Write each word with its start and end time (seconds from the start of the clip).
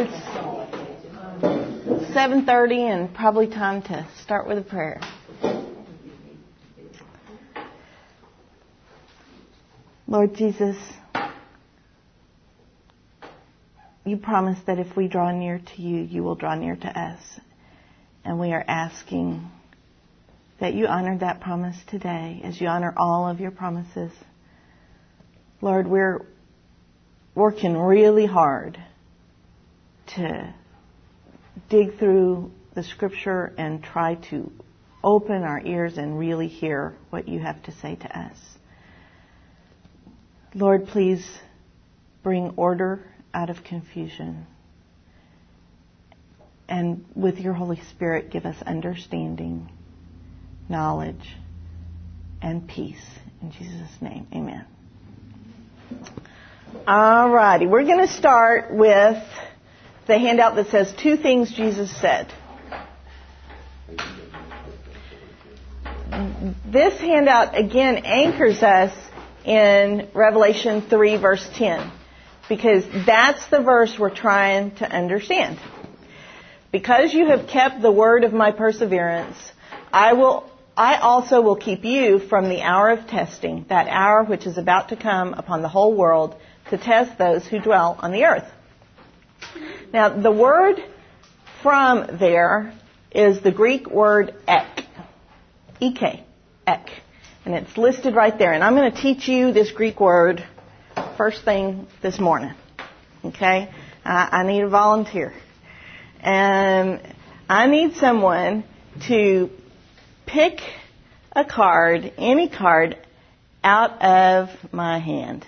It's 0.00 0.12
7:30 2.14 2.82
and 2.82 3.12
probably 3.12 3.48
time 3.48 3.82
to 3.82 4.06
start 4.22 4.46
with 4.46 4.58
a 4.58 4.62
prayer. 4.62 5.00
Lord 10.06 10.34
Jesus, 10.34 10.76
you 14.04 14.18
promise 14.18 14.60
that 14.68 14.78
if 14.78 14.96
we 14.96 15.08
draw 15.08 15.32
near 15.32 15.58
to 15.58 15.82
you, 15.82 16.02
you 16.02 16.22
will 16.22 16.36
draw 16.36 16.54
near 16.54 16.76
to 16.76 17.00
us. 17.00 17.40
And 18.24 18.38
we 18.38 18.52
are 18.52 18.64
asking 18.68 19.50
that 20.60 20.74
you 20.74 20.86
honor 20.86 21.18
that 21.18 21.40
promise 21.40 21.76
today 21.88 22.40
as 22.44 22.60
you 22.60 22.68
honor 22.68 22.94
all 22.96 23.26
of 23.28 23.40
your 23.40 23.50
promises. 23.50 24.12
Lord, 25.60 25.88
we're 25.88 26.24
working 27.34 27.76
really 27.76 28.26
hard 28.26 28.78
to 30.16 30.54
dig 31.68 31.98
through 31.98 32.50
the 32.74 32.82
scripture 32.82 33.52
and 33.58 33.82
try 33.82 34.14
to 34.30 34.50
open 35.02 35.42
our 35.42 35.60
ears 35.64 35.96
and 35.96 36.18
really 36.18 36.48
hear 36.48 36.94
what 37.10 37.28
you 37.28 37.40
have 37.40 37.62
to 37.64 37.72
say 37.72 37.96
to 37.96 38.18
us. 38.18 38.36
Lord, 40.54 40.86
please 40.86 41.24
bring 42.22 42.54
order 42.56 43.04
out 43.32 43.50
of 43.50 43.62
confusion. 43.64 44.46
And 46.68 47.04
with 47.14 47.38
your 47.38 47.54
Holy 47.54 47.80
Spirit, 47.90 48.30
give 48.30 48.44
us 48.44 48.56
understanding, 48.66 49.70
knowledge, 50.68 51.36
and 52.42 52.68
peace. 52.68 53.04
In 53.40 53.50
Jesus' 53.52 53.90
name, 54.00 54.26
amen. 54.32 54.66
All 56.86 57.30
righty, 57.30 57.66
we're 57.66 57.84
going 57.84 58.06
to 58.06 58.12
start 58.12 58.72
with 58.74 59.22
the 60.08 60.18
handout 60.18 60.56
that 60.56 60.68
says 60.70 60.92
two 61.00 61.16
things 61.16 61.52
Jesus 61.52 61.94
said. 62.00 62.32
This 66.64 66.98
handout 66.98 67.56
again 67.56 67.98
anchors 67.98 68.62
us 68.62 68.92
in 69.44 70.08
Revelation 70.14 70.82
3 70.82 71.16
verse 71.18 71.48
10 71.54 71.92
because 72.48 72.84
that's 73.06 73.46
the 73.48 73.60
verse 73.60 73.96
we're 73.98 74.14
trying 74.14 74.74
to 74.76 74.90
understand. 74.90 75.58
Because 76.72 77.12
you 77.12 77.26
have 77.26 77.46
kept 77.46 77.80
the 77.82 77.92
word 77.92 78.24
of 78.24 78.32
my 78.32 78.50
perseverance, 78.50 79.36
I 79.92 80.14
will 80.14 80.50
I 80.76 80.98
also 80.98 81.42
will 81.42 81.56
keep 81.56 81.84
you 81.84 82.18
from 82.18 82.48
the 82.48 82.62
hour 82.62 82.90
of 82.90 83.06
testing, 83.08 83.66
that 83.68 83.88
hour 83.88 84.22
which 84.24 84.46
is 84.46 84.58
about 84.58 84.90
to 84.90 84.96
come 84.96 85.34
upon 85.34 85.60
the 85.60 85.68
whole 85.68 85.94
world 85.94 86.36
to 86.70 86.78
test 86.78 87.18
those 87.18 87.44
who 87.46 87.58
dwell 87.58 87.98
on 87.98 88.12
the 88.12 88.24
earth. 88.24 88.48
Now, 89.92 90.20
the 90.20 90.30
word 90.30 90.82
from 91.62 92.18
there 92.18 92.74
is 93.10 93.42
the 93.42 93.52
Greek 93.52 93.90
word 93.90 94.34
ek. 94.46 94.84
Ek. 95.80 96.20
Ek. 96.66 96.90
And 97.44 97.54
it's 97.54 97.76
listed 97.78 98.14
right 98.14 98.36
there. 98.38 98.52
And 98.52 98.62
I'm 98.62 98.74
going 98.74 98.92
to 98.92 99.00
teach 99.00 99.28
you 99.28 99.52
this 99.52 99.70
Greek 99.70 100.00
word 100.00 100.44
first 101.16 101.44
thing 101.44 101.86
this 102.02 102.18
morning. 102.18 102.52
Okay? 103.24 103.72
I, 104.04 104.28
I 104.32 104.42
need 104.44 104.62
a 104.62 104.68
volunteer. 104.68 105.32
And 106.20 107.00
I 107.48 107.66
need 107.66 107.94
someone 107.94 108.64
to 109.06 109.50
pick 110.26 110.60
a 111.32 111.44
card, 111.44 112.12
any 112.18 112.48
card, 112.48 112.98
out 113.64 114.02
of 114.02 114.48
my 114.72 114.98
hand. 114.98 115.46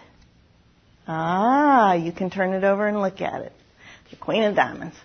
Ah, 1.07 1.95
you 1.95 2.13
can 2.13 2.31
turn 2.31 2.53
it 2.53 2.65
over 2.65 2.87
and 2.87 3.01
look 3.01 3.21
at 3.21 3.43
it. 3.43 3.53
The 4.11 4.17
Queen 4.17 4.43
of 4.45 4.55
Diamonds. 4.55 4.97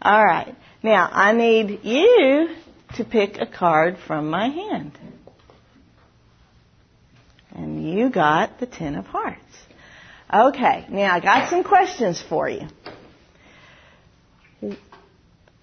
All 0.00 0.24
right. 0.24 0.54
Now, 0.82 1.08
I 1.12 1.32
need 1.32 1.80
you 1.84 2.54
to 2.96 3.04
pick 3.04 3.38
a 3.38 3.46
card 3.46 3.96
from 4.06 4.30
my 4.30 4.48
hand. 4.48 4.98
And 7.54 7.92
you 7.92 8.10
got 8.10 8.60
the 8.60 8.66
Ten 8.66 8.94
of 8.94 9.06
Hearts. 9.06 9.40
Okay, 10.32 10.86
now 10.88 11.14
I 11.14 11.20
got 11.20 11.50
some 11.50 11.62
questions 11.62 12.22
for 12.26 12.48
you. 12.48 12.66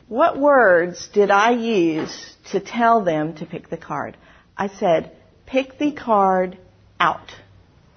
What 0.08 0.40
words 0.40 1.08
did 1.08 1.32
I 1.32 1.52
use 1.52 2.36
to 2.52 2.60
tell 2.60 3.04
them 3.04 3.36
to 3.36 3.46
pick 3.46 3.70
the 3.70 3.78
card? 3.78 4.16
I 4.56 4.68
said, 4.68 5.12
pick 5.46 5.80
the 5.80 5.92
card 5.92 6.58
out 7.00 7.32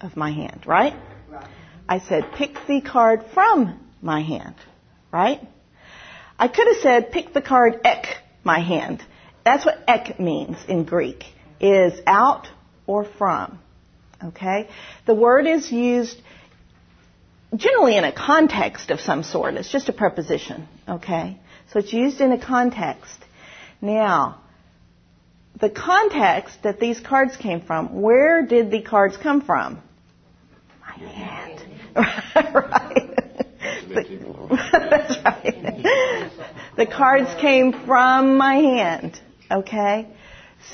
of 0.01 0.17
my 0.17 0.31
hand, 0.31 0.65
right? 0.67 0.95
right. 1.31 1.47
I 1.89 1.99
said, 1.99 2.33
pick 2.35 2.57
the 2.67 2.81
card 2.81 3.25
from 3.35 3.81
my 4.01 4.23
hand, 4.23 4.55
right? 5.13 5.41
I 6.39 6.49
could 6.49 6.67
have 6.67 6.79
said, 6.79 7.13
pick 7.13 7.33
the 7.33 7.43
card 7.43 7.81
ek 7.85 8.07
my 8.43 8.61
hand. 8.61 9.03
That's 9.45 9.65
what 9.65 9.79
ek 9.87 10.19
means 10.19 10.57
in 10.69 10.85
Greek, 10.85 11.25
is 11.61 12.01
out 12.07 12.49
or 12.87 13.05
from. 13.05 13.59
Okay? 14.25 14.69
The 15.07 15.15
word 15.15 15.47
is 15.47 15.71
used 15.71 16.21
generally 17.55 17.97
in 17.97 18.05
a 18.05 18.13
context 18.13 18.91
of 18.91 19.01
some 19.01 19.23
sort. 19.23 19.55
It's 19.55 19.71
just 19.71 19.89
a 19.89 19.93
preposition. 19.93 20.69
Okay? 20.89 21.39
So 21.73 21.79
it's 21.79 21.93
used 21.93 22.21
in 22.21 22.33
a 22.33 22.45
context. 22.45 23.19
Now, 23.81 24.41
the 25.61 25.71
context 25.71 26.63
that 26.63 26.81
these 26.81 27.01
cards 27.01 27.37
came 27.37 27.61
from, 27.61 28.01
where 28.01 28.47
did 28.47 28.71
the 28.71 28.83
cards 28.83 29.17
come 29.17 29.43
from? 29.43 29.83
My 30.81 31.09
hand. 31.09 31.65
right. 32.55 33.12
that's 34.73 35.19
right. 35.25 36.31
the 36.77 36.87
cards 36.87 37.31
came 37.41 37.73
from 37.87 38.37
my 38.37 38.57
hand. 38.57 39.21
Okay? 39.51 40.09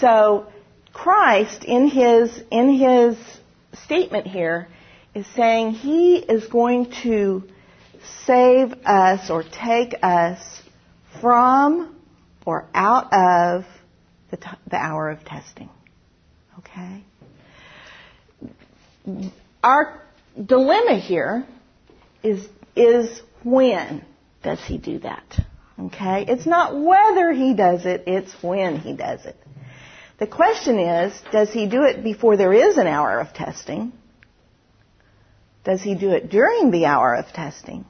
So 0.01 0.47
Christ 0.93 1.65
in 1.65 1.89
his 1.89 2.43
in 2.51 2.73
his 2.75 3.17
statement 3.85 4.27
here 4.27 4.69
is 5.15 5.27
saying 5.35 5.73
he 5.73 6.17
is 6.17 6.47
going 6.47 6.93
to 7.03 7.43
save 8.25 8.73
us 8.85 9.31
or 9.31 9.43
take 9.43 9.95
us 10.03 10.63
from 11.21 11.95
or 12.47 12.67
out 12.73 13.13
of 13.13 13.65
the, 14.31 14.37
t- 14.39 14.47
the 14.71 14.77
hour 14.77 15.11
of 15.11 15.25
testing. 15.25 15.69
Okay? 16.59 17.05
Our 19.63 20.03
dilemma 20.43 20.99
here 20.99 21.47
is, 22.23 22.49
is 22.79 23.21
when 23.43 24.05
does 24.43 24.61
he 24.61 24.79
do 24.79 25.01
that? 25.01 25.41
Okay? 25.79 26.25
It's 26.29 26.47
not 26.47 26.79
whether 26.79 27.33
he 27.33 27.55
does 27.55 27.87
it, 27.87 28.05
it's 28.07 28.33
when 28.43 28.79
he 28.79 28.95
does 28.95 29.25
it. 29.25 29.37
The 30.19 30.27
question 30.27 30.79
is, 30.79 31.13
does 31.31 31.51
he 31.51 31.69
do 31.69 31.85
it 31.85 32.03
before 32.03 32.37
there 32.37 32.53
is 32.53 32.77
an 32.77 32.87
hour 32.87 33.21
of 33.21 33.33
testing? 33.33 33.93
Does 35.65 35.81
he 35.83 35.95
do 35.95 36.11
it 36.11 36.29
during 36.29 36.71
the 36.71 36.87
hour 36.87 37.15
of 37.15 37.27
testing? 37.27 37.85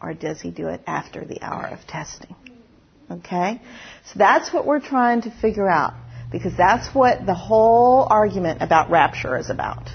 Or 0.00 0.14
does 0.14 0.40
he 0.40 0.50
do 0.50 0.68
it 0.68 0.82
after 0.86 1.24
the 1.24 1.42
hour 1.42 1.66
of 1.66 1.84
testing? 1.86 2.36
Okay? 3.10 3.60
So 4.06 4.18
that's 4.18 4.52
what 4.52 4.66
we're 4.66 4.80
trying 4.80 5.22
to 5.22 5.30
figure 5.30 5.68
out. 5.68 5.94
Because 6.30 6.56
that's 6.56 6.94
what 6.94 7.26
the 7.26 7.34
whole 7.34 8.06
argument 8.08 8.60
about 8.62 8.90
rapture 8.90 9.38
is 9.38 9.50
about. 9.50 9.88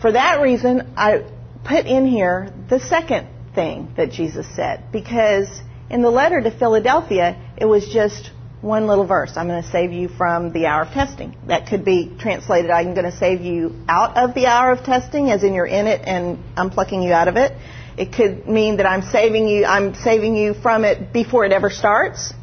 For 0.00 0.12
that 0.12 0.40
reason, 0.40 0.94
I 0.96 1.24
put 1.70 1.86
in 1.86 2.04
here 2.04 2.52
the 2.68 2.80
second 2.80 3.28
thing 3.54 3.92
that 3.96 4.10
Jesus 4.10 4.46
said. 4.56 4.90
Because 4.90 5.48
in 5.88 6.02
the 6.02 6.10
letter 6.10 6.40
to 6.40 6.50
Philadelphia, 6.50 7.40
it 7.56 7.64
was 7.64 7.88
just 7.88 8.30
one 8.60 8.88
little 8.88 9.06
verse. 9.06 9.32
I'm 9.36 9.46
going 9.46 9.62
to 9.62 9.70
save 9.70 9.92
you 9.92 10.08
from 10.08 10.52
the 10.52 10.66
hour 10.66 10.82
of 10.82 10.88
testing. 10.88 11.36
That 11.46 11.68
could 11.68 11.84
be 11.84 12.12
translated, 12.18 12.70
I'm 12.70 12.94
going 12.94 13.10
to 13.10 13.16
save 13.16 13.40
you 13.40 13.74
out 13.88 14.18
of 14.18 14.34
the 14.34 14.46
hour 14.46 14.72
of 14.72 14.84
testing, 14.84 15.30
as 15.30 15.44
in 15.44 15.54
you're 15.54 15.64
in 15.64 15.86
it 15.86 16.02
and 16.04 16.38
I'm 16.56 16.70
plucking 16.70 17.02
you 17.02 17.12
out 17.12 17.28
of 17.28 17.36
it. 17.36 17.52
It 17.96 18.12
could 18.12 18.48
mean 18.48 18.78
that 18.78 18.86
I'm 18.86 19.02
saving 19.02 19.46
you, 19.48 19.64
I'm 19.64 19.94
saving 19.94 20.34
you 20.36 20.54
from 20.54 20.84
it 20.84 21.12
before 21.12 21.44
it 21.44 21.52
ever 21.52 21.70
starts. 21.70 22.34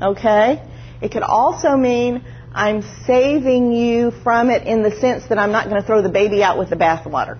Okay? 0.00 0.62
It 1.02 1.10
could 1.10 1.22
also 1.22 1.76
mean 1.76 2.24
I'm 2.54 2.82
saving 3.06 3.72
you 3.72 4.12
from 4.22 4.48
it 4.50 4.66
in 4.66 4.82
the 4.82 4.92
sense 4.92 5.26
that 5.28 5.38
I'm 5.38 5.52
not 5.52 5.68
going 5.68 5.80
to 5.80 5.86
throw 5.86 6.02
the 6.02 6.08
baby 6.08 6.42
out 6.42 6.56
with 6.56 6.70
the 6.70 6.76
bathwater. 6.76 7.38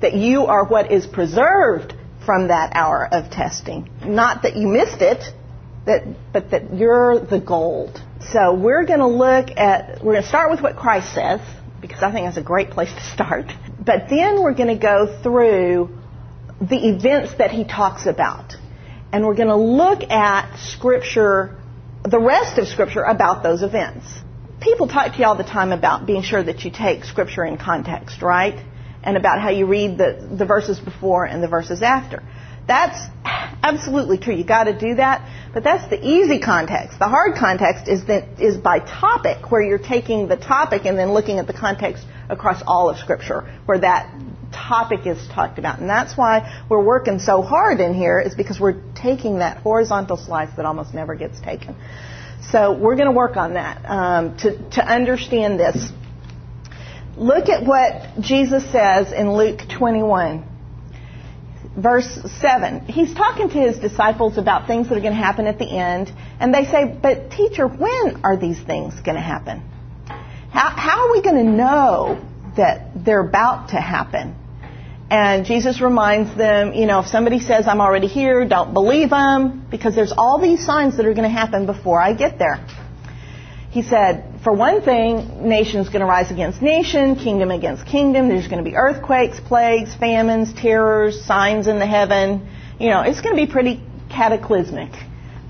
That 0.00 0.14
you 0.14 0.46
are 0.46 0.64
what 0.64 0.90
is 0.90 1.06
preserved 1.06 1.94
from 2.24 2.48
that 2.48 2.72
hour 2.74 3.08
of 3.10 3.30
testing. 3.30 3.90
Not 4.04 4.42
that 4.42 4.56
you 4.56 4.68
missed 4.68 5.00
it, 5.00 5.22
that, 5.86 6.04
but 6.32 6.50
that 6.50 6.74
you're 6.74 7.20
the 7.20 7.40
gold. 7.40 8.00
So 8.32 8.54
we're 8.54 8.84
going 8.84 9.00
to 9.00 9.08
look 9.08 9.50
at, 9.56 10.04
we're 10.04 10.12
going 10.12 10.22
to 10.22 10.28
start 10.28 10.50
with 10.50 10.60
what 10.60 10.76
Christ 10.76 11.14
says, 11.14 11.40
because 11.80 12.02
I 12.02 12.12
think 12.12 12.26
that's 12.26 12.36
a 12.36 12.42
great 12.42 12.70
place 12.70 12.92
to 12.92 13.00
start. 13.14 13.46
But 13.84 14.08
then 14.10 14.42
we're 14.42 14.54
going 14.54 14.68
to 14.68 14.80
go 14.80 15.20
through 15.22 15.98
the 16.60 16.88
events 16.88 17.34
that 17.38 17.50
he 17.50 17.64
talks 17.64 18.06
about. 18.06 18.54
And 19.12 19.26
we're 19.26 19.34
going 19.34 19.48
to 19.48 19.56
look 19.56 20.02
at 20.10 20.58
Scripture, 20.58 21.58
the 22.04 22.20
rest 22.20 22.58
of 22.58 22.68
Scripture 22.68 23.02
about 23.02 23.42
those 23.42 23.62
events. 23.62 24.06
People 24.60 24.86
talk 24.86 25.12
to 25.12 25.18
you 25.18 25.24
all 25.24 25.36
the 25.36 25.42
time 25.42 25.72
about 25.72 26.06
being 26.06 26.22
sure 26.22 26.42
that 26.42 26.64
you 26.64 26.70
take 26.70 27.04
Scripture 27.04 27.44
in 27.44 27.56
context, 27.56 28.20
right? 28.20 28.62
And 29.02 29.16
about 29.16 29.40
how 29.40 29.50
you 29.50 29.66
read 29.66 29.96
the, 29.96 30.28
the 30.38 30.44
verses 30.44 30.78
before 30.78 31.24
and 31.24 31.42
the 31.42 31.48
verses 31.48 31.80
after. 31.82 32.22
That's 32.66 32.98
absolutely 33.24 34.18
true. 34.18 34.34
You 34.34 34.44
got 34.44 34.64
to 34.64 34.78
do 34.78 34.96
that. 34.96 35.26
But 35.52 35.64
that's 35.64 35.88
the 35.88 35.98
easy 35.98 36.38
context. 36.38 36.98
The 36.98 37.08
hard 37.08 37.34
context 37.36 37.88
is 37.88 38.04
that 38.04 38.40
is 38.40 38.56
by 38.56 38.78
topic, 38.78 39.50
where 39.50 39.62
you're 39.62 39.78
taking 39.78 40.28
the 40.28 40.36
topic 40.36 40.84
and 40.84 40.98
then 40.98 41.12
looking 41.12 41.38
at 41.38 41.46
the 41.46 41.52
context 41.52 42.04
across 42.28 42.62
all 42.66 42.90
of 42.90 42.98
Scripture, 42.98 43.50
where 43.64 43.78
that 43.78 44.14
topic 44.52 45.06
is 45.06 45.18
talked 45.28 45.58
about. 45.58 45.80
And 45.80 45.88
that's 45.88 46.16
why 46.16 46.64
we're 46.68 46.84
working 46.84 47.18
so 47.18 47.42
hard 47.42 47.80
in 47.80 47.94
here, 47.94 48.20
is 48.20 48.34
because 48.34 48.60
we're 48.60 48.82
taking 48.94 49.38
that 49.38 49.58
horizontal 49.58 50.16
slice 50.16 50.54
that 50.56 50.66
almost 50.66 50.94
never 50.94 51.14
gets 51.14 51.40
taken. 51.40 51.74
So 52.50 52.72
we're 52.72 52.96
going 52.96 53.08
to 53.08 53.16
work 53.16 53.36
on 53.36 53.54
that 53.54 53.84
um, 53.84 54.36
to, 54.38 54.70
to 54.70 54.84
understand 54.84 55.58
this. 55.58 55.90
Look 57.20 57.48
at 57.48 57.64
what 57.64 58.20
Jesus 58.20 58.64
says 58.72 59.12
in 59.12 59.32
Luke 59.32 59.60
21 59.68 60.50
verse 61.76 62.18
7, 62.40 62.86
he's 62.86 63.14
talking 63.14 63.48
to 63.48 63.58
his 63.58 63.78
disciples 63.78 64.38
about 64.38 64.66
things 64.66 64.88
that 64.88 64.98
are 64.98 65.00
going 65.00 65.12
to 65.12 65.18
happen 65.18 65.46
at 65.46 65.58
the 65.58 65.70
end, 65.70 66.12
and 66.40 66.52
they 66.52 66.64
say, 66.64 66.84
But 66.84 67.30
teacher, 67.30 67.66
when 67.66 68.22
are 68.24 68.36
these 68.36 68.60
things 68.60 68.94
going 69.00 69.16
to 69.16 69.22
happen? 69.22 69.60
How, 70.50 70.70
how 70.70 71.06
are 71.06 71.12
we 71.12 71.22
going 71.22 71.46
to 71.46 71.50
know 71.52 72.26
that 72.56 73.04
they're 73.04 73.26
about 73.26 73.68
to 73.68 73.76
happen? 73.76 74.34
And 75.10 75.44
Jesus 75.44 75.80
reminds 75.80 76.36
them, 76.36 76.72
you 76.72 76.86
know, 76.86 77.00
if 77.00 77.06
somebody 77.06 77.40
says, 77.40 77.66
I'm 77.66 77.80
already 77.80 78.06
here, 78.06 78.44
don't 78.46 78.72
believe 78.72 79.10
them, 79.10 79.66
because 79.70 79.94
there's 79.94 80.12
all 80.16 80.40
these 80.40 80.64
signs 80.64 80.96
that 80.96 81.06
are 81.06 81.14
going 81.14 81.28
to 81.28 81.36
happen 81.36 81.66
before 81.66 82.00
I 82.00 82.14
get 82.14 82.38
there. 82.38 82.64
He 83.70 83.82
said, 83.82 84.29
for 84.42 84.54
one 84.54 84.80
thing, 84.80 85.48
nation's 85.48 85.88
going 85.88 86.00
to 86.00 86.06
rise 86.06 86.30
against 86.30 86.62
nation, 86.62 87.14
kingdom 87.16 87.50
against 87.50 87.84
kingdom. 87.86 88.28
There's 88.28 88.48
going 88.48 88.64
to 88.64 88.68
be 88.68 88.74
earthquakes, 88.74 89.38
plagues, 89.38 89.94
famines, 89.94 90.52
terrors, 90.54 91.22
signs 91.24 91.66
in 91.66 91.78
the 91.78 91.86
heaven. 91.86 92.48
You 92.78 92.88
know, 92.88 93.02
it's 93.02 93.20
going 93.20 93.36
to 93.36 93.46
be 93.46 93.50
pretty 93.50 93.82
cataclysmic 94.08 94.92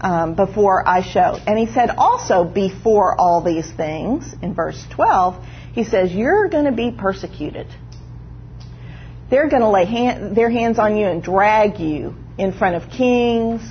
um, 0.01 0.35
before 0.35 0.87
I 0.89 1.03
show. 1.03 1.39
And 1.47 1.57
he 1.57 1.67
said 1.73 1.91
also 1.91 2.45
before 2.45 3.19
all 3.19 3.43
these 3.43 3.71
things, 3.71 4.35
in 4.43 4.55
verse 4.55 4.85
12, 4.91 5.45
he 5.73 5.85
says, 5.85 6.13
you're 6.13 6.49
going 6.49 6.65
to 6.65 6.73
be 6.73 6.91
persecuted. 6.91 7.69
They're 9.31 9.49
going 9.49 9.63
to 9.63 9.69
lay 9.69 9.85
hand, 9.85 10.37
their 10.37 10.51
hands 10.51 10.81
on 10.81 10.97
you 10.97 11.07
and 11.07 11.23
drag 11.23 11.79
you 11.79 12.17
in 12.39 12.53
front 12.53 12.75
of 12.75 12.91
kings, 12.91 13.63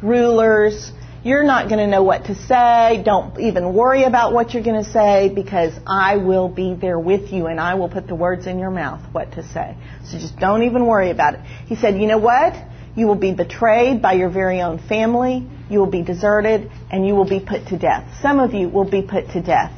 rulers, 0.00 0.92
you're 1.24 1.42
not 1.42 1.68
going 1.68 1.80
to 1.80 1.86
know 1.86 2.02
what 2.02 2.26
to 2.26 2.34
say. 2.34 3.02
Don't 3.04 3.38
even 3.40 3.74
worry 3.74 4.04
about 4.04 4.32
what 4.32 4.54
you're 4.54 4.62
going 4.62 4.82
to 4.82 4.90
say 4.90 5.30
because 5.34 5.72
I 5.86 6.16
will 6.16 6.48
be 6.48 6.74
there 6.74 6.98
with 6.98 7.32
you 7.32 7.46
and 7.46 7.58
I 7.58 7.74
will 7.74 7.88
put 7.88 8.06
the 8.06 8.14
words 8.14 8.46
in 8.46 8.58
your 8.58 8.70
mouth 8.70 9.02
what 9.12 9.32
to 9.32 9.42
say. 9.42 9.76
So 10.04 10.18
just 10.18 10.38
don't 10.38 10.62
even 10.62 10.86
worry 10.86 11.10
about 11.10 11.34
it. 11.34 11.40
He 11.66 11.74
said, 11.74 12.00
you 12.00 12.06
know 12.06 12.18
what? 12.18 12.54
You 12.96 13.06
will 13.06 13.16
be 13.16 13.32
betrayed 13.32 14.00
by 14.00 14.14
your 14.14 14.30
very 14.30 14.60
own 14.60 14.78
family. 14.78 15.46
You 15.68 15.80
will 15.80 15.90
be 15.90 16.02
deserted 16.02 16.70
and 16.90 17.06
you 17.06 17.14
will 17.14 17.28
be 17.28 17.40
put 17.40 17.66
to 17.68 17.78
death. 17.78 18.18
Some 18.22 18.38
of 18.38 18.54
you 18.54 18.68
will 18.68 18.88
be 18.88 19.02
put 19.02 19.30
to 19.30 19.42
death. 19.42 19.72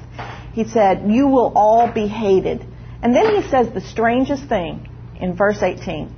He 0.53 0.69
said, 0.69 1.11
you 1.11 1.29
will 1.29 1.53
all 1.55 1.91
be 1.91 2.07
hated. 2.07 2.67
And 3.03 3.15
then 3.15 3.35
he 3.43 3.49
says 3.49 3.73
the 3.73 3.81
strangest 3.81 4.47
thing 4.49 4.89
in 5.19 5.37
verse 5.37 5.63
18. 5.63 6.17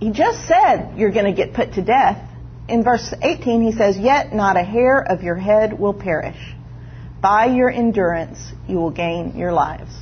He 0.00 0.10
just 0.10 0.48
said 0.48 0.94
you're 0.96 1.12
going 1.12 1.26
to 1.26 1.32
get 1.32 1.54
put 1.54 1.74
to 1.74 1.82
death 1.82 2.28
in 2.68 2.84
verse 2.84 3.12
18, 3.20 3.62
he 3.62 3.72
says, 3.72 3.96
Yet 3.98 4.34
not 4.34 4.56
a 4.56 4.62
hair 4.62 5.00
of 5.00 5.22
your 5.22 5.36
head 5.36 5.78
will 5.78 5.94
perish. 5.94 6.38
By 7.20 7.46
your 7.46 7.70
endurance, 7.70 8.38
you 8.68 8.76
will 8.76 8.90
gain 8.90 9.36
your 9.36 9.52
lives. 9.52 9.92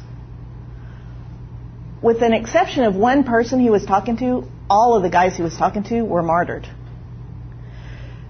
With 2.02 2.22
an 2.22 2.32
exception 2.32 2.84
of 2.84 2.94
one 2.94 3.24
person 3.24 3.60
he 3.60 3.70
was 3.70 3.84
talking 3.84 4.16
to, 4.18 4.44
all 4.70 4.96
of 4.96 5.02
the 5.02 5.10
guys 5.10 5.36
he 5.36 5.42
was 5.42 5.56
talking 5.56 5.82
to 5.84 6.02
were 6.02 6.22
martyred. 6.22 6.66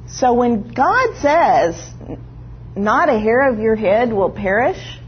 So 0.08 0.32
when 0.32 0.72
God 0.72 1.16
says, 1.20 1.90
not 2.74 3.08
a 3.08 3.18
hair 3.18 3.52
of 3.52 3.60
your 3.60 3.76
head 3.76 4.12
will 4.12 4.30
perish, 4.30 4.98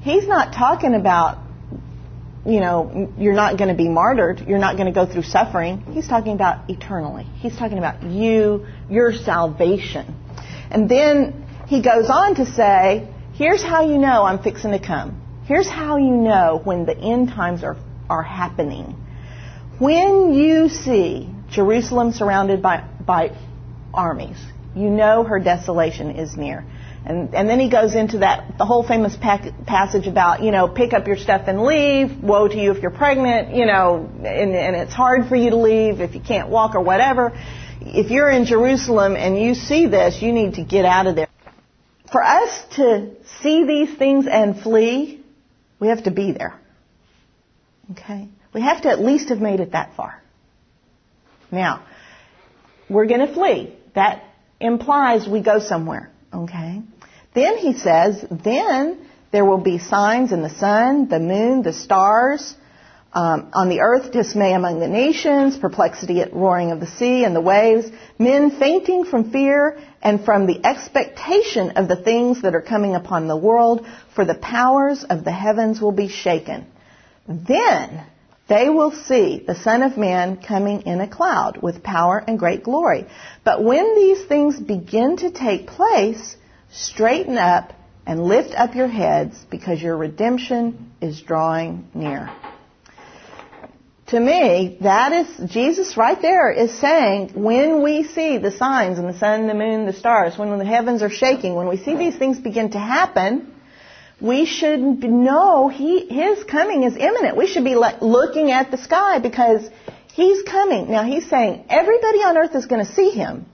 he's 0.00 0.26
not 0.26 0.54
talking 0.54 0.94
about 0.94 1.38
you 2.44 2.60
know, 2.60 3.12
you're 3.16 3.34
not 3.34 3.56
going 3.56 3.68
to 3.68 3.76
be 3.76 3.88
martyred. 3.88 4.44
You're 4.48 4.58
not 4.58 4.76
going 4.76 4.92
to 4.92 4.92
go 4.92 5.06
through 5.10 5.22
suffering. 5.22 5.80
He's 5.92 6.08
talking 6.08 6.32
about 6.32 6.68
eternally. 6.68 7.24
He's 7.36 7.56
talking 7.56 7.78
about 7.78 8.02
you, 8.02 8.66
your 8.90 9.12
salvation. 9.12 10.16
And 10.70 10.88
then 10.88 11.46
he 11.68 11.82
goes 11.82 12.10
on 12.10 12.34
to 12.36 12.46
say, 12.46 13.08
here's 13.34 13.62
how 13.62 13.86
you 13.86 13.98
know 13.98 14.24
I'm 14.24 14.42
fixing 14.42 14.72
to 14.72 14.80
come. 14.80 15.22
Here's 15.46 15.68
how 15.68 15.98
you 15.98 16.10
know 16.10 16.60
when 16.62 16.84
the 16.84 16.96
end 16.96 17.28
times 17.28 17.62
are, 17.62 17.76
are 18.08 18.22
happening. 18.22 18.96
When 19.78 20.34
you 20.34 20.68
see 20.68 21.28
Jerusalem 21.50 22.12
surrounded 22.12 22.60
by, 22.60 22.88
by 23.04 23.36
armies, 23.94 24.36
you 24.74 24.88
know 24.88 25.22
her 25.24 25.38
desolation 25.38 26.12
is 26.12 26.36
near. 26.36 26.64
And, 27.04 27.34
and 27.34 27.48
then 27.48 27.58
he 27.58 27.68
goes 27.68 27.96
into 27.96 28.18
that, 28.18 28.58
the 28.58 28.64
whole 28.64 28.86
famous 28.86 29.16
passage 29.16 30.06
about, 30.06 30.42
you 30.42 30.52
know, 30.52 30.68
pick 30.68 30.92
up 30.92 31.08
your 31.08 31.16
stuff 31.16 31.42
and 31.48 31.62
leave. 31.62 32.22
Woe 32.22 32.46
to 32.46 32.56
you 32.56 32.70
if 32.70 32.80
you're 32.80 32.92
pregnant, 32.92 33.56
you 33.56 33.66
know, 33.66 34.08
and, 34.18 34.54
and 34.54 34.76
it's 34.76 34.94
hard 34.94 35.28
for 35.28 35.34
you 35.34 35.50
to 35.50 35.56
leave 35.56 36.00
if 36.00 36.14
you 36.14 36.20
can't 36.20 36.48
walk 36.48 36.76
or 36.76 36.80
whatever. 36.80 37.32
If 37.80 38.10
you're 38.12 38.30
in 38.30 38.44
Jerusalem 38.44 39.16
and 39.16 39.36
you 39.36 39.54
see 39.54 39.86
this, 39.86 40.22
you 40.22 40.32
need 40.32 40.54
to 40.54 40.64
get 40.64 40.84
out 40.84 41.08
of 41.08 41.16
there. 41.16 41.28
For 42.12 42.22
us 42.22 42.62
to 42.76 43.16
see 43.42 43.64
these 43.64 43.96
things 43.96 44.26
and 44.30 44.60
flee, 44.60 45.24
we 45.80 45.88
have 45.88 46.04
to 46.04 46.12
be 46.12 46.30
there. 46.30 46.54
Okay? 47.90 48.28
We 48.54 48.60
have 48.60 48.82
to 48.82 48.90
at 48.90 49.00
least 49.00 49.30
have 49.30 49.40
made 49.40 49.58
it 49.58 49.72
that 49.72 49.96
far. 49.96 50.22
Now, 51.50 51.84
we're 52.88 53.06
going 53.06 53.26
to 53.26 53.34
flee. 53.34 53.74
That 53.94 54.22
implies 54.60 55.26
we 55.26 55.40
go 55.40 55.58
somewhere. 55.58 56.12
Okay? 56.32 56.82
Then 57.34 57.56
he 57.56 57.74
says, 57.78 58.24
then 58.30 59.06
there 59.30 59.44
will 59.44 59.58
be 59.58 59.78
signs 59.78 60.32
in 60.32 60.42
the 60.42 60.50
sun, 60.50 61.08
the 61.08 61.18
moon, 61.18 61.62
the 61.62 61.72
stars, 61.72 62.54
um, 63.14 63.50
on 63.52 63.68
the 63.68 63.80
earth, 63.80 64.10
dismay 64.12 64.54
among 64.54 64.80
the 64.80 64.88
nations, 64.88 65.56
perplexity 65.58 66.22
at 66.22 66.32
roaring 66.32 66.70
of 66.70 66.80
the 66.80 66.86
sea 66.86 67.24
and 67.24 67.36
the 67.36 67.42
waves, 67.42 67.86
men 68.18 68.50
fainting 68.58 69.04
from 69.04 69.30
fear 69.30 69.78
and 70.02 70.24
from 70.24 70.46
the 70.46 70.64
expectation 70.64 71.72
of 71.72 71.88
the 71.88 71.96
things 71.96 72.40
that 72.42 72.54
are 72.54 72.62
coming 72.62 72.94
upon 72.94 73.28
the 73.28 73.36
world, 73.36 73.86
for 74.14 74.24
the 74.24 74.34
powers 74.34 75.04
of 75.04 75.24
the 75.24 75.32
heavens 75.32 75.80
will 75.80 75.92
be 75.92 76.08
shaken. 76.08 76.66
Then 77.28 78.06
they 78.48 78.70
will 78.70 78.92
see 78.92 79.44
the 79.46 79.54
Son 79.54 79.82
of 79.82 79.98
Man 79.98 80.38
coming 80.38 80.82
in 80.82 81.00
a 81.00 81.08
cloud 81.08 81.62
with 81.62 81.82
power 81.82 82.22
and 82.26 82.38
great 82.38 82.64
glory. 82.64 83.06
But 83.44 83.62
when 83.62 83.94
these 83.94 84.24
things 84.24 84.58
begin 84.58 85.18
to 85.18 85.30
take 85.30 85.66
place, 85.66 86.36
straighten 86.72 87.38
up 87.38 87.72
and 88.06 88.24
lift 88.24 88.54
up 88.54 88.74
your 88.74 88.88
heads 88.88 89.38
because 89.50 89.80
your 89.80 89.96
redemption 89.96 90.92
is 91.00 91.20
drawing 91.20 91.88
near. 91.94 92.30
To 94.08 94.20
me, 94.20 94.76
that 94.82 95.12
is, 95.12 95.50
Jesus 95.50 95.96
right 95.96 96.20
there 96.20 96.50
is 96.50 96.78
saying, 96.78 97.30
when 97.34 97.82
we 97.82 98.04
see 98.04 98.36
the 98.36 98.50
signs 98.50 98.98
in 98.98 99.06
the 99.06 99.16
sun, 99.16 99.46
the 99.46 99.54
moon, 99.54 99.86
the 99.86 99.92
stars, 99.92 100.36
when 100.36 100.58
the 100.58 100.66
heavens 100.66 101.02
are 101.02 101.08
shaking, 101.08 101.54
when 101.54 101.68
we 101.68 101.78
see 101.78 101.96
these 101.96 102.16
things 102.16 102.38
begin 102.38 102.72
to 102.72 102.78
happen, 102.78 103.54
we 104.20 104.44
should 104.44 104.80
know 104.80 105.68
he, 105.68 106.06
his 106.08 106.44
coming 106.44 106.82
is 106.82 106.96
imminent. 106.96 107.36
We 107.36 107.46
should 107.46 107.64
be 107.64 107.74
looking 107.74 108.50
at 108.50 108.70
the 108.70 108.76
sky 108.76 109.18
because 109.18 109.68
he's 110.12 110.42
coming. 110.42 110.90
Now 110.90 111.04
he's 111.04 111.28
saying 111.28 111.64
everybody 111.70 112.18
on 112.18 112.36
earth 112.36 112.54
is 112.54 112.66
going 112.66 112.84
to 112.84 112.92
see 112.92 113.10
him. 113.10 113.46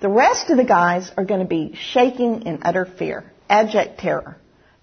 The 0.00 0.08
rest 0.08 0.50
of 0.50 0.56
the 0.56 0.64
guys 0.64 1.10
are 1.16 1.24
going 1.24 1.40
to 1.40 1.46
be 1.46 1.74
shaking 1.74 2.42
in 2.42 2.60
utter 2.62 2.84
fear, 2.84 3.32
abject 3.48 3.98
terror. 3.98 4.36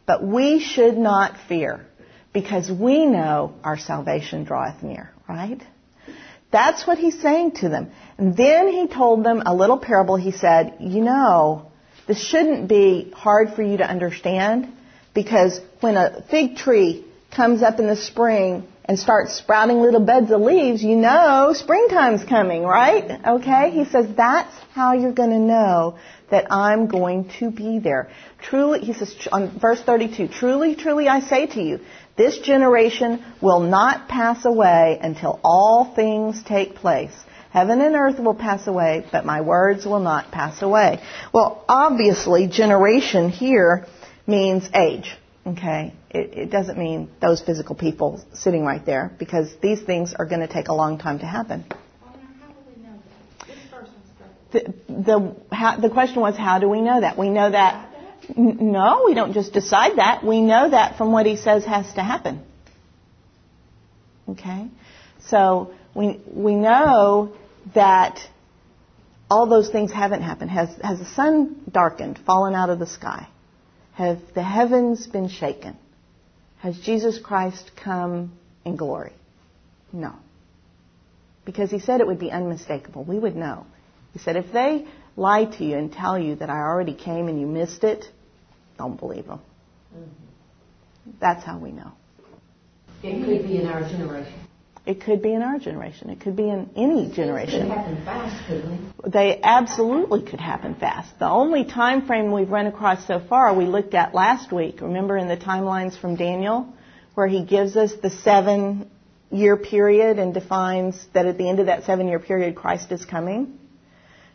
But 0.05 0.23
we 0.23 0.59
should 0.59 0.97
not 0.97 1.37
fear 1.47 1.85
because 2.33 2.69
we 2.69 3.05
know 3.05 3.53
our 3.63 3.77
salvation 3.77 4.43
draweth 4.43 4.83
near, 4.83 5.11
right? 5.27 5.61
That's 6.51 6.85
what 6.85 6.97
he's 6.97 7.19
saying 7.21 7.53
to 7.61 7.69
them. 7.69 7.91
And 8.17 8.35
then 8.35 8.67
he 8.67 8.87
told 8.87 9.23
them 9.23 9.41
a 9.45 9.55
little 9.55 9.77
parable. 9.77 10.17
He 10.17 10.31
said, 10.31 10.75
you 10.79 11.01
know, 11.01 11.71
this 12.07 12.21
shouldn't 12.21 12.67
be 12.67 13.11
hard 13.15 13.53
for 13.55 13.63
you 13.63 13.77
to 13.77 13.89
understand 13.89 14.71
because 15.13 15.59
when 15.79 15.95
a 15.95 16.23
fig 16.29 16.57
tree 16.57 17.05
comes 17.33 17.63
up 17.63 17.79
in 17.79 17.87
the 17.87 17.95
spring 17.95 18.67
and 18.87 18.99
starts 18.99 19.35
sprouting 19.35 19.81
little 19.81 19.99
beds 19.99 20.31
of 20.31 20.41
leaves, 20.41 20.83
you 20.83 20.95
know 20.95 21.53
springtime's 21.53 22.23
coming, 22.23 22.63
right? 22.63 23.19
Okay? 23.25 23.71
He 23.71 23.85
says 23.85 24.05
that's 24.15 24.55
how 24.73 24.93
you're 24.93 25.11
going 25.11 25.31
to 25.31 25.39
know 25.39 25.97
that 26.29 26.51
I'm 26.51 26.87
going 26.87 27.31
to 27.39 27.51
be 27.51 27.79
there. 27.79 28.09
Truly, 28.41 28.79
he 28.79 28.93
says 28.93 29.15
on 29.31 29.59
verse 29.59 29.81
32, 29.81 30.27
truly, 30.27 30.75
truly 30.75 31.07
I 31.07 31.21
say 31.21 31.47
to 31.47 31.61
you, 31.61 31.79
this 32.15 32.37
generation 32.37 33.23
will 33.41 33.59
not 33.59 34.07
pass 34.07 34.45
away 34.45 34.99
until 35.01 35.39
all 35.43 35.93
things 35.95 36.41
take 36.43 36.75
place. 36.75 37.13
Heaven 37.49 37.81
and 37.81 37.95
earth 37.95 38.19
will 38.19 38.35
pass 38.35 38.67
away, 38.67 39.05
but 39.11 39.25
my 39.25 39.41
words 39.41 39.85
will 39.85 39.99
not 39.99 40.31
pass 40.31 40.61
away. 40.61 41.01
Well, 41.33 41.63
obviously, 41.69 42.47
generation 42.47 43.29
here 43.29 43.87
means 44.27 44.69
age. 44.73 45.15
Okay? 45.47 45.93
It, 46.15 46.37
it, 46.37 46.49
doesn't 46.49 46.77
mean 46.77 47.09
those 47.19 47.41
physical 47.41 47.75
people 47.75 48.23
sitting 48.33 48.63
right 48.63 48.85
there 48.85 49.13
because 49.19 49.53
these 49.61 49.81
things 49.81 50.13
are 50.13 50.25
going 50.25 50.39
to 50.39 50.47
take 50.47 50.69
a 50.69 50.73
long 50.73 50.97
time 50.97 51.19
to 51.19 51.25
happen. 51.25 51.65
The, 54.53 54.73
the, 54.87 55.35
how, 55.51 55.75
the 55.77 55.89
question 55.89 56.21
was, 56.21 56.37
how 56.37 56.59
do 56.59 56.69
we 56.69 56.79
know 56.79 57.01
that? 57.01 57.17
We 57.17 57.29
know 57.29 57.51
that. 57.51 57.89
N- 58.29 58.71
no, 58.71 59.03
we 59.05 59.13
don't 59.13 59.33
just 59.33 59.51
decide 59.51 59.97
that. 59.97 60.23
We 60.23 60.39
know 60.39 60.69
that 60.69 60.97
from 60.97 61.11
what 61.11 61.25
he 61.25 61.35
says 61.35 61.65
has 61.65 61.93
to 61.95 62.01
happen. 62.01 62.41
Okay? 64.29 64.69
So 65.27 65.73
we, 65.93 66.21
we 66.31 66.55
know 66.55 67.33
that 67.73 68.19
all 69.29 69.47
those 69.47 69.69
things 69.69 69.91
haven't 69.91 70.21
happened. 70.21 70.51
Has, 70.51 70.69
has 70.81 70.99
the 70.99 71.05
sun 71.05 71.61
darkened, 71.69 72.21
fallen 72.25 72.55
out 72.55 72.69
of 72.69 72.79
the 72.79 72.87
sky? 72.87 73.27
Have 73.95 74.19
the 74.33 74.43
heavens 74.43 75.07
been 75.07 75.27
shaken? 75.27 75.77
Has 76.65 76.79
Jesus 76.79 77.19
Christ 77.19 77.69
come 77.75 78.31
in 78.65 78.75
glory? 78.75 79.13
No. 79.93 80.15
Because 81.45 81.69
he 81.69 81.77
said 81.77 82.01
it 82.01 82.07
would 82.07 82.17
be 82.17 82.31
unmistakable. 82.31 83.03
We 83.03 83.19
would 83.19 83.35
know. 83.35 83.67
He 84.13 84.17
said, 84.17 84.35
if 84.35 84.51
they 84.51 84.87
lie 85.15 85.45
to 85.45 85.63
you 85.63 85.77
and 85.77 85.93
tell 85.93 86.17
you 86.17 86.37
that 86.37 86.49
I 86.49 86.57
already 86.57 86.95
came 86.95 87.27
and 87.27 87.39
you 87.39 87.45
missed 87.45 87.83
it, 87.83 88.05
don't 88.79 88.99
believe 88.99 89.27
them. 89.27 89.41
Mm-hmm. 89.95 91.11
That's 91.21 91.45
how 91.45 91.59
we 91.59 91.71
know. 91.71 91.91
It 93.03 93.23
could 93.23 93.47
be 93.47 93.61
in 93.61 93.67
our 93.67 93.81
generation. 93.81 94.33
It 94.85 95.01
could 95.01 95.23
be 95.23 95.33
in 95.33 95.41
our 95.41 95.57
generation. 95.57 96.11
It 96.11 96.19
could 96.21 96.35
be 96.35 96.47
in 96.47 96.69
any 96.75 97.11
generation. 97.11 97.67
Could 97.67 97.77
happen 97.77 98.05
fast. 98.05 99.11
They 99.11 99.39
absolutely 99.41 100.21
could 100.21 100.39
happen 100.39 100.75
fast. 100.75 101.17
The 101.17 101.27
only 101.27 101.65
time 101.65 102.05
frame 102.05 102.31
we've 102.31 102.49
run 102.49 102.67
across 102.67 103.05
so 103.07 103.19
far 103.19 103.55
we 103.55 103.65
looked 103.65 103.95
at 103.95 104.13
last 104.13 104.51
week. 104.51 104.81
Remember 104.81 105.17
in 105.17 105.27
the 105.27 105.37
timelines 105.37 105.99
from 105.99 106.15
Daniel, 106.15 106.71
where 107.15 107.27
he 107.27 107.43
gives 107.43 107.75
us 107.75 107.93
the 108.03 108.11
seven 108.11 108.89
year 109.31 109.57
period 109.57 110.19
and 110.19 110.35
defines 110.35 111.03
that 111.13 111.25
at 111.25 111.39
the 111.39 111.49
end 111.49 111.59
of 111.59 111.65
that 111.65 111.85
seven 111.85 112.07
year 112.07 112.19
period 112.19 112.55
Christ 112.55 112.91
is 112.91 113.03
coming. 113.05 113.57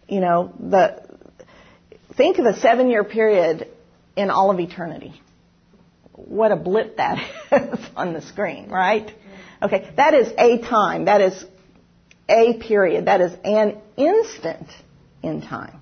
You 0.08 0.18
know, 0.18 0.52
the 0.58 1.06
think 2.16 2.38
of 2.38 2.46
a 2.46 2.58
seven 2.58 2.90
year 2.90 3.04
period 3.04 3.68
in 4.16 4.30
all 4.30 4.50
of 4.50 4.58
eternity. 4.58 5.14
What 6.12 6.50
a 6.50 6.56
blip 6.56 6.96
that 6.96 7.18
is 7.52 7.78
on 7.96 8.14
the 8.14 8.20
screen, 8.20 8.68
right? 8.68 9.14
Okay, 9.62 9.90
that 9.96 10.14
is 10.14 10.32
a 10.38 10.58
time. 10.58 11.04
That 11.04 11.20
is 11.20 11.44
a 12.28 12.54
period. 12.58 13.06
That 13.06 13.20
is 13.20 13.32
an 13.44 13.78
instant 13.96 14.68
in 15.22 15.42
time. 15.42 15.80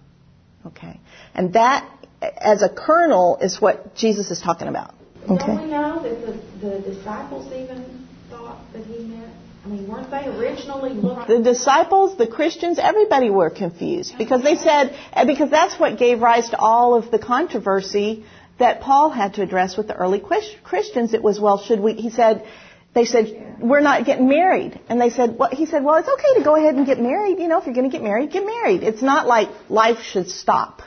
Okay. 0.66 1.00
And 1.34 1.52
that, 1.52 1.88
as 2.20 2.62
a 2.62 2.68
kernel, 2.68 3.38
is 3.40 3.60
what 3.60 3.94
Jesus 3.94 4.30
is 4.30 4.40
talking 4.40 4.68
about. 4.68 4.94
Okay. 5.24 5.46
Don't 5.46 5.62
we 5.62 5.70
know 5.70 6.02
that 6.02 6.60
the, 6.60 6.66
the 6.66 6.80
disciples 6.80 7.46
even 7.52 8.08
thought 8.30 8.60
that 8.72 8.84
he 8.84 9.04
meant? 9.04 9.32
I 9.64 9.68
mean, 9.68 9.86
weren't 9.86 10.10
they 10.10 10.26
originally 10.26 10.94
The 10.94 11.42
disciples, 11.42 12.16
the 12.16 12.26
Christians, 12.26 12.78
everybody 12.78 13.28
were 13.28 13.50
confused 13.50 14.16
because 14.16 14.42
they 14.42 14.56
said, 14.56 14.96
because 15.26 15.50
that's 15.50 15.78
what 15.78 15.98
gave 15.98 16.20
rise 16.20 16.48
to 16.50 16.58
all 16.58 16.94
of 16.94 17.10
the 17.10 17.18
controversy 17.18 18.24
that 18.58 18.80
Paul 18.80 19.10
had 19.10 19.34
to 19.34 19.42
address 19.42 19.76
with 19.76 19.88
the 19.88 19.94
early 19.94 20.20
Christians. 20.20 21.12
It 21.12 21.22
was, 21.22 21.38
well, 21.38 21.58
should 21.58 21.80
we, 21.80 21.94
he 21.94 22.08
said, 22.10 22.46
they 22.94 23.04
said, 23.04 23.58
we're 23.60 23.80
not 23.80 24.06
getting 24.06 24.28
married. 24.28 24.80
And 24.88 25.00
they 25.00 25.10
said, 25.10 25.36
well, 25.38 25.50
he 25.50 25.66
said, 25.66 25.84
well, 25.84 25.96
it's 25.96 26.08
okay 26.08 26.38
to 26.38 26.44
go 26.44 26.56
ahead 26.56 26.74
and 26.74 26.86
get 26.86 27.00
married. 27.00 27.38
You 27.38 27.48
know, 27.48 27.58
if 27.58 27.66
you're 27.66 27.74
going 27.74 27.90
to 27.90 27.94
get 27.96 28.02
married, 28.02 28.32
get 28.32 28.46
married. 28.46 28.82
It's 28.82 29.02
not 29.02 29.26
like 29.26 29.48
life 29.68 30.02
should 30.02 30.30
stop. 30.30 30.82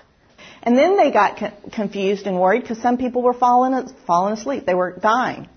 And 0.64 0.78
then 0.78 0.98
they 0.98 1.12
got 1.12 1.42
confused 1.72 2.28
and 2.28 2.40
worried 2.40 2.62
because 2.62 2.82
some 2.82 2.98
people 2.98 3.22
were 3.22 3.34
falling, 3.34 3.88
falling 4.06 4.34
asleep. 4.34 4.66
They 4.66 4.76
were 4.76 4.92
dying. 4.92 5.48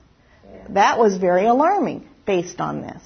That 0.71 0.99
was 0.99 1.17
very 1.19 1.47
alarming 1.47 2.09
based 2.27 2.61
on 2.61 2.81
this. 2.81 3.03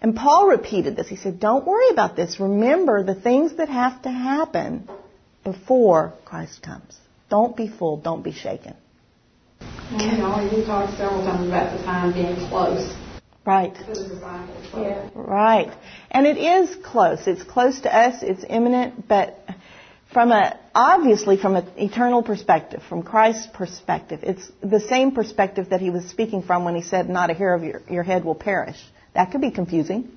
And 0.00 0.14
Paul 0.14 0.48
repeated 0.48 0.94
this. 0.94 1.08
He 1.08 1.16
said, 1.16 1.40
don't 1.40 1.66
worry 1.66 1.88
about 1.90 2.14
this. 2.14 2.38
Remember 2.38 3.02
the 3.02 3.14
things 3.14 3.56
that 3.56 3.68
have 3.68 4.02
to 4.02 4.10
happen 4.10 4.88
before 5.42 6.14
Christ 6.24 6.62
comes. 6.62 6.96
Don't 7.28 7.56
be 7.56 7.68
fooled. 7.68 8.04
Don't 8.04 8.22
be 8.22 8.32
shaken. 8.32 8.76
And 9.90 10.02
you 10.02 10.18
know, 10.18 10.40
you 10.40 10.64
talked 10.64 10.96
several 10.96 11.24
times 11.24 11.46
about 11.46 11.76
the 11.76 11.84
time 11.84 12.12
being 12.12 12.36
close. 12.48 12.92
Right. 13.44 13.76
Yeah. 14.74 15.08
Right. 15.14 15.72
And 16.10 16.26
it 16.26 16.36
is 16.36 16.74
close. 16.84 17.26
It's 17.28 17.44
close 17.44 17.80
to 17.82 17.96
us. 17.96 18.22
It's 18.22 18.44
imminent, 18.48 19.06
but 19.06 19.38
from 20.12 20.32
a 20.32 20.58
obviously 20.74 21.36
from 21.36 21.54
an 21.54 21.68
eternal 21.76 22.24
perspective, 22.24 22.82
from 22.88 23.04
Christ's 23.04 23.46
perspective, 23.46 24.20
it's 24.24 24.50
the 24.62 24.80
same 24.80 25.12
perspective 25.12 25.70
that 25.70 25.80
he 25.80 25.90
was 25.90 26.04
speaking 26.06 26.42
from 26.42 26.64
when 26.64 26.74
he 26.74 26.82
said, 26.82 27.08
"Not 27.08 27.30
a 27.30 27.34
hair 27.34 27.54
of 27.54 27.62
your, 27.62 27.82
your 27.88 28.02
head 28.02 28.24
will 28.24 28.34
perish." 28.34 28.82
That 29.14 29.30
could 29.30 29.40
be 29.40 29.52
confusing. 29.52 30.10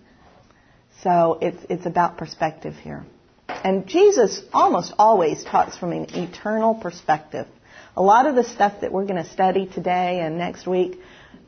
So 1.03 1.37
it's 1.41 1.63
it's 1.69 1.85
about 1.85 2.17
perspective 2.17 2.75
here. 2.75 3.05
And 3.47 3.85
Jesus 3.87 4.41
almost 4.51 4.93
always 4.97 5.43
talks 5.43 5.77
from 5.77 5.91
an 5.91 6.15
eternal 6.15 6.73
perspective. 6.73 7.45
A 7.97 8.01
lot 8.01 8.27
of 8.27 8.35
the 8.35 8.43
stuff 8.43 8.81
that 8.81 8.91
we're 8.91 9.05
going 9.05 9.23
to 9.23 9.29
study 9.29 9.65
today 9.65 10.21
and 10.21 10.37
next 10.37 10.67
week 10.67 10.99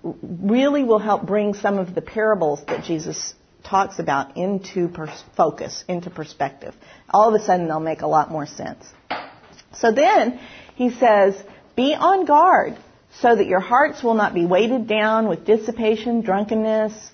really 0.04 0.84
will 0.84 1.00
help 1.00 1.26
bring 1.26 1.54
some 1.54 1.78
of 1.78 1.94
the 1.94 2.02
parables 2.02 2.64
that 2.68 2.84
Jesus 2.84 3.34
talks 3.64 4.00
about 4.00 4.38
into 4.38 4.88
pers- 4.88 5.24
focus, 5.38 5.84
into 5.88 6.10
perspective. 6.10 6.74
All 7.10 7.34
of 7.34 7.40
a 7.40 7.46
sudden 7.46 7.68
they'll 7.68 7.80
make 7.80 8.02
a 8.02 8.08
lot 8.08 8.32
more 8.32 8.46
sense. 8.46 8.86
So 9.74 9.92
then 9.92 10.40
he 10.76 10.90
says, 10.90 11.42
be 11.76 11.94
on 11.94 12.26
guard 12.26 12.78
so 13.20 13.36
that 13.36 13.46
your 13.46 13.60
hearts 13.60 14.04
will 14.04 14.14
not 14.14 14.34
be 14.34 14.46
weighted 14.46 14.88
down 14.88 15.28
with 15.28 15.46
dissipation, 15.46 16.22
drunkenness, 16.22 17.12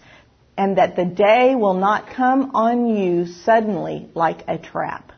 and 0.58 0.78
that 0.78 0.96
the 0.96 1.06
day 1.06 1.56
will 1.56 1.74
not 1.74 2.10
come 2.10 2.52
on 2.56 2.88
you 2.88 3.28
suddenly 3.28 4.10
like 4.14 4.44
a 4.48 4.58
trap. 4.58 5.12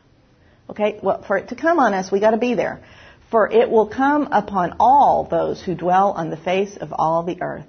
Okay? 0.68 0.98
Well, 1.02 1.22
for 1.22 1.38
it 1.38 1.48
to 1.48 1.56
come 1.56 1.78
on 1.78 1.94
us, 1.94 2.12
we 2.12 2.20
gotta 2.20 2.36
be 2.36 2.54
there. 2.54 2.82
For 3.30 3.50
it 3.50 3.70
will 3.70 3.86
come 3.86 4.28
upon 4.32 4.76
all 4.80 5.24
those 5.24 5.62
who 5.62 5.74
dwell 5.74 6.12
on 6.12 6.30
the 6.30 6.36
face 6.36 6.76
of 6.76 6.92
all 6.92 7.22
the 7.22 7.40
earth. 7.40 7.66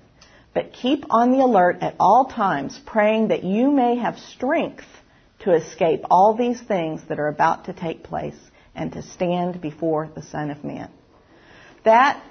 But 0.53 0.73
keep 0.73 1.05
on 1.09 1.31
the 1.31 1.43
alert 1.43 1.77
at 1.81 1.95
all 1.99 2.25
times, 2.25 2.79
praying 2.85 3.29
that 3.29 3.43
you 3.43 3.71
may 3.71 3.95
have 3.97 4.17
strength 4.17 4.85
to 5.39 5.53
escape 5.53 6.01
all 6.09 6.33
these 6.33 6.59
things 6.59 7.01
that 7.07 7.19
are 7.19 7.27
about 7.27 7.65
to 7.65 7.73
take 7.73 8.03
place 8.03 8.37
and 8.75 8.91
to 8.93 9.01
stand 9.01 9.61
before 9.61 10.09
the 10.13 10.23
Son 10.23 10.49
of 10.49 10.63
Man. 10.63 10.89
That 11.83 12.21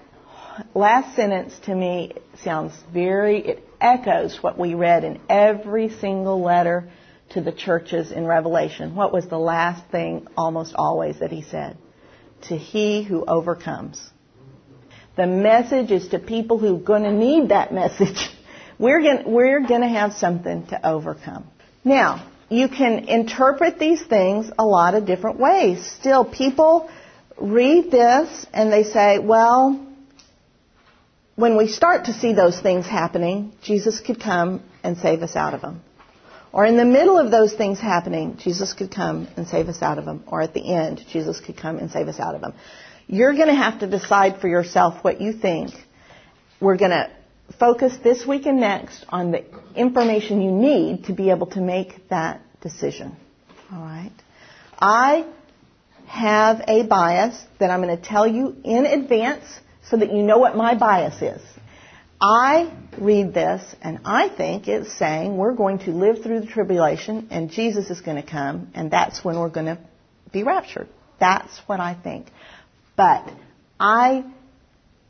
last 0.74 1.16
sentence 1.16 1.58
to 1.60 1.74
me 1.74 2.12
sounds 2.42 2.72
very, 2.92 3.38
it 3.38 3.68
echoes 3.80 4.42
what 4.42 4.58
we 4.58 4.74
read 4.74 5.04
in 5.04 5.20
every 5.28 5.88
single 5.88 6.40
letter 6.42 6.90
to 7.30 7.40
the 7.40 7.52
churches 7.52 8.10
in 8.10 8.26
Revelation. 8.26 8.94
What 8.94 9.12
was 9.12 9.28
the 9.28 9.38
last 9.38 9.86
thing 9.90 10.26
almost 10.36 10.74
always 10.74 11.20
that 11.20 11.30
he 11.30 11.42
said? 11.42 11.76
To 12.42 12.56
he 12.56 13.02
who 13.02 13.24
overcomes. 13.24 14.00
The 15.16 15.26
message 15.26 15.90
is 15.90 16.08
to 16.08 16.18
people 16.18 16.58
who 16.58 16.76
are 16.76 16.80
going 16.80 17.02
to 17.02 17.12
need 17.12 17.50
that 17.50 17.72
message. 17.82 18.30
We're 18.78 19.02
going, 19.02 19.30
we're 19.30 19.66
going 19.66 19.82
to 19.82 19.88
have 19.88 20.14
something 20.14 20.66
to 20.68 20.88
overcome. 20.88 21.46
Now, 21.84 22.26
you 22.48 22.68
can 22.68 23.08
interpret 23.08 23.78
these 23.78 24.02
things 24.02 24.50
a 24.58 24.64
lot 24.64 24.94
of 24.94 25.06
different 25.06 25.38
ways. 25.38 25.84
Still, 26.00 26.24
people 26.24 26.90
read 27.38 27.90
this 27.90 28.46
and 28.52 28.72
they 28.72 28.82
say, 28.82 29.18
well, 29.18 29.86
when 31.36 31.56
we 31.56 31.68
start 31.68 32.06
to 32.06 32.12
see 32.12 32.32
those 32.32 32.58
things 32.60 32.86
happening, 32.86 33.52
Jesus 33.62 34.00
could 34.00 34.20
come 34.20 34.62
and 34.82 34.98
save 34.98 35.22
us 35.22 35.36
out 35.36 35.54
of 35.54 35.60
them. 35.60 35.82
Or 36.52 36.66
in 36.66 36.76
the 36.76 36.84
middle 36.84 37.16
of 37.16 37.30
those 37.30 37.54
things 37.54 37.78
happening, 37.78 38.36
Jesus 38.38 38.72
could 38.72 38.92
come 38.92 39.28
and 39.36 39.46
save 39.46 39.68
us 39.68 39.82
out 39.82 39.98
of 39.98 40.04
them. 40.04 40.24
Or 40.26 40.42
at 40.42 40.52
the 40.52 40.74
end, 40.74 41.04
Jesus 41.12 41.38
could 41.38 41.56
come 41.56 41.78
and 41.78 41.90
save 41.90 42.08
us 42.08 42.18
out 42.18 42.34
of 42.34 42.40
them. 42.40 42.54
You're 43.06 43.34
going 43.34 43.48
to 43.48 43.54
have 43.54 43.80
to 43.80 43.86
decide 43.86 44.40
for 44.40 44.48
yourself 44.48 45.02
what 45.04 45.20
you 45.20 45.32
think. 45.32 45.72
We're 46.60 46.76
going 46.76 46.90
to 46.90 47.10
focus 47.58 47.96
this 48.02 48.26
week 48.26 48.46
and 48.46 48.60
next 48.60 49.04
on 49.08 49.30
the 49.30 49.44
information 49.74 50.42
you 50.42 50.50
need 50.50 51.04
to 51.04 51.12
be 51.12 51.30
able 51.30 51.46
to 51.48 51.60
make 51.60 52.08
that 52.08 52.40
decision. 52.60 53.16
All 53.72 53.80
right? 53.80 54.12
I 54.78 55.26
have 56.06 56.62
a 56.66 56.84
bias 56.84 57.40
that 57.60 57.70
I'm 57.70 57.82
going 57.82 57.96
to 57.96 58.02
tell 58.02 58.26
you 58.26 58.56
in 58.64 58.86
advance 58.86 59.44
so 59.88 59.96
that 59.96 60.12
you 60.12 60.22
know 60.22 60.38
what 60.38 60.56
my 60.56 60.74
bias 60.76 61.22
is. 61.22 61.42
I 62.20 62.70
read 62.98 63.32
this 63.32 63.62
and 63.80 64.00
I 64.04 64.28
think 64.28 64.68
it's 64.68 64.92
saying 64.98 65.36
we're 65.36 65.54
going 65.54 65.78
to 65.80 65.90
live 65.90 66.22
through 66.22 66.40
the 66.40 66.46
tribulation 66.46 67.28
and 67.30 67.50
Jesus 67.50 67.88
is 67.88 68.02
going 68.02 68.22
to 68.22 68.28
come 68.28 68.70
and 68.74 68.90
that's 68.90 69.24
when 69.24 69.38
we're 69.38 69.48
going 69.48 69.66
to 69.66 69.78
be 70.30 70.42
raptured. 70.42 70.88
That's 71.18 71.58
what 71.66 71.80
I 71.80 71.94
think. 71.94 72.26
But 72.94 73.32
I 73.78 74.24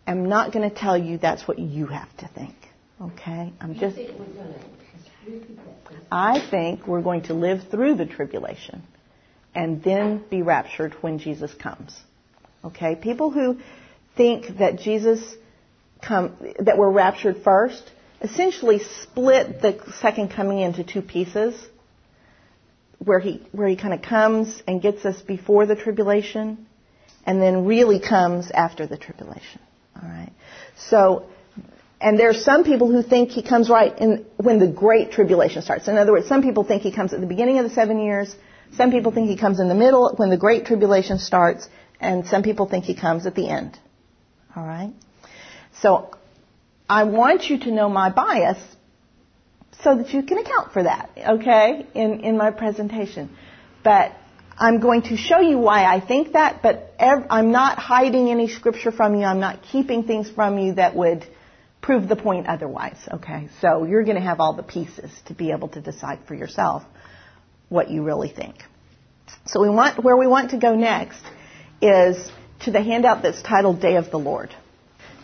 am 0.06 0.28
not 0.28 0.52
going 0.52 0.68
to 0.68 0.74
tell 0.74 0.96
you 0.96 1.18
that's 1.18 1.48
what 1.48 1.58
you 1.58 1.86
have 1.86 2.16
to 2.18 2.28
think. 2.28 2.54
Okay? 3.00 3.52
I'm 3.60 3.74
just. 3.74 3.98
I 6.12 6.48
think 6.50 6.86
we're 6.86 7.02
going 7.02 7.22
to 7.22 7.34
live 7.34 7.68
through 7.70 7.96
the 7.96 8.06
tribulation 8.06 8.82
and 9.54 9.82
then 9.82 10.22
be 10.30 10.42
raptured 10.42 10.94
when 11.00 11.18
Jesus 11.18 11.52
comes. 11.54 11.98
Okay? 12.64 12.94
People 12.94 13.30
who 13.30 13.58
think 14.16 14.58
that 14.58 14.78
Jesus 14.78 15.20
come, 16.02 16.36
that 16.60 16.76
were 16.78 16.90
raptured 16.90 17.42
first 17.42 17.90
essentially 18.22 18.80
split 19.02 19.62
the 19.62 19.80
second 20.00 20.28
coming 20.30 20.58
into 20.58 20.84
two 20.84 21.02
pieces. 21.02 21.54
where 23.04 23.18
he 23.18 23.42
where 23.52 23.68
he 23.68 23.76
kind 23.76 23.94
of 23.94 24.02
comes 24.02 24.62
and 24.66 24.82
gets 24.82 25.04
us 25.04 25.20
before 25.22 25.66
the 25.66 25.74
tribulation 25.74 26.66
and 27.24 27.40
then 27.40 27.64
really 27.64 27.98
comes 27.98 28.50
after 28.50 28.86
the 28.86 28.96
tribulation. 28.96 29.60
All 30.00 30.08
right. 30.08 30.32
So 30.76 31.26
and 32.00 32.18
there 32.18 32.30
are 32.30 32.34
some 32.34 32.64
people 32.64 32.90
who 32.90 33.02
think 33.02 33.30
he 33.30 33.42
comes 33.42 33.68
right 33.68 33.96
in 33.98 34.26
when 34.36 34.58
the 34.58 34.68
great 34.68 35.12
tribulation 35.12 35.62
starts. 35.62 35.88
In 35.88 35.98
other 35.98 36.12
words, 36.12 36.28
some 36.28 36.42
people 36.42 36.64
think 36.64 36.82
he 36.82 36.92
comes 36.92 37.12
at 37.12 37.20
the 37.20 37.26
beginning 37.26 37.58
of 37.58 37.64
the 37.64 37.74
7 37.74 37.98
years, 38.00 38.34
some 38.72 38.90
people 38.90 39.12
think 39.12 39.28
he 39.28 39.36
comes 39.36 39.60
in 39.60 39.68
the 39.68 39.74
middle 39.74 40.14
when 40.16 40.30
the 40.30 40.38
great 40.38 40.64
tribulation 40.64 41.18
starts, 41.18 41.68
and 42.00 42.26
some 42.26 42.42
people 42.42 42.66
think 42.66 42.84
he 42.84 42.94
comes 42.94 43.26
at 43.26 43.34
the 43.34 43.48
end. 43.48 43.78
All 44.56 44.64
right? 44.64 44.92
So 45.80 46.10
I 46.88 47.04
want 47.04 47.48
you 47.48 47.58
to 47.60 47.70
know 47.70 47.88
my 47.88 48.10
bias 48.10 48.58
so 49.82 49.96
that 49.96 50.12
you 50.12 50.22
can 50.22 50.38
account 50.38 50.72
for 50.72 50.82
that, 50.82 51.10
okay, 51.16 51.86
in, 51.94 52.20
in 52.20 52.36
my 52.36 52.50
presentation. 52.50 53.30
But 53.82 54.12
I'm 54.58 54.80
going 54.80 55.02
to 55.02 55.16
show 55.16 55.40
you 55.40 55.58
why 55.58 55.84
I 55.84 56.00
think 56.00 56.32
that, 56.32 56.62
but 56.62 56.94
ev- 56.98 57.26
I'm 57.30 57.50
not 57.50 57.78
hiding 57.78 58.30
any 58.30 58.48
scripture 58.48 58.92
from 58.92 59.14
you. 59.14 59.24
I'm 59.24 59.40
not 59.40 59.62
keeping 59.62 60.04
things 60.04 60.28
from 60.30 60.58
you 60.58 60.74
that 60.74 60.94
would 60.94 61.24
prove 61.80 62.08
the 62.08 62.16
point 62.16 62.46
otherwise, 62.46 62.98
okay? 63.10 63.48
So 63.62 63.84
you're 63.84 64.04
going 64.04 64.16
to 64.16 64.22
have 64.22 64.38
all 64.38 64.54
the 64.54 64.62
pieces 64.62 65.10
to 65.26 65.34
be 65.34 65.50
able 65.50 65.68
to 65.68 65.80
decide 65.80 66.18
for 66.28 66.34
yourself 66.34 66.82
what 67.70 67.90
you 67.90 68.02
really 68.02 68.28
think. 68.28 68.56
So 69.46 69.62
we 69.62 69.70
want, 69.70 70.04
where 70.04 70.16
we 70.16 70.26
want 70.26 70.50
to 70.50 70.58
go 70.58 70.74
next 70.74 71.22
is 71.80 72.30
to 72.64 72.70
the 72.70 72.82
handout 72.82 73.22
that's 73.22 73.40
titled 73.40 73.80
Day 73.80 73.96
of 73.96 74.10
the 74.10 74.18
Lord. 74.18 74.54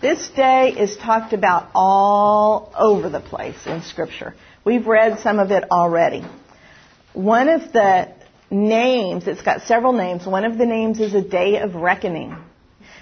This 0.03 0.29
day 0.29 0.75
is 0.79 0.95
talked 0.99 1.33
about 1.33 1.71
all 1.75 2.71
over 2.76 3.09
the 3.09 3.21
place 3.21 3.57
in 3.65 3.81
Scripture. 3.81 4.35
We've 4.62 4.87
read 4.87 5.21
some 5.21 5.38
of 5.38 5.50
it 5.50 5.71
already. 5.71 6.23
One 7.15 7.49
of 7.49 7.73
the 7.73 8.12
names, 8.50 9.26
it's 9.26 9.41
got 9.41 9.62
several 9.62 9.95
names. 9.95 10.26
One 10.26 10.45
of 10.45 10.59
the 10.59 10.67
names 10.67 11.00
is 11.00 11.15
a 11.15 11.23
day 11.23 11.61
of 11.61 11.75
reckoning. 11.75 12.37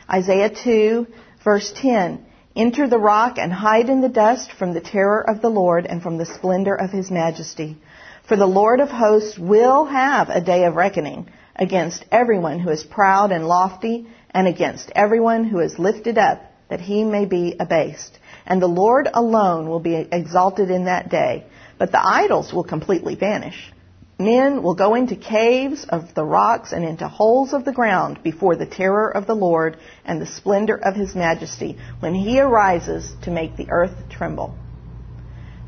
Isaiah 0.09 0.55
2, 0.55 1.09
verse 1.43 1.73
10. 1.75 2.25
Enter 2.55 2.89
the 2.89 2.99
rock 2.99 3.39
and 3.39 3.53
hide 3.53 3.89
in 3.89 4.01
the 4.01 4.09
dust 4.09 4.53
from 4.53 4.73
the 4.73 4.81
terror 4.81 5.29
of 5.29 5.43
the 5.43 5.51
Lord 5.51 5.87
and 5.87 6.01
from 6.01 6.17
the 6.17 6.27
splendor 6.27 6.77
of 6.77 6.91
his 6.91 7.11
majesty. 7.11 7.77
For 8.29 8.37
the 8.37 8.47
Lord 8.47 8.79
of 8.79 8.89
hosts 8.89 9.37
will 9.37 9.85
have 9.85 10.29
a 10.29 10.41
day 10.41 10.65
of 10.65 10.77
reckoning 10.77 11.29
against 11.57 12.05
everyone 12.13 12.61
who 12.61 12.71
is 12.71 12.85
proud 12.85 13.33
and 13.33 13.49
lofty 13.49 14.07
and 14.31 14.47
against 14.47 14.93
everyone 14.95 15.43
who 15.43 15.59
is 15.59 15.77
lifted 15.77 16.19
up 16.19 16.53
that 16.69 16.81
he 16.81 17.05
may 17.05 17.25
be 17.25 17.57
abased. 17.59 18.19
And 18.47 18.61
the 18.61 18.67
Lord 18.67 19.09
alone 19.13 19.69
will 19.69 19.81
be 19.81 19.95
exalted 19.95 20.71
in 20.71 20.85
that 20.85 21.09
day, 21.09 21.47
but 21.79 21.93
the 21.93 22.05
idols 22.05 22.53
will 22.53 22.65
completely 22.65 23.15
vanish. 23.15 23.73
Men 24.19 24.63
will 24.63 24.77
go 24.77 24.95
into 24.95 25.17
caves 25.17 25.85
of 25.89 26.15
the 26.15 26.25
rocks 26.25 26.73
and 26.73 26.85
into 26.85 27.09
holes 27.09 27.53
of 27.53 27.65
the 27.65 27.73
ground 27.73 28.23
before 28.23 28.55
the 28.55 28.67
terror 28.67 29.11
of 29.11 29.27
the 29.27 29.35
Lord 29.35 29.77
and 30.05 30.21
the 30.21 30.27
splendor 30.27 30.77
of 30.77 30.95
his 30.95 31.17
majesty 31.17 31.79
when 31.99 32.15
he 32.15 32.39
arises 32.41 33.13
to 33.23 33.33
make 33.33 33.57
the 33.57 33.71
earth 33.71 34.09
tremble. 34.11 34.57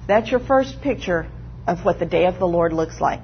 That's 0.07 0.31
your 0.31 0.39
first 0.39 0.81
picture 0.81 1.27
of 1.67 1.85
what 1.85 1.99
the 1.99 2.07
day 2.07 2.27
of 2.27 2.39
the 2.39 2.47
Lord 2.47 2.73
looks 2.73 3.01
like. 3.01 3.21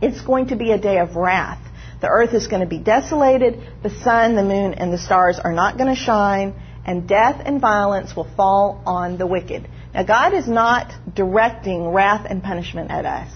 It's 0.00 0.22
going 0.22 0.46
to 0.48 0.56
be 0.56 0.72
a 0.72 0.78
day 0.78 0.98
of 0.98 1.14
wrath. 1.14 1.60
The 2.00 2.08
earth 2.08 2.32
is 2.32 2.46
going 2.46 2.62
to 2.62 2.68
be 2.68 2.78
desolated. 2.78 3.60
The 3.82 3.90
sun, 3.90 4.34
the 4.34 4.42
moon, 4.42 4.74
and 4.74 4.92
the 4.92 4.98
stars 4.98 5.38
are 5.38 5.52
not 5.52 5.76
going 5.76 5.94
to 5.94 6.00
shine 6.00 6.54
and 6.84 7.08
death 7.08 7.40
and 7.44 7.60
violence 7.60 8.14
will 8.16 8.28
fall 8.36 8.82
on 8.86 9.18
the 9.18 9.26
wicked. 9.26 9.68
Now, 9.94 10.02
God 10.02 10.34
is 10.34 10.48
not 10.48 10.92
directing 11.14 11.88
wrath 11.88 12.26
and 12.28 12.42
punishment 12.42 12.90
at 12.90 13.04
us, 13.04 13.30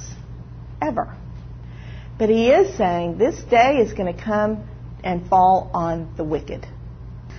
ever. 0.83 1.15
But 2.19 2.29
He 2.29 2.49
is 2.49 2.77
saying 2.77 3.19
this 3.19 3.43
day 3.45 3.79
is 3.79 3.93
going 3.93 4.13
to 4.13 4.21
come 4.21 4.69
and 5.05 5.29
fall 5.29 5.71
on 5.75 6.15
the 6.17 6.25
wicked. 6.25 6.67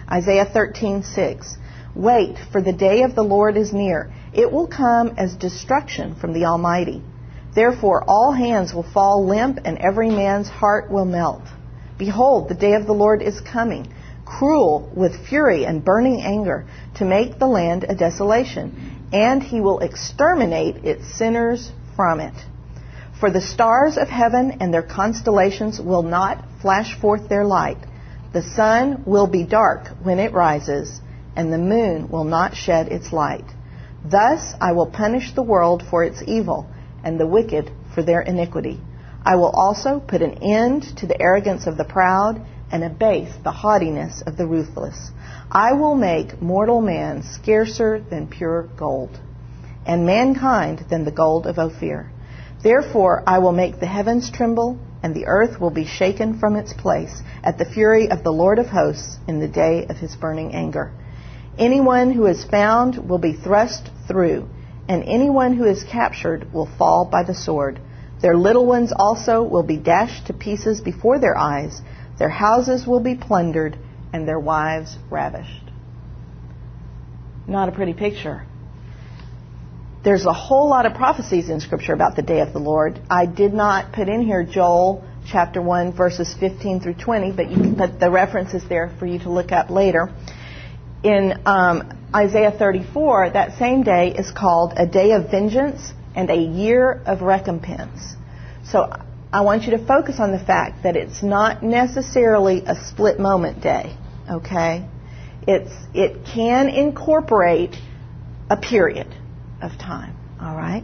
Isaiah 0.09 0.45
13:6. 0.45 1.57
Wait, 1.95 2.37
for 2.51 2.61
the 2.61 2.73
day 2.73 3.01
of 3.01 3.15
the 3.15 3.23
Lord 3.23 3.57
is 3.57 3.73
near. 3.73 4.13
It 4.33 4.51
will 4.51 4.67
come 4.67 5.15
as 5.17 5.33
destruction 5.33 6.15
from 6.15 6.33
the 6.33 6.45
Almighty. 6.45 7.01
Therefore, 7.55 8.03
all 8.07 8.31
hands 8.31 8.71
will 8.71 8.83
fall 8.83 9.25
limp, 9.25 9.59
and 9.65 9.79
every 9.79 10.11
man's 10.11 10.47
heart 10.47 10.91
will 10.91 11.05
melt. 11.05 11.41
Behold, 11.97 12.49
the 12.49 12.55
day 12.55 12.73
of 12.73 12.85
the 12.85 12.93
Lord 12.93 13.23
is 13.23 13.41
coming 13.41 13.91
cruel 14.27 14.91
with 14.93 15.27
fury 15.27 15.65
and 15.65 15.85
burning 15.85 16.21
anger, 16.21 16.65
to 16.95 17.05
make 17.05 17.39
the 17.39 17.47
land 17.47 17.85
a 17.87 17.95
desolation, 17.95 19.07
and 19.13 19.41
he 19.41 19.61
will 19.61 19.79
exterminate 19.79 20.83
its 20.83 21.17
sinners 21.17 21.71
from 21.95 22.19
it. 22.19 22.33
For 23.19 23.31
the 23.31 23.41
stars 23.41 23.97
of 23.97 24.09
heaven 24.09 24.57
and 24.59 24.73
their 24.73 24.83
constellations 24.83 25.79
will 25.81 26.03
not 26.03 26.43
flash 26.61 26.99
forth 26.99 27.29
their 27.29 27.45
light. 27.45 27.77
The 28.33 28.43
sun 28.43 29.03
will 29.05 29.27
be 29.27 29.43
dark 29.43 29.87
when 30.03 30.19
it 30.19 30.33
rises, 30.33 31.01
and 31.35 31.51
the 31.51 31.57
moon 31.57 32.09
will 32.09 32.25
not 32.25 32.55
shed 32.55 32.89
its 32.89 33.13
light. 33.13 33.45
Thus 34.05 34.53
I 34.61 34.73
will 34.73 34.87
punish 34.87 35.33
the 35.33 35.41
world 35.41 35.83
for 35.89 36.03
its 36.03 36.21
evil, 36.27 36.67
and 37.03 37.19
the 37.19 37.25
wicked 37.25 37.71
for 37.95 38.03
their 38.03 38.21
iniquity. 38.21 38.79
I 39.25 39.35
will 39.37 39.49
also 39.49 39.99
put 39.99 40.21
an 40.21 40.43
end 40.43 40.97
to 40.97 41.07
the 41.07 41.19
arrogance 41.21 41.65
of 41.65 41.77
the 41.77 41.85
proud 41.85 42.45
and 42.71 42.83
abase 42.83 43.33
the 43.43 43.51
haughtiness 43.51 44.21
of 44.25 44.37
the 44.37 44.47
ruthless. 44.47 45.11
I 45.51 45.73
will 45.73 45.95
make 45.95 46.41
mortal 46.41 46.81
man 46.81 47.23
scarcer 47.23 47.99
than 47.99 48.27
pure 48.27 48.63
gold, 48.77 49.19
and 49.85 50.05
mankind 50.05 50.85
than 50.89 51.05
the 51.05 51.11
gold 51.11 51.47
of 51.47 51.57
Ophir. 51.57 52.11
Therefore 52.61 53.23
I 53.25 53.39
will 53.39 53.53
make 53.53 53.79
the 53.79 53.85
heavens 53.85 54.29
tremble, 54.29 54.77
and 55.01 55.15
the 55.15 55.27
earth 55.27 55.61
will 55.61 55.69
be 55.69 55.85
shaken 55.85 56.39
from 56.39 56.55
its 56.55 56.73
place 56.73 57.21
at 57.43 57.57
the 57.57 57.65
fury 57.65 58.09
of 58.09 58.23
the 58.23 58.33
Lord 58.33 58.59
of 58.59 58.67
hosts 58.67 59.17
in 59.27 59.39
the 59.39 59.47
day 59.47 59.85
of 59.89 59.97
his 59.97 60.15
burning 60.15 60.53
anger. 60.53 60.91
Anyone 61.57 62.11
who 62.11 62.25
is 62.25 62.43
found 62.43 63.09
will 63.09 63.19
be 63.19 63.33
thrust 63.33 63.89
through, 64.07 64.49
and 64.89 65.03
anyone 65.03 65.53
who 65.55 65.65
is 65.65 65.83
captured 65.83 66.51
will 66.53 66.69
fall 66.77 67.05
by 67.05 67.23
the 67.23 67.33
sword. 67.33 67.79
Their 68.21 68.35
little 68.35 68.65
ones 68.65 68.91
also 68.95 69.43
will 69.43 69.63
be 69.63 69.77
dashed 69.77 70.27
to 70.27 70.33
pieces 70.33 70.81
before 70.81 71.19
their 71.19 71.37
eyes 71.37 71.81
their 72.17 72.29
houses 72.29 72.85
will 72.87 72.99
be 72.99 73.15
plundered 73.15 73.77
and 74.13 74.27
their 74.27 74.39
wives 74.39 74.97
ravished. 75.09 75.71
Not 77.47 77.69
a 77.69 77.71
pretty 77.71 77.93
picture. 77.93 78.45
There's 80.03 80.25
a 80.25 80.33
whole 80.33 80.69
lot 80.69 80.85
of 80.85 80.93
prophecies 80.93 81.49
in 81.49 81.59
Scripture 81.59 81.93
about 81.93 82.15
the 82.15 82.21
day 82.21 82.39
of 82.39 82.53
the 82.53 82.59
Lord. 82.59 82.99
I 83.09 83.25
did 83.25 83.53
not 83.53 83.93
put 83.93 84.07
in 84.07 84.21
here 84.21 84.43
Joel 84.43 85.03
chapter 85.29 85.61
1 85.61 85.93
verses 85.93 86.33
15 86.39 86.79
through 86.79 86.93
20, 86.93 87.31
but 87.33 87.49
you 87.49 87.57
can 87.57 87.75
put 87.75 87.99
the 87.99 88.09
references 88.09 88.63
there 88.69 88.95
for 88.99 89.05
you 89.05 89.19
to 89.19 89.29
look 89.29 89.51
up 89.51 89.69
later. 89.69 90.09
In 91.03 91.41
um, 91.45 91.91
Isaiah 92.15 92.51
34, 92.51 93.31
that 93.31 93.57
same 93.59 93.83
day 93.83 94.13
is 94.17 94.31
called 94.31 94.73
a 94.77 94.85
day 94.85 95.11
of 95.11 95.29
vengeance 95.29 95.93
and 96.15 96.29
a 96.29 96.37
year 96.37 97.01
of 97.05 97.21
recompense. 97.21 98.15
So 98.65 98.91
I 99.31 99.41
want 99.41 99.63
you 99.63 99.71
to 99.71 99.85
focus 99.85 100.19
on 100.19 100.31
the 100.31 100.39
fact 100.39 100.83
that 100.83 100.95
it's 100.95 101.21
not 101.21 101.61
necessarily 101.61 102.63
a 102.65 102.75
split 102.87 103.19
moment 103.19 103.61
day, 103.61 103.97
okay? 104.29 104.87
It's, 105.45 105.73
it 105.93 106.25
can 106.33 106.69
incorporate 106.69 107.75
a 108.49 108.55
period 108.55 109.13
of 109.61 109.77
time, 109.77 110.15
all 110.39 110.55
right? 110.55 110.83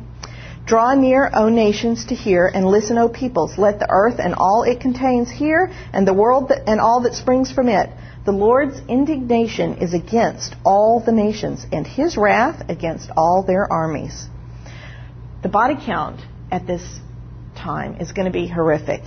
Draw 0.66 0.96
near, 0.96 1.30
O 1.34 1.48
nations, 1.48 2.06
to 2.06 2.16
hear, 2.16 2.46
and 2.46 2.66
listen, 2.66 2.98
O 2.98 3.08
peoples. 3.08 3.58
Let 3.58 3.80
the 3.80 3.88
earth 3.90 4.20
and 4.20 4.34
all 4.36 4.64
it 4.64 4.82
contains 4.82 5.30
hear, 5.30 5.72
and 5.94 6.06
the 6.06 6.14
world 6.14 6.50
that, 6.50 6.70
and 6.70 6.82
all 6.82 7.02
that 7.04 7.14
springs 7.14 7.52
from 7.52 7.70
it. 7.70 7.90
The 8.26 8.32
Lord's 8.32 8.80
indignation 8.90 9.78
is 9.78 9.94
against 9.94 10.56
all 10.66 11.02
the 11.06 11.12
nations, 11.12 11.66
and 11.72 11.88
his 11.88 12.18
wrath 12.18 12.70
against 12.70 13.10
all 13.16 13.44
their 13.44 13.72
armies. 13.72 14.28
The 15.44 15.50
body 15.50 15.76
count 15.76 16.22
at 16.50 16.66
this 16.66 16.84
time 17.56 17.98
is 18.00 18.12
going 18.12 18.26
to 18.26 18.32
be 18.32 18.48
horrific. 18.48 19.02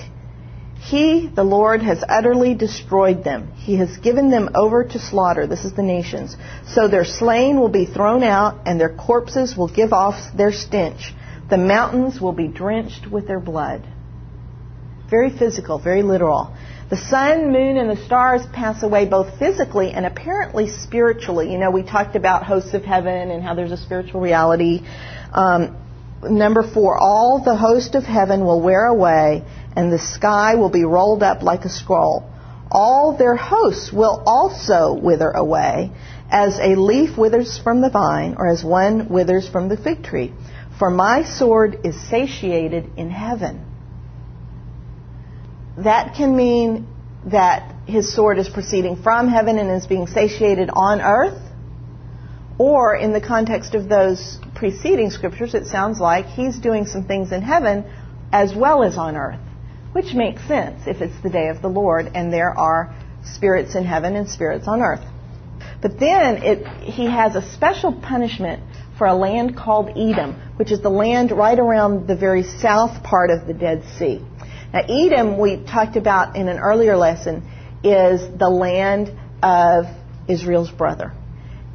He, 0.80 1.26
the 1.26 1.42
Lord, 1.42 1.82
has 1.82 2.04
utterly 2.06 2.54
destroyed 2.54 3.24
them. 3.24 3.52
He 3.56 3.76
has 3.76 3.96
given 3.96 4.30
them 4.30 4.50
over 4.54 4.84
to 4.84 4.98
slaughter. 4.98 5.46
This 5.46 5.64
is 5.64 5.72
the 5.72 5.82
nations. 5.82 6.36
So 6.68 6.86
their 6.86 7.04
slain 7.04 7.58
will 7.58 7.70
be 7.70 7.86
thrown 7.86 8.22
out, 8.22 8.60
and 8.66 8.78
their 8.78 8.94
corpses 8.94 9.56
will 9.56 9.68
give 9.68 9.92
off 9.92 10.36
their 10.36 10.52
stench. 10.52 11.12
The 11.48 11.56
mountains 11.56 12.20
will 12.20 12.32
be 12.32 12.46
drenched 12.46 13.06
with 13.10 13.26
their 13.26 13.40
blood. 13.40 13.86
Very 15.10 15.30
physical, 15.30 15.78
very 15.78 16.02
literal. 16.02 16.54
The 16.90 16.96
sun, 16.96 17.52
moon, 17.52 17.78
and 17.78 17.90
the 17.90 18.04
stars 18.04 18.42
pass 18.52 18.82
away 18.82 19.06
both 19.06 19.38
physically 19.38 19.90
and 19.90 20.06
apparently 20.06 20.68
spiritually. 20.68 21.50
You 21.50 21.58
know, 21.58 21.70
we 21.70 21.82
talked 21.82 22.14
about 22.14 22.44
hosts 22.44 22.74
of 22.74 22.84
heaven 22.84 23.30
and 23.30 23.42
how 23.42 23.54
there's 23.54 23.72
a 23.72 23.76
spiritual 23.76 24.20
reality. 24.20 24.82
Um, 25.32 25.76
number 26.30 26.62
four, 26.62 26.98
all 26.98 27.42
the 27.44 27.56
host 27.56 27.94
of 27.94 28.04
heaven 28.04 28.44
will 28.44 28.60
wear 28.60 28.86
away, 28.86 29.44
and 29.74 29.92
the 29.92 29.98
sky 29.98 30.54
will 30.56 30.70
be 30.70 30.84
rolled 30.84 31.22
up 31.22 31.42
like 31.42 31.64
a 31.64 31.68
scroll. 31.68 32.30
All 32.70 33.16
their 33.16 33.36
hosts 33.36 33.92
will 33.92 34.22
also 34.26 34.94
wither 34.94 35.30
away, 35.30 35.92
as 36.30 36.58
a 36.58 36.74
leaf 36.74 37.16
withers 37.16 37.58
from 37.58 37.80
the 37.80 37.90
vine, 37.90 38.34
or 38.38 38.48
as 38.48 38.64
one 38.64 39.08
withers 39.08 39.48
from 39.48 39.68
the 39.68 39.76
fig 39.76 40.02
tree. 40.02 40.32
For 40.78 40.90
my 40.90 41.24
sword 41.24 41.80
is 41.84 41.96
satiated 42.10 42.90
in 42.96 43.10
heaven. 43.10 43.64
that 45.78 46.14
can 46.14 46.36
mean 46.36 46.86
that 47.26 47.74
his 47.86 48.14
sword 48.14 48.38
is 48.38 48.48
proceeding 48.48 48.96
from 49.02 49.28
heaven 49.28 49.58
and 49.58 49.70
is 49.70 49.86
being 49.86 50.06
satiated 50.06 50.70
on 50.72 51.00
earth. 51.00 51.40
Or 52.58 52.96
in 52.96 53.12
the 53.12 53.20
context 53.20 53.74
of 53.74 53.88
those 53.88 54.38
preceding 54.54 55.10
scriptures, 55.10 55.54
it 55.54 55.66
sounds 55.66 56.00
like 56.00 56.26
he's 56.26 56.58
doing 56.58 56.86
some 56.86 57.04
things 57.04 57.32
in 57.32 57.42
heaven 57.42 57.84
as 58.32 58.54
well 58.54 58.82
as 58.82 58.96
on 58.96 59.16
earth, 59.16 59.40
which 59.92 60.14
makes 60.14 60.46
sense 60.48 60.82
if 60.86 61.02
it's 61.02 61.20
the 61.22 61.28
day 61.28 61.48
of 61.48 61.60
the 61.60 61.68
Lord 61.68 62.10
and 62.14 62.32
there 62.32 62.56
are 62.58 62.94
spirits 63.24 63.74
in 63.74 63.84
heaven 63.84 64.16
and 64.16 64.28
spirits 64.28 64.66
on 64.66 64.80
earth. 64.80 65.04
But 65.82 66.00
then 66.00 66.42
it, 66.42 66.66
he 66.82 67.06
has 67.06 67.36
a 67.36 67.42
special 67.52 67.92
punishment 67.92 68.62
for 68.96 69.06
a 69.06 69.14
land 69.14 69.56
called 69.56 69.90
Edom, 69.90 70.40
which 70.56 70.72
is 70.72 70.80
the 70.80 70.88
land 70.88 71.32
right 71.32 71.58
around 71.58 72.08
the 72.08 72.16
very 72.16 72.42
south 72.42 73.02
part 73.02 73.30
of 73.30 73.46
the 73.46 73.52
Dead 73.52 73.84
Sea. 73.98 74.24
Now, 74.72 74.80
Edom, 74.88 75.38
we 75.38 75.62
talked 75.62 75.96
about 75.96 76.36
in 76.36 76.48
an 76.48 76.58
earlier 76.58 76.96
lesson, 76.96 77.46
is 77.84 78.22
the 78.38 78.48
land 78.48 79.12
of 79.42 79.84
Israel's 80.28 80.70
brother 80.70 81.12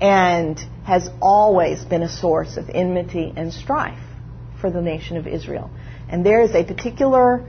and 0.01 0.59
has 0.83 1.09
always 1.21 1.83
been 1.85 2.03
a 2.03 2.09
source 2.09 2.57
of 2.57 2.69
enmity 2.69 3.33
and 3.35 3.53
strife 3.53 3.99
for 4.59 4.69
the 4.71 4.81
nation 4.81 5.17
of 5.17 5.27
Israel. 5.27 5.69
And 6.09 6.25
there 6.25 6.41
is 6.41 6.53
a 6.53 6.63
particular 6.63 7.45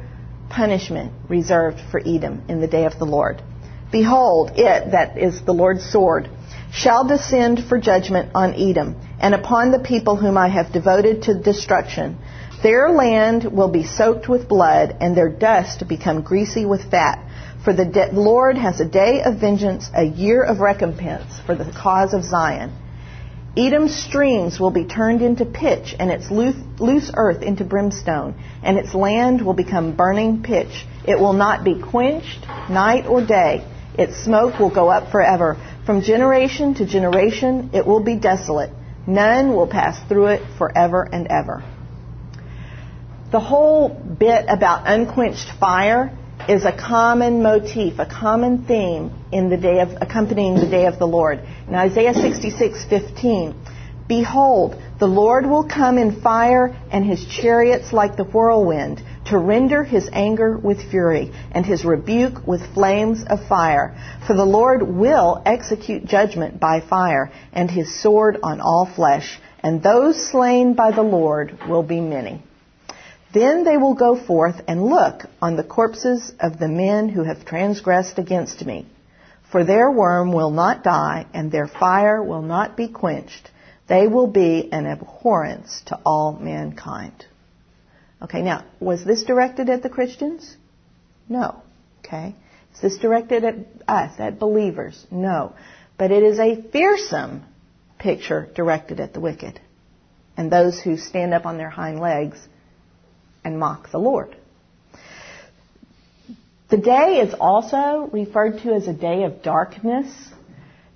punishment 0.49 1.13
reserved 1.29 1.81
for 1.91 2.01
Edom 2.01 2.45
in 2.49 2.61
the 2.61 2.67
day 2.67 2.85
of 2.85 2.99
the 2.99 3.07
Lord. 3.07 3.43
Behold, 3.91 4.53
it, 4.55 4.93
that 4.93 5.19
is 5.19 5.43
the 5.43 5.53
Lord's 5.53 5.85
sword, 5.85 6.29
shall 6.73 7.07
descend 7.07 7.65
for 7.69 7.79
judgment 7.79 8.31
on 8.35 8.55
Edom 8.55 8.97
and 9.21 9.35
upon 9.35 9.71
the 9.71 9.79
people 9.79 10.17
whom 10.17 10.39
I 10.39 10.49
have 10.49 10.73
devoted 10.73 11.23
to 11.25 11.39
destruction. 11.39 12.19
Their 12.63 12.91
land 12.91 13.45
will 13.45 13.71
be 13.71 13.85
soaked 13.85 14.29
with 14.29 14.49
blood, 14.49 14.97
and 15.01 15.17
their 15.17 15.29
dust 15.29 15.87
become 15.89 16.23
greasy 16.23 16.65
with 16.65 16.91
fat. 16.91 17.19
For 17.65 17.73
the 17.73 17.85
de- 17.85 18.13
Lord 18.13 18.57
has 18.57 18.81
a 18.81 18.85
day 18.85 19.23
of 19.23 19.41
vengeance, 19.41 19.91
a 19.95 20.05
year 20.05 20.43
of 20.43 20.61
recompense 20.61 21.41
for 21.45 21.55
the 21.55 21.71
cause 21.71 22.15
of 22.15 22.25
Zion. 22.25 22.73
Edom's 23.55 23.95
streams 23.95 24.59
will 24.59 24.71
be 24.71 24.87
turned 24.87 25.21
into 25.21 25.45
pitch, 25.45 25.95
and 25.99 26.11
its 26.11 26.31
loose, 26.31 27.11
earth 27.15 27.43
into 27.43 27.65
brimstone, 27.65 28.35
and 28.63 28.79
its 28.79 28.95
land 28.95 29.45
will 29.45 29.53
become 29.53 29.95
burning 29.95 30.43
pitch. 30.43 30.87
It 31.07 31.19
will 31.19 31.35
not 31.35 31.63
be 31.63 31.79
quenched 31.79 32.47
night 32.71 33.07
or 33.07 33.25
day. 33.25 33.67
Its 33.99 34.17
smoke 34.25 34.59
will 34.59 34.75
go 34.75 34.89
up 34.89 35.11
forever. 35.11 35.59
From 35.85 36.01
generation 36.01 36.73
to 36.75 36.87
generation, 36.87 37.71
it 37.75 37.87
will 37.87 38.03
be 38.03 38.17
desolate. 38.17 38.71
None 39.07 39.55
will 39.55 39.67
pass 39.67 40.03
through 40.09 40.29
it 40.29 40.43
forever 40.57 41.03
and 41.03 41.27
ever. 41.27 41.63
The 43.33 43.41
whole 43.41 43.91
bit 43.91 44.47
about 44.49 44.85
unquenched 44.87 45.51
fire 45.61 46.17
is 46.49 46.65
a 46.65 46.73
common 46.73 47.43
motif, 47.43 47.99
a 48.01 48.07
common 48.07 48.65
theme 48.65 49.13
in 49.31 49.49
the 49.49 49.57
day 49.57 49.79
of 49.81 49.91
accompanying 50.01 50.57
the 50.57 50.67
day 50.67 50.87
of 50.87 50.99
the 50.99 51.07
Lord. 51.07 51.41
In 51.69 51.75
Isaiah 51.75 52.15
66:15, 52.15 53.55
behold, 54.09 54.77
the 54.99 55.07
Lord 55.07 55.47
will 55.47 55.63
come 55.65 55.99
in 55.99 56.21
fire 56.21 56.77
and 56.91 57.05
his 57.05 57.25
chariots 57.25 57.93
like 57.93 58.17
the 58.17 58.25
whirlwind 58.25 59.03
to 59.27 59.39
render 59.39 59.85
his 59.85 60.11
anger 60.13 60.59
with 60.59 60.83
fury 60.91 61.33
and 61.53 61.65
his 61.65 61.85
rebuke 61.85 62.45
with 62.45 62.75
flames 62.75 63.25
of 63.25 63.47
fire. 63.47 63.95
For 64.27 64.35
the 64.35 64.45
Lord 64.45 64.83
will 64.83 65.41
execute 65.47 66.05
judgment 66.07 66.59
by 66.59 66.81
fire 66.81 67.31
and 67.53 67.71
his 67.71 68.03
sword 68.03 68.39
on 68.43 68.61
all 68.61 68.85
flesh, 68.85 69.41
and 69.63 69.81
those 69.81 70.31
slain 70.31 70.75
by 70.75 70.91
the 70.91 71.03
Lord 71.03 71.57
will 71.69 71.85
be 71.85 72.01
many. 72.01 72.43
Then 73.33 73.65
they 73.65 73.77
will 73.77 73.95
go 73.95 74.17
forth 74.17 74.61
and 74.69 74.85
look 74.85 75.25
on 75.41 75.57
the 75.57 75.65
corpses 75.65 76.33
of 76.39 76.59
the 76.59 76.69
men 76.69 77.09
who 77.09 77.23
have 77.23 77.45
transgressed 77.45 78.19
against 78.19 78.65
me. 78.67 78.87
For 79.51 79.65
their 79.65 79.91
worm 79.91 80.33
will 80.33 80.51
not 80.51 80.83
die, 80.85 81.27
and 81.33 81.51
their 81.51 81.67
fire 81.67 82.23
will 82.23 82.43
not 82.43 82.77
be 82.77 82.89
quenched. 82.89 83.51
They 83.89 84.07
will 84.07 84.27
be 84.27 84.71
an 84.73 84.87
abhorrence 84.87 85.83
to 85.87 85.99
all 86.05 86.33
mankind. 86.33 87.27
Okay, 88.21 88.43
now, 88.43 88.65
was 88.81 89.05
this 89.05 89.25
directed 89.25 89.69
at 89.69 89.83
the 89.83 89.91
Christians? 89.91 90.57
No. 91.29 91.63
Okay. 92.01 92.35
Is 92.75 92.81
this 92.81 92.99
directed 92.99 93.45
at 93.45 93.57
us, 93.89 94.19
at 94.19 94.39
believers? 94.39 95.07
No. 95.11 95.55
But 95.99 96.11
it 96.11 96.23
is 96.23 96.39
a 96.39 96.63
fearsome 96.71 97.45
picture 97.99 98.49
directed 98.55 99.01
at 99.01 99.13
the 99.13 99.21
wicked 99.21 99.61
and 100.37 100.51
those 100.51 100.81
who 100.81 100.97
stand 100.97 101.35
up 101.35 101.47
on 101.47 101.59
their 101.59 101.71
hind 101.71 102.01
legs 102.01 102.39
and 103.45 103.59
mock 103.59 103.91
the 103.91 103.99
Lord. 103.99 104.37
The 106.71 106.79
day 106.79 107.21
is 107.21 107.35
also 107.39 108.09
referred 108.13 108.61
to 108.63 108.73
as 108.73 108.89
a 108.89 108.95
day 108.95 109.25
of 109.25 109.43
darkness. 109.43 110.11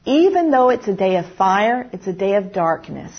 Even 0.06 0.50
though 0.50 0.70
it's 0.70 0.88
a 0.88 0.94
day 0.94 1.16
of 1.16 1.26
fire, 1.36 1.88
it's 1.92 2.06
a 2.06 2.12
day 2.12 2.36
of 2.36 2.52
darkness. 2.52 3.12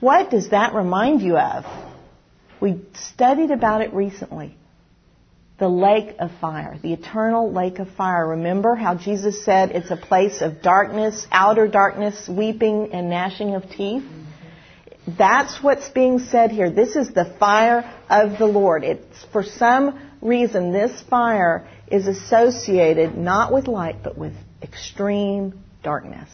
What 0.00 0.30
does 0.30 0.50
that 0.50 0.74
remind 0.74 1.22
you 1.22 1.38
of? 1.38 1.64
We 2.60 2.80
studied 2.94 3.50
about 3.50 3.82
it 3.82 3.92
recently. 3.92 4.56
The 5.58 5.68
lake 5.68 6.16
of 6.18 6.32
fire, 6.40 6.78
the 6.82 6.92
eternal 6.92 7.52
lake 7.52 7.78
of 7.78 7.88
fire. 7.90 8.26
Remember 8.30 8.74
how 8.74 8.96
Jesus 8.96 9.44
said 9.44 9.70
it's 9.70 9.90
a 9.90 9.96
place 9.96 10.42
of 10.42 10.62
darkness, 10.62 11.26
outer 11.30 11.68
darkness, 11.68 12.28
weeping 12.28 12.92
and 12.92 13.08
gnashing 13.08 13.54
of 13.54 13.70
teeth? 13.70 14.02
That's 15.06 15.62
what's 15.62 15.88
being 15.90 16.18
said 16.18 16.50
here. 16.50 16.70
This 16.70 16.96
is 16.96 17.12
the 17.12 17.34
fire 17.38 17.90
of 18.08 18.38
the 18.38 18.46
Lord. 18.46 18.84
It's 18.84 19.24
for 19.32 19.42
some 19.42 20.00
reason 20.22 20.72
this 20.72 21.02
fire 21.02 21.68
is 21.88 22.06
associated 22.06 23.16
not 23.16 23.52
with 23.52 23.68
light 23.68 24.02
but 24.02 24.16
with 24.16 24.32
extreme 24.62 25.62
darkness. 25.82 26.30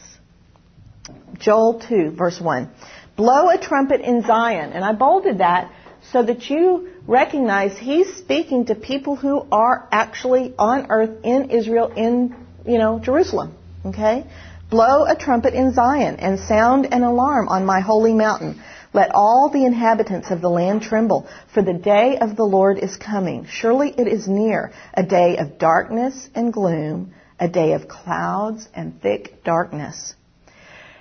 Joel 1.37 1.81
2 1.81 2.11
verse 2.11 2.39
1. 2.39 2.69
Blow 3.17 3.49
a 3.49 3.57
trumpet 3.57 4.01
in 4.01 4.23
Zion. 4.23 4.71
And 4.71 4.85
I 4.85 4.93
bolded 4.93 5.39
that 5.39 5.71
so 6.11 6.23
that 6.23 6.49
you 6.49 6.89
recognize 7.05 7.77
he's 7.77 8.15
speaking 8.15 8.65
to 8.65 8.75
people 8.75 9.15
who 9.15 9.45
are 9.51 9.87
actually 9.91 10.53
on 10.57 10.87
earth 10.89 11.23
in 11.23 11.49
Israel 11.51 11.91
in, 11.95 12.35
you 12.65 12.77
know, 12.77 12.99
Jerusalem. 12.99 13.55
Okay? 13.85 14.25
Blow 14.71 15.03
a 15.03 15.17
trumpet 15.17 15.53
in 15.53 15.73
Zion 15.73 16.15
and 16.21 16.39
sound 16.39 16.93
an 16.93 17.03
alarm 17.03 17.49
on 17.49 17.65
my 17.65 17.81
holy 17.81 18.13
mountain. 18.13 18.63
Let 18.93 19.11
all 19.13 19.49
the 19.49 19.65
inhabitants 19.65 20.31
of 20.31 20.39
the 20.39 20.49
land 20.49 20.81
tremble, 20.81 21.27
for 21.53 21.61
the 21.61 21.73
day 21.73 22.17
of 22.17 22.37
the 22.37 22.45
Lord 22.45 22.79
is 22.79 22.95
coming. 22.95 23.47
Surely 23.49 23.89
it 23.89 24.07
is 24.07 24.29
near, 24.29 24.71
a 24.93 25.03
day 25.03 25.35
of 25.35 25.57
darkness 25.57 26.29
and 26.33 26.53
gloom, 26.53 27.13
a 27.37 27.49
day 27.49 27.73
of 27.73 27.89
clouds 27.89 28.65
and 28.73 29.01
thick 29.01 29.43
darkness. 29.43 30.15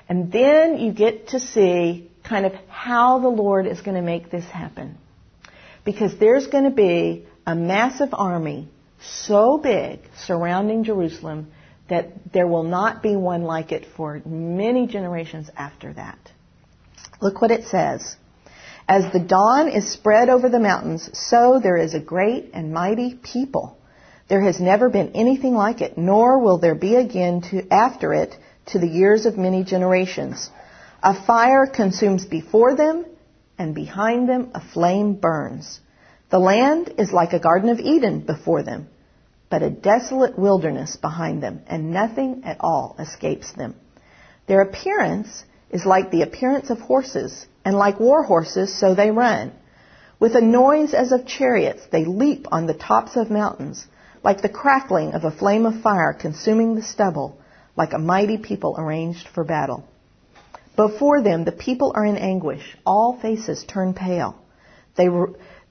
And 0.09 0.33
then 0.33 0.79
you 0.79 0.93
get 0.93 1.29
to 1.29 1.39
see 1.39 2.11
kind 2.25 2.47
of 2.47 2.53
how 2.67 3.21
the 3.21 3.29
Lord 3.29 3.69
is 3.69 3.83
going 3.83 3.95
to 3.95 4.03
make 4.03 4.33
this 4.33 4.47
happen. 4.47 4.99
Because 5.85 6.19
there's 6.19 6.49
going 6.49 6.65
to 6.65 6.71
be 6.71 7.25
a 7.47 7.55
massive 7.55 8.09
army 8.15 8.69
so 9.01 9.59
big 9.59 10.01
surrounding 10.27 10.83
Jerusalem 10.83 11.53
that 11.91 12.33
there 12.33 12.47
will 12.47 12.63
not 12.63 13.03
be 13.03 13.15
one 13.15 13.43
like 13.43 13.73
it 13.73 13.85
for 13.97 14.23
many 14.25 14.87
generations 14.87 15.51
after 15.57 15.93
that. 15.93 16.19
Look 17.21 17.43
what 17.43 17.51
it 17.51 17.67
says. 17.67 18.17
As 18.89 19.13
the 19.13 19.21
dawn 19.21 19.69
is 19.69 19.93
spread 19.93 20.29
over 20.29 20.49
the 20.49 20.59
mountains, 20.59 21.11
so 21.13 21.61
there 21.63 21.77
is 21.77 21.95
a 21.95 22.01
great 22.01 22.51
and 22.55 22.73
mighty 22.73 23.15
people. 23.15 23.77
There 24.29 24.41
has 24.41 24.61
never 24.61 24.89
been 24.89 25.13
anything 25.15 25.55
like 25.55 25.81
it, 25.81 25.99
nor 25.99 26.39
will 26.39 26.59
there 26.59 26.75
be 26.75 26.97
again 26.97 27.43
to, 27.51 27.73
after 27.73 28.15
it 28.15 28.35
to 28.67 28.79
the 28.79 28.89
years 28.89 29.27
of 29.27 29.37
many 29.37 29.65
generations. 29.65 30.51
A 31.03 31.15
fire 31.27 31.67
consumes 31.67 32.25
before 32.25 32.75
them, 32.75 33.05
and 33.59 33.75
behind 33.75 34.29
them 34.29 34.53
a 34.55 34.61
flame 34.61 35.15
burns. 35.15 35.81
The 36.31 36.39
land 36.39 36.95
is 36.99 37.13
like 37.13 37.33
a 37.33 37.41
garden 37.41 37.71
of 37.71 37.81
Eden 37.81 38.21
before 38.21 38.63
them, 38.63 38.89
but 39.51 39.63
a 39.63 39.71
desolate 39.71 40.39
wilderness 40.39 40.97
behind 40.97 41.43
them, 41.43 41.61
and 41.67 41.91
nothing 41.91 42.43
at 42.45 42.57
all 42.61 42.97
escapes 42.99 43.53
them. 43.53 43.75
Their 44.47 44.63
appearance 44.63 45.45
is 45.71 45.85
like 45.85 46.11
the 46.11 46.23
appearance 46.23 46.71
of 46.71 46.79
horses, 46.79 47.47
and 47.65 47.77
like 47.77 48.01
war 48.01 48.23
horses, 48.23 48.73
so 48.75 48.95
they 48.95 49.11
run. 49.11 49.53
With 50.21 50.35
a 50.37 50.41
noise 50.41 50.95
as 50.95 51.13
of 51.13 51.27
chariots, 51.27 51.83
they 51.91 52.05
leap 52.05 52.47
on 52.53 52.67
the 52.67 52.75
tops 52.75 53.17
of 53.17 53.31
mountains, 53.31 53.87
like 54.23 54.43
the 54.43 54.49
crackling 54.49 55.13
of 55.13 55.25
a 55.25 55.31
flame 55.31 55.67
of 55.67 55.81
fire 55.83 56.13
consuming 56.13 56.75
the 56.75 56.83
stubble, 56.83 57.39
like 57.77 57.93
a 57.93 57.99
mighty 57.99 58.39
people 58.39 58.77
arranged 58.79 59.27
for 59.29 59.45
battle. 59.45 59.85
Before 60.77 61.23
them, 61.23 61.45
the 61.45 61.53
people 61.53 61.93
are 61.95 62.05
in 62.05 62.17
anguish. 62.17 62.77
All 62.87 63.19
faces 63.21 63.65
turn 63.65 63.95
pale. 63.95 64.37
They, 64.97 65.09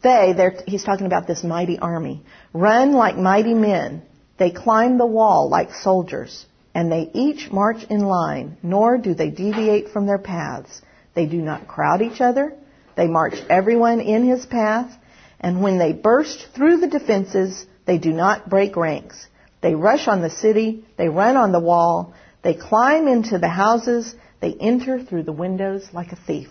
they, 0.02 0.34
he's 0.66 0.84
talking 0.84 1.06
about 1.06 1.28
this 1.28 1.44
mighty 1.44 1.78
army, 1.78 2.24
run 2.54 2.94
like 2.94 3.18
mighty 3.18 3.54
men. 3.54 4.02
They 4.38 4.52
climb 4.52 4.98
the 4.98 5.06
wall 5.06 5.50
like 5.50 5.74
soldiers, 5.74 6.46
and 6.74 6.92
they 6.92 7.10
each 7.14 7.52
march 7.52 7.84
in 7.90 8.02
line, 8.02 8.58
nor 8.64 8.98
do 8.98 9.14
they 9.14 9.30
deviate 9.30 9.90
from 9.90 10.06
their 10.06 10.18
paths. 10.18 10.82
They 11.14 11.26
do 11.26 11.42
not 11.42 11.68
crowd 11.68 12.02
each 12.02 12.22
other. 12.22 12.54
They 12.96 13.08
march 13.08 13.36
everyone 13.50 14.00
in 14.00 14.28
his 14.28 14.46
path, 14.46 14.92
and 15.40 15.62
when 15.62 15.78
they 15.78 15.94
burst 15.94 16.48
through 16.56 16.78
the 16.78 16.88
defenses, 16.88 17.66
They 17.90 17.98
do 17.98 18.14
not 18.14 18.48
break 18.48 18.76
ranks. 18.76 19.18
They 19.62 19.74
rush 19.74 20.08
on 20.08 20.22
the 20.22 20.30
city. 20.30 20.86
They 20.96 21.10
run 21.10 21.36
on 21.36 21.52
the 21.52 21.60
wall. 21.60 22.14
They 22.44 22.54
climb 22.54 23.08
into 23.08 23.40
the 23.40 23.48
houses. 23.50 24.14
They 24.42 24.54
enter 24.54 25.02
through 25.02 25.24
the 25.24 25.32
windows 25.32 25.90
like 25.92 26.12
a 26.12 26.16
thief. 26.16 26.50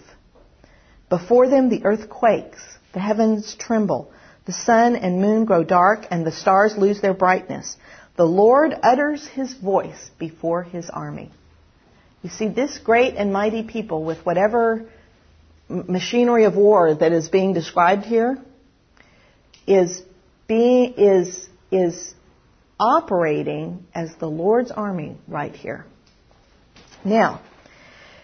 Before 1.08 1.48
them 1.48 1.68
the 1.68 1.84
earth 1.84 2.08
quakes. 2.08 2.60
The 2.92 3.00
heavens 3.00 3.54
tremble. 3.54 4.10
The 4.46 4.52
sun 4.52 4.96
and 4.96 5.20
moon 5.20 5.44
grow 5.44 5.62
dark 5.62 6.06
and 6.10 6.26
the 6.26 6.32
stars 6.32 6.76
lose 6.76 7.00
their 7.00 7.14
brightness. 7.14 7.76
The 8.16 8.24
Lord 8.24 8.74
utters 8.82 9.26
his 9.26 9.52
voice 9.54 10.10
before 10.18 10.62
his 10.62 10.90
army. 10.90 11.30
You 12.22 12.30
see, 12.30 12.48
this 12.48 12.78
great 12.78 13.14
and 13.14 13.32
mighty 13.32 13.62
people 13.62 14.04
with 14.04 14.24
whatever 14.24 14.88
machinery 15.68 16.44
of 16.44 16.56
war 16.56 16.94
that 16.94 17.12
is 17.12 17.28
being 17.28 17.52
described 17.52 18.04
here 18.04 18.38
is 19.66 20.02
being, 20.46 20.94
is, 20.96 21.46
is 21.70 22.14
operating 22.80 23.86
as 23.94 24.14
the 24.16 24.26
Lord's 24.26 24.70
army 24.70 25.16
right 25.28 25.54
here. 25.54 25.84
Now, 27.04 27.42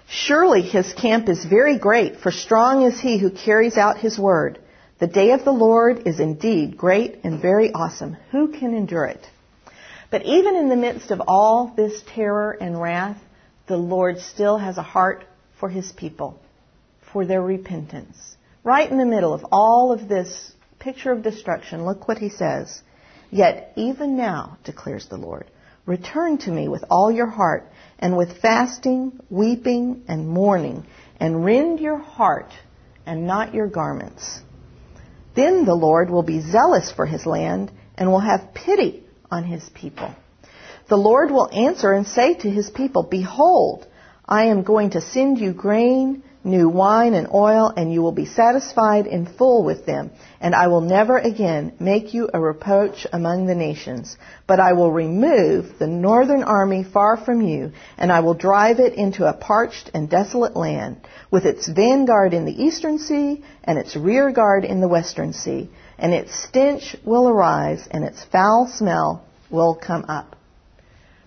surely 0.08 0.62
his 0.62 0.92
camp 0.92 1.28
is 1.28 1.44
very 1.44 1.78
great, 1.78 2.20
for 2.20 2.30
strong 2.30 2.82
is 2.82 3.00
he 3.00 3.18
who 3.18 3.30
carries 3.30 3.76
out 3.76 3.98
his 3.98 4.18
word. 4.18 4.58
The 4.98 5.06
day 5.06 5.32
of 5.32 5.44
the 5.44 5.52
Lord 5.52 6.06
is 6.06 6.20
indeed 6.20 6.76
great 6.76 7.20
and 7.24 7.42
very 7.42 7.72
awesome. 7.72 8.16
Who 8.30 8.48
can 8.48 8.74
endure 8.74 9.06
it? 9.06 9.26
But 10.10 10.24
even 10.24 10.54
in 10.56 10.68
the 10.68 10.76
midst 10.76 11.10
of 11.10 11.22
all 11.26 11.72
this 11.76 12.02
terror 12.14 12.52
and 12.52 12.80
wrath, 12.80 13.20
the 13.66 13.76
Lord 13.76 14.20
still 14.20 14.58
has 14.58 14.78
a 14.78 14.82
heart 14.82 15.24
for 15.58 15.68
his 15.68 15.90
people, 15.92 16.38
for 17.12 17.26
their 17.26 17.42
repentance. 17.42 18.36
Right 18.62 18.90
in 18.90 18.98
the 18.98 19.04
middle 19.04 19.34
of 19.34 19.44
all 19.50 19.92
of 19.92 20.08
this 20.08 20.52
picture 20.78 21.10
of 21.10 21.22
destruction, 21.22 21.84
look 21.84 22.06
what 22.06 22.18
he 22.18 22.28
says. 22.28 22.82
Yet 23.30 23.72
even 23.74 24.16
now, 24.16 24.58
declares 24.64 25.08
the 25.08 25.16
Lord, 25.16 25.50
return 25.86 26.38
to 26.38 26.50
me 26.50 26.68
with 26.68 26.84
all 26.88 27.10
your 27.10 27.26
heart, 27.26 27.68
and 27.98 28.16
with 28.16 28.40
fasting, 28.40 29.20
weeping, 29.30 30.04
and 30.08 30.28
mourning, 30.28 30.84
and 31.20 31.44
rend 31.44 31.80
your 31.80 31.98
heart 31.98 32.52
and 33.06 33.26
not 33.26 33.54
your 33.54 33.68
garments. 33.68 34.40
Then 35.34 35.64
the 35.64 35.74
Lord 35.74 36.10
will 36.10 36.22
be 36.22 36.40
zealous 36.40 36.90
for 36.92 37.06
his 37.06 37.26
land 37.26 37.70
and 37.96 38.10
will 38.10 38.20
have 38.20 38.54
pity 38.54 39.04
on 39.30 39.44
his 39.44 39.68
people. 39.70 40.14
The 40.88 40.96
Lord 40.96 41.30
will 41.30 41.48
answer 41.50 41.92
and 41.92 42.06
say 42.06 42.34
to 42.34 42.50
his 42.50 42.70
people, 42.70 43.04
Behold, 43.04 43.86
I 44.26 44.46
am 44.46 44.62
going 44.64 44.90
to 44.90 45.00
send 45.00 45.38
you 45.38 45.52
grain, 45.52 46.22
new 46.44 46.68
wine 46.68 47.14
and 47.14 47.28
oil, 47.32 47.72
and 47.74 47.92
you 47.92 48.02
will 48.02 48.12
be 48.12 48.26
satisfied 48.26 49.06
in 49.06 49.26
full 49.26 49.64
with 49.64 49.86
them. 49.86 50.10
And 50.40 50.54
I 50.54 50.68
will 50.68 50.82
never 50.82 51.18
again 51.18 51.72
make 51.80 52.12
you 52.12 52.28
a 52.32 52.38
reproach 52.38 53.06
among 53.12 53.46
the 53.46 53.54
nations. 53.54 54.16
But 54.46 54.60
I 54.60 54.74
will 54.74 54.92
remove 54.92 55.78
the 55.78 55.86
northern 55.86 56.42
army 56.42 56.84
far 56.84 57.16
from 57.16 57.40
you, 57.40 57.72
and 57.96 58.12
I 58.12 58.20
will 58.20 58.34
drive 58.34 58.78
it 58.78 58.94
into 58.94 59.26
a 59.26 59.32
parched 59.32 59.90
and 59.94 60.10
desolate 60.10 60.54
land, 60.54 61.00
with 61.30 61.46
its 61.46 61.66
vanguard 61.66 62.34
in 62.34 62.44
the 62.44 62.62
eastern 62.64 62.98
sea, 62.98 63.42
and 63.64 63.78
its 63.78 63.96
rear 63.96 64.30
guard 64.30 64.64
in 64.64 64.80
the 64.80 64.88
western 64.88 65.32
sea. 65.32 65.70
And 65.98 66.12
its 66.12 66.34
stench 66.34 66.96
will 67.04 67.28
arise, 67.28 67.88
and 67.90 68.04
its 68.04 68.22
foul 68.24 68.66
smell 68.66 69.24
will 69.50 69.74
come 69.74 70.04
up. 70.08 70.36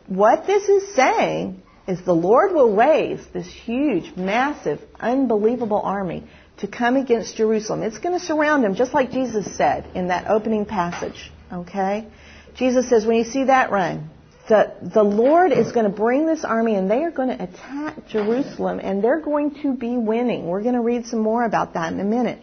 What 0.08 0.46
this 0.46 0.70
is 0.70 0.96
saying 0.96 1.64
is 1.88 2.02
the 2.02 2.14
Lord 2.14 2.54
will 2.54 2.76
raise 2.76 3.26
this 3.34 3.48
huge, 3.48 4.16
massive, 4.16 4.82
unbelievable 5.00 5.82
army 5.82 6.24
to 6.58 6.68
come 6.68 6.96
against 6.96 7.36
Jerusalem. 7.38 7.84
It's 7.84 8.00
going 8.00 8.18
to 8.20 8.24
surround 8.24 8.66
him, 8.66 8.76
just 8.76 8.94
like 8.94 9.12
Jesus 9.12 9.56
said 9.56 9.90
in 9.96 10.08
that 10.08 10.28
opening 10.28 10.66
passage. 10.66 11.32
Okay? 11.52 12.08
Jesus 12.56 12.90
says, 12.90 13.06
when 13.06 13.18
you 13.18 13.24
see 13.24 13.46
that 13.46 13.72
run, 13.72 14.10
the, 14.50 14.74
the 14.82 15.04
Lord 15.04 15.52
is 15.52 15.72
going 15.72 15.90
to 15.90 15.96
bring 15.96 16.26
this 16.26 16.44
army 16.44 16.76
and 16.76 16.90
they 16.90 17.04
are 17.04 17.12
going 17.12 17.30
to 17.30 17.44
attack 17.44 18.08
Jerusalem 18.08 18.80
and 18.82 19.04
they're 19.04 19.22
going 19.22 19.62
to 19.62 19.74
be 19.74 19.98
winning. 19.98 20.48
We're 20.48 20.64
going 20.64 20.76
to 20.76 20.82
read 20.82 21.06
some 21.06 21.20
more 21.20 21.44
about 21.44 21.74
that 21.76 21.94
in 21.94 22.00
a 22.00 22.06
minute. 22.06 22.40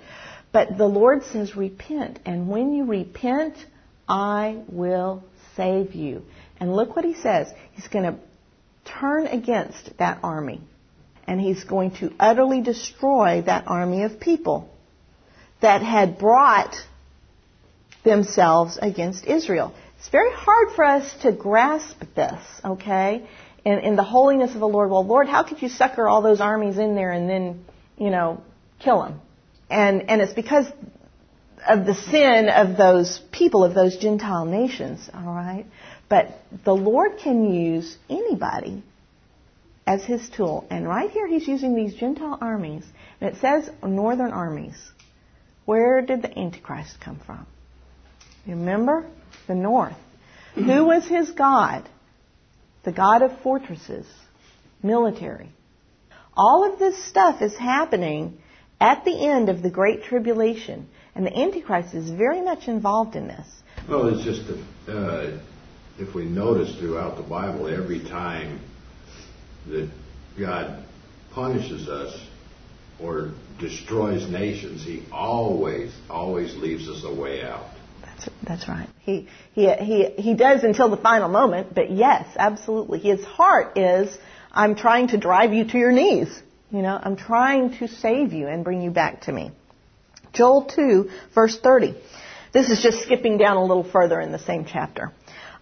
But 0.52 0.78
the 0.78 0.87
Lord 0.87 1.24
says, 1.24 1.57
repent. 1.57 2.20
And 2.24 2.48
when 2.48 2.72
you 2.74 2.85
repent, 2.85 3.57
I 4.09 4.62
will 4.68 5.24
save 5.57 5.94
you. 5.94 6.22
And 6.61 6.74
look 6.76 6.94
what 6.94 7.04
he 7.04 7.14
says. 7.14 7.48
He's 7.72 7.88
going 7.88 8.04
to 8.04 8.18
turn 8.84 9.26
against 9.26 9.96
that 9.98 10.18
army. 10.22 10.60
And 11.26 11.40
he's 11.40 11.64
going 11.64 11.92
to 11.96 12.12
utterly 12.20 12.60
destroy 12.60 13.42
that 13.46 13.64
army 13.66 14.04
of 14.04 14.20
people 14.20 14.68
that 15.60 15.82
had 15.82 16.18
brought 16.18 16.74
themselves 18.04 18.78
against 18.80 19.24
Israel. 19.24 19.74
It's 19.98 20.10
very 20.10 20.32
hard 20.32 20.74
for 20.76 20.84
us 20.84 21.14
to 21.22 21.32
grasp 21.32 21.98
this, 22.14 22.42
okay? 22.62 23.26
In, 23.64 23.78
in 23.78 23.96
the 23.96 24.02
holiness 24.02 24.52
of 24.52 24.60
the 24.60 24.68
Lord. 24.68 24.90
Well, 24.90 25.06
Lord, 25.06 25.26
how 25.28 25.42
could 25.42 25.62
you 25.62 25.70
sucker 25.70 26.06
all 26.06 26.20
those 26.20 26.42
armies 26.42 26.76
in 26.76 26.94
there 26.94 27.10
and 27.10 27.28
then, 27.28 27.64
you 27.96 28.10
know, 28.10 28.42
kill 28.80 29.02
them? 29.02 29.20
And, 29.70 30.10
and 30.10 30.20
it's 30.20 30.34
because 30.34 30.66
of 31.66 31.86
the 31.86 31.94
sin 31.94 32.50
of 32.50 32.76
those 32.76 33.18
people, 33.32 33.64
of 33.64 33.74
those 33.74 33.96
Gentile 33.96 34.44
nations, 34.44 35.08
all 35.14 35.34
right? 35.34 35.64
But 36.08 36.38
the 36.64 36.74
Lord 36.74 37.18
can 37.18 37.52
use 37.52 37.96
anybody 38.08 38.82
as 39.86 40.04
his 40.04 40.28
tool. 40.30 40.66
And 40.70 40.86
right 40.86 41.10
here 41.10 41.26
he's 41.26 41.46
using 41.46 41.74
these 41.74 41.94
Gentile 41.94 42.38
armies. 42.40 42.84
And 43.20 43.34
it 43.34 43.40
says 43.40 43.68
northern 43.82 44.32
armies. 44.32 44.76
Where 45.64 46.02
did 46.02 46.22
the 46.22 46.38
Antichrist 46.38 47.00
come 47.00 47.20
from? 47.24 47.46
You 48.44 48.56
remember? 48.56 49.06
The 49.46 49.54
north. 49.54 49.96
Who 50.54 50.84
was 50.84 51.06
his 51.06 51.30
God? 51.30 51.88
The 52.84 52.92
God 52.92 53.22
of 53.22 53.40
fortresses, 53.40 54.06
military. 54.82 55.48
All 56.36 56.70
of 56.70 56.78
this 56.78 57.02
stuff 57.04 57.40
is 57.40 57.56
happening 57.56 58.38
at 58.80 59.04
the 59.04 59.26
end 59.26 59.48
of 59.48 59.62
the 59.62 59.70
Great 59.70 60.04
Tribulation. 60.04 60.88
And 61.14 61.24
the 61.24 61.34
Antichrist 61.34 61.94
is 61.94 62.10
very 62.10 62.42
much 62.42 62.68
involved 62.68 63.16
in 63.16 63.26
this. 63.28 63.46
Well, 63.88 64.08
it's 64.08 64.24
just 64.24 64.42
uh, 64.88 65.38
if 65.98 66.14
we 66.14 66.24
notice 66.24 66.76
throughout 66.78 67.16
the 67.16 67.22
Bible, 67.22 67.68
every 67.68 68.00
time 68.00 68.61
that 69.68 69.90
God 70.38 70.85
punishes 71.33 71.88
us 71.88 72.18
or 73.00 73.33
destroys 73.59 74.28
nations, 74.28 74.85
He 74.85 75.04
always, 75.12 75.94
always 76.11 76.54
leaves 76.57 76.88
us 76.88 77.04
a 77.04 77.14
way 77.14 77.42
out. 77.42 77.70
That's, 78.02 78.28
that's 78.42 78.68
right. 78.68 78.88
He, 79.00 79.28
he, 79.52 79.72
he, 79.72 80.04
he 80.16 80.35
does 80.35 80.64
until 80.64 80.90
the 80.90 80.96
final 80.96 81.28
moment, 81.28 81.74
but 81.74 81.90
yes, 81.90 82.26
absolutely. 82.37 82.98
His 82.98 83.24
heart 83.24 83.76
is, 83.78 84.16
I'm 84.50 84.74
trying 84.74 85.09
to 85.09 85.18
drive 85.18 85.52
you 85.52 85.64
to 85.68 85.78
your 85.78 85.92
knees. 85.92 86.42
You 86.70 86.83
know, 86.83 86.98
I'm 87.00 87.16
trying 87.16 87.78
to 87.78 87.88
save 87.88 88.33
you 88.33 88.48
and 88.48 88.64
bring 88.64 88.83
you 88.83 88.90
back 88.90 89.22
to 89.22 89.33
me. 89.33 89.52
Joel 90.33 90.64
2, 90.64 91.11
verse 91.35 91.59
30. 91.59 91.94
This 92.52 92.70
is 92.70 92.83
just 92.83 93.02
skipping 93.02 93.38
down 93.38 93.57
a 93.57 93.64
little 93.64 93.88
further 93.88 94.20
in 94.20 94.33
the 94.33 94.38
same 94.38 94.64
chapter. 94.64 95.12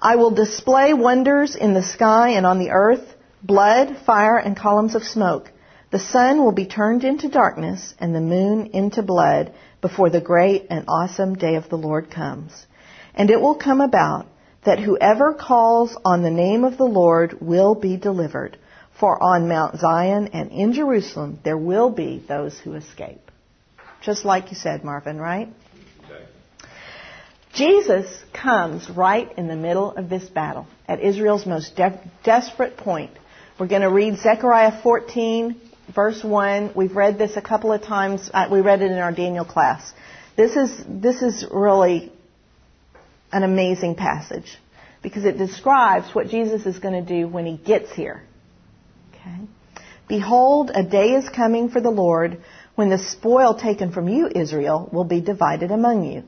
I 0.05 0.17
will 0.17 0.33
display 0.33 0.95
wonders 0.95 1.55
in 1.55 1.75
the 1.75 1.83
sky 1.85 2.31
and 2.31 2.45
on 2.45 2.59
the 2.59 2.71
earth, 2.71 3.15
blood, 3.41 3.99
fire, 4.05 4.37
and 4.37 4.57
columns 4.57 4.97
of 4.97 5.05
smoke. 5.05 5.49
The 5.93 6.01
sun 6.01 6.43
will 6.43 6.51
be 6.51 6.67
turned 6.67 7.05
into 7.05 7.29
darkness 7.29 7.95
and 8.01 8.13
the 8.13 8.21
moon 8.21 8.71
into 8.73 9.03
blood 9.03 9.53
before 9.81 10.11
the 10.11 10.21
great 10.21 10.67
and 10.71 10.87
awesome 10.89 11.37
day 11.37 11.55
of 11.55 11.69
the 11.69 11.79
Lord 11.79 12.11
comes. 12.11 12.67
And 13.15 13.31
it 13.31 13.41
will 13.41 13.55
come 13.55 13.81
about 13.81 14.27
that 14.65 14.81
whoever 14.81 15.35
calls 15.35 15.97
on 16.05 16.23
the 16.23 16.31
name 16.31 16.65
of 16.65 16.79
the 16.79 16.93
Lord 17.01 17.41
will 17.41 17.77
be 17.77 17.97
delivered. 17.97 18.59
For 18.99 19.23
on 19.23 19.49
Mount 19.49 19.79
Zion 19.79 20.31
and 20.33 20.51
in 20.51 20.73
Jerusalem 20.73 21.39
there 21.45 21.59
will 21.59 21.91
be 21.91 22.21
those 22.27 22.59
who 22.59 22.75
escape. 22.75 23.31
Just 24.01 24.25
like 24.25 24.51
you 24.51 24.57
said, 24.57 24.83
Marvin, 24.83 25.19
right? 25.21 25.49
Jesus 27.55 28.07
comes 28.33 28.89
right 28.89 29.31
in 29.37 29.47
the 29.47 29.57
middle 29.57 29.93
of 29.93 30.09
this 30.09 30.25
battle, 30.25 30.67
at 30.89 31.01
Israel's 31.01 31.45
most 31.45 31.77
de- 31.77 32.01
desperate 32.25 32.77
point. 32.79 33.11
We're 33.59 33.67
going 33.67 33.83
to 33.83 33.91
read 33.91 34.17
Zechariah 34.19 34.83
14, 34.83 35.61
verse 35.95 36.25
1. 36.25 36.73
We've 36.75 36.97
read 36.97 37.19
this 37.19 37.37
a 37.37 37.43
couple 37.43 37.73
of 37.73 37.83
times. 37.83 38.31
Uh, 38.33 38.49
we 38.51 38.63
read 38.63 38.81
it 38.81 38.91
in 38.91 38.99
our 38.99 39.13
Daniel 39.13 39.45
class. 39.45 39.93
This 40.35 40.57
is, 40.57 40.83
this 40.89 41.21
is 41.21 41.45
really 41.53 42.11
an 43.33 43.43
amazing 43.43 43.97
passage 43.97 44.59
because 45.03 45.25
it 45.27 45.37
describes 45.37 46.15
what 46.15 46.29
Jesus 46.29 46.65
is 46.65 46.79
going 46.79 47.05
to 47.05 47.07
do 47.07 47.29
when 47.29 47.45
he 47.45 47.59
gets 47.59 47.93
here. 47.93 48.23
Okay? 49.11 49.41
Behold, 50.09 50.71
a 50.75 50.83
day 50.83 51.15
is 51.15 51.29
coming 51.29 51.69
for 51.69 51.81
the 51.83 51.91
Lord 51.91 52.41
when 52.77 52.89
the 52.89 52.99
spoil 52.99 53.55
taken 53.59 53.93
from 53.93 54.09
you, 54.09 54.31
Israel, 54.35 54.89
will 54.93 55.05
be 55.05 55.21
divided 55.21 55.71
among 55.71 56.05
you. 56.05 56.25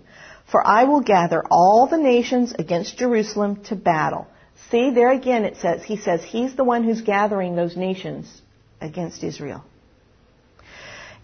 For 0.50 0.66
I 0.66 0.84
will 0.84 1.00
gather 1.00 1.42
all 1.50 1.86
the 1.86 1.98
nations 1.98 2.54
against 2.58 2.98
Jerusalem 2.98 3.64
to 3.64 3.76
battle. 3.76 4.26
See, 4.70 4.90
there 4.90 5.10
again 5.10 5.44
it 5.44 5.56
says, 5.58 5.82
he 5.84 5.96
says 5.96 6.22
he's 6.22 6.54
the 6.54 6.64
one 6.64 6.84
who's 6.84 7.02
gathering 7.02 7.56
those 7.56 7.76
nations 7.76 8.42
against 8.80 9.22
Israel. 9.22 9.64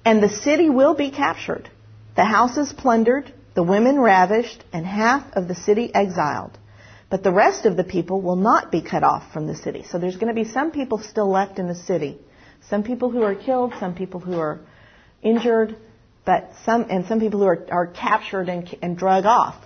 And 0.04 0.22
the 0.22 0.28
city 0.28 0.70
will 0.70 0.94
be 0.94 1.10
captured, 1.10 1.68
the 2.16 2.24
houses 2.24 2.72
plundered, 2.72 3.32
the 3.54 3.62
women 3.62 3.98
ravished, 4.00 4.64
and 4.72 4.86
half 4.86 5.32
of 5.34 5.48
the 5.48 5.54
city 5.54 5.94
exiled. 5.94 6.56
But 7.10 7.24
the 7.24 7.32
rest 7.32 7.66
of 7.66 7.76
the 7.76 7.84
people 7.84 8.20
will 8.22 8.36
not 8.36 8.70
be 8.70 8.82
cut 8.82 9.02
off 9.02 9.32
from 9.32 9.46
the 9.46 9.56
city. 9.56 9.84
So 9.90 9.98
there's 9.98 10.16
going 10.16 10.34
to 10.34 10.44
be 10.44 10.48
some 10.48 10.70
people 10.70 10.98
still 10.98 11.28
left 11.28 11.58
in 11.58 11.66
the 11.66 11.74
city. 11.74 12.18
Some 12.68 12.84
people 12.84 13.10
who 13.10 13.22
are 13.22 13.34
killed, 13.34 13.74
some 13.80 13.94
people 13.94 14.20
who 14.20 14.38
are 14.38 14.60
injured, 15.22 15.76
but 16.24 16.50
some, 16.64 16.86
and 16.90 17.06
some 17.06 17.20
people 17.20 17.40
who 17.40 17.46
are, 17.46 17.66
are 17.70 17.86
captured 17.86 18.48
and, 18.48 18.76
and 18.82 18.96
drug 18.96 19.24
off. 19.24 19.56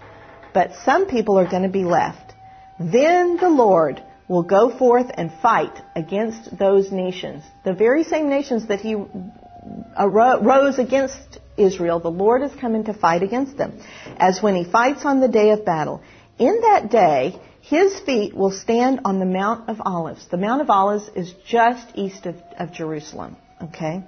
But 0.52 0.72
some 0.84 1.06
people 1.06 1.38
are 1.38 1.48
going 1.48 1.64
to 1.64 1.68
be 1.68 1.84
left. 1.84 2.32
Then 2.78 3.36
the 3.36 3.48
Lord 3.48 4.02
will 4.28 4.42
go 4.42 4.76
forth 4.76 5.10
and 5.12 5.32
fight 5.42 5.76
against 5.94 6.56
those 6.58 6.90
nations. 6.90 7.42
The 7.64 7.74
very 7.74 8.04
same 8.04 8.28
nations 8.28 8.68
that 8.68 8.80
he 8.80 8.94
uh, 8.94 10.08
rose 10.08 10.78
against 10.78 11.38
Israel, 11.56 12.00
the 12.00 12.10
Lord 12.10 12.42
is 12.42 12.52
coming 12.60 12.84
to 12.84 12.94
fight 12.94 13.22
against 13.22 13.56
them, 13.56 13.80
as 14.16 14.42
when 14.42 14.56
he 14.56 14.64
fights 14.64 15.04
on 15.04 15.20
the 15.20 15.28
day 15.28 15.50
of 15.50 15.64
battle. 15.64 16.02
In 16.38 16.60
that 16.62 16.90
day, 16.90 17.40
his 17.60 17.98
feet 18.00 18.34
will 18.34 18.50
stand 18.50 19.00
on 19.04 19.20
the 19.20 19.24
Mount 19.24 19.68
of 19.68 19.80
Olives. 19.80 20.26
The 20.30 20.36
Mount 20.36 20.60
of 20.60 20.70
Olives 20.70 21.08
is 21.14 21.32
just 21.46 21.86
east 21.94 22.26
of, 22.26 22.36
of 22.58 22.72
Jerusalem, 22.72 23.36
okay? 23.62 24.02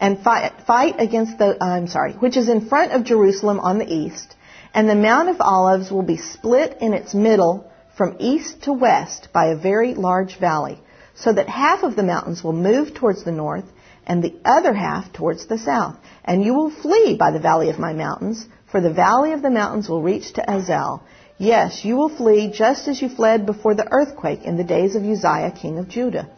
And 0.00 0.18
fight, 0.18 0.52
fight 0.66 0.96
against 0.98 1.38
the, 1.38 1.56
I'm 1.62 1.86
sorry, 1.86 2.12
which 2.12 2.36
is 2.36 2.48
in 2.48 2.68
front 2.68 2.92
of 2.92 3.04
Jerusalem 3.04 3.60
on 3.60 3.78
the 3.78 3.92
east. 3.92 4.34
And 4.74 4.88
the 4.88 4.94
Mount 4.94 5.28
of 5.28 5.40
Olives 5.40 5.90
will 5.90 6.02
be 6.02 6.16
split 6.16 6.78
in 6.80 6.92
its 6.92 7.14
middle 7.14 7.70
from 7.96 8.16
east 8.18 8.62
to 8.62 8.72
west 8.72 9.28
by 9.32 9.46
a 9.46 9.56
very 9.56 9.94
large 9.94 10.36
valley, 10.38 10.80
so 11.14 11.32
that 11.32 11.48
half 11.48 11.84
of 11.84 11.94
the 11.94 12.02
mountains 12.02 12.42
will 12.42 12.52
move 12.52 12.92
towards 12.92 13.22
the 13.22 13.32
north 13.32 13.64
and 14.06 14.22
the 14.22 14.34
other 14.44 14.74
half 14.74 15.12
towards 15.12 15.46
the 15.46 15.58
south. 15.58 15.96
And 16.24 16.42
you 16.44 16.54
will 16.54 16.70
flee 16.70 17.16
by 17.16 17.30
the 17.30 17.38
valley 17.38 17.70
of 17.70 17.78
my 17.78 17.92
mountains, 17.92 18.46
for 18.70 18.80
the 18.80 18.92
valley 18.92 19.32
of 19.32 19.42
the 19.42 19.50
mountains 19.50 19.88
will 19.88 20.02
reach 20.02 20.32
to 20.32 20.50
Azel. 20.50 21.04
Yes, 21.38 21.84
you 21.84 21.96
will 21.96 22.08
flee 22.08 22.50
just 22.50 22.88
as 22.88 23.00
you 23.00 23.08
fled 23.08 23.46
before 23.46 23.74
the 23.74 23.90
earthquake 23.90 24.42
in 24.42 24.56
the 24.56 24.64
days 24.64 24.96
of 24.96 25.04
Uzziah, 25.04 25.52
king 25.52 25.78
of 25.78 25.88
Judah. 25.88 26.28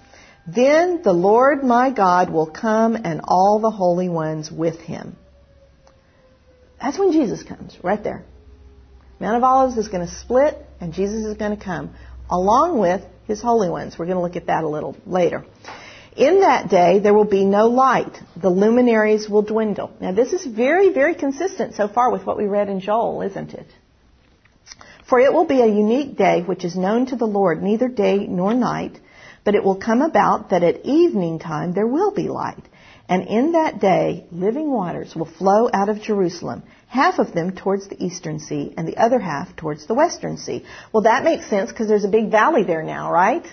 Then 0.46 1.02
the 1.02 1.12
Lord 1.12 1.64
my 1.64 1.90
God 1.90 2.30
will 2.30 2.46
come 2.46 2.96
and 2.96 3.20
all 3.24 3.58
the 3.60 3.70
holy 3.70 4.08
ones 4.08 4.50
with 4.50 4.78
him. 4.78 5.16
That's 6.80 6.98
when 6.98 7.12
Jesus 7.12 7.42
comes, 7.42 7.76
right 7.82 8.02
there. 8.02 8.24
Mount 9.18 9.36
of 9.36 9.44
Olives 9.44 9.76
is 9.76 9.88
going 9.88 10.06
to 10.06 10.14
split 10.14 10.56
and 10.80 10.92
Jesus 10.92 11.24
is 11.24 11.36
going 11.36 11.56
to 11.56 11.62
come 11.62 11.94
along 12.30 12.78
with 12.78 13.02
his 13.26 13.40
holy 13.40 13.70
ones. 13.70 13.98
We're 13.98 14.06
going 14.06 14.18
to 14.18 14.22
look 14.22 14.36
at 14.36 14.46
that 14.46 14.62
a 14.62 14.68
little 14.68 14.96
later. 15.06 15.44
In 16.16 16.40
that 16.40 16.70
day, 16.70 16.98
there 16.98 17.12
will 17.12 17.24
be 17.24 17.44
no 17.44 17.66
light. 17.66 18.18
The 18.40 18.48
luminaries 18.48 19.28
will 19.28 19.42
dwindle. 19.42 19.92
Now, 20.00 20.12
this 20.12 20.32
is 20.32 20.46
very, 20.46 20.92
very 20.92 21.14
consistent 21.14 21.74
so 21.74 21.88
far 21.88 22.10
with 22.10 22.24
what 22.24 22.38
we 22.38 22.46
read 22.46 22.68
in 22.68 22.80
Joel, 22.80 23.22
isn't 23.22 23.52
it? 23.52 23.66
For 25.08 25.20
it 25.20 25.32
will 25.32 25.44
be 25.44 25.60
a 25.60 25.66
unique 25.66 26.16
day 26.16 26.42
which 26.42 26.64
is 26.64 26.74
known 26.74 27.06
to 27.06 27.16
the 27.16 27.26
Lord, 27.26 27.62
neither 27.62 27.88
day 27.88 28.26
nor 28.26 28.54
night, 28.54 28.98
but 29.46 29.54
it 29.54 29.62
will 29.62 29.76
come 29.76 30.02
about 30.02 30.50
that 30.50 30.64
at 30.64 30.84
evening 30.84 31.38
time 31.38 31.72
there 31.72 31.86
will 31.86 32.10
be 32.10 32.28
light. 32.28 32.64
And 33.08 33.28
in 33.28 33.52
that 33.52 33.80
day, 33.80 34.26
living 34.32 34.68
waters 34.72 35.14
will 35.14 35.30
flow 35.38 35.70
out 35.72 35.88
of 35.88 36.02
Jerusalem, 36.02 36.64
half 36.88 37.20
of 37.20 37.32
them 37.32 37.54
towards 37.54 37.86
the 37.86 38.04
eastern 38.04 38.40
sea 38.40 38.74
and 38.76 38.88
the 38.88 38.96
other 38.96 39.20
half 39.20 39.54
towards 39.54 39.86
the 39.86 39.94
western 39.94 40.36
sea. 40.36 40.66
Well, 40.92 41.04
that 41.04 41.22
makes 41.22 41.48
sense 41.48 41.70
because 41.70 41.86
there's 41.86 42.02
a 42.02 42.08
big 42.08 42.32
valley 42.32 42.64
there 42.64 42.82
now, 42.82 43.12
right? 43.12 43.46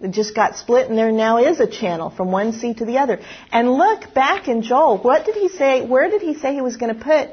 It 0.00 0.10
just 0.10 0.34
got 0.34 0.56
split 0.56 0.88
and 0.88 0.98
there 0.98 1.12
now 1.12 1.38
is 1.38 1.60
a 1.60 1.68
channel 1.68 2.10
from 2.10 2.32
one 2.32 2.52
sea 2.52 2.74
to 2.74 2.84
the 2.84 2.98
other. 2.98 3.20
And 3.52 3.70
look 3.72 4.12
back 4.12 4.48
in 4.48 4.62
Joel, 4.62 4.98
what 4.98 5.26
did 5.26 5.36
he 5.36 5.48
say, 5.48 5.86
where 5.86 6.10
did 6.10 6.22
he 6.22 6.34
say 6.34 6.54
he 6.54 6.60
was 6.60 6.76
going 6.76 6.92
to 6.92 7.04
put, 7.04 7.28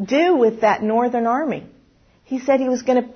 do 0.00 0.36
with 0.36 0.60
that 0.60 0.84
northern 0.84 1.26
army? 1.26 1.66
He 2.22 2.38
said 2.38 2.60
he 2.60 2.68
was 2.68 2.82
going 2.82 3.02
to 3.02 3.10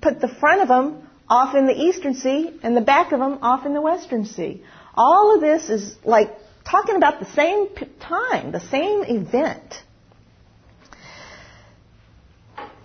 put 0.00 0.20
the 0.20 0.28
front 0.28 0.62
of 0.62 0.68
them 0.68 1.08
off 1.32 1.54
in 1.54 1.66
the 1.66 1.72
eastern 1.86 2.14
sea 2.14 2.52
and 2.62 2.76
the 2.76 2.82
back 2.82 3.10
of 3.12 3.18
them 3.18 3.38
off 3.40 3.64
in 3.64 3.72
the 3.72 3.80
western 3.80 4.26
sea. 4.26 4.62
All 4.94 5.34
of 5.34 5.40
this 5.40 5.70
is 5.70 5.96
like 6.04 6.28
talking 6.62 6.96
about 6.96 7.20
the 7.20 7.30
same 7.32 7.68
time, 7.98 8.52
the 8.52 8.60
same 8.60 9.02
event. 9.04 9.82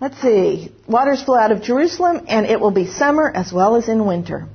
Let's 0.00 0.18
see. 0.22 0.72
Waters 0.86 1.22
flow 1.22 1.36
out 1.36 1.52
of 1.52 1.60
Jerusalem, 1.60 2.24
and 2.28 2.46
it 2.46 2.58
will 2.58 2.70
be 2.70 2.86
summer 2.86 3.30
as 3.30 3.52
well 3.52 3.76
as 3.76 3.86
in 3.86 4.06
winter. 4.06 4.48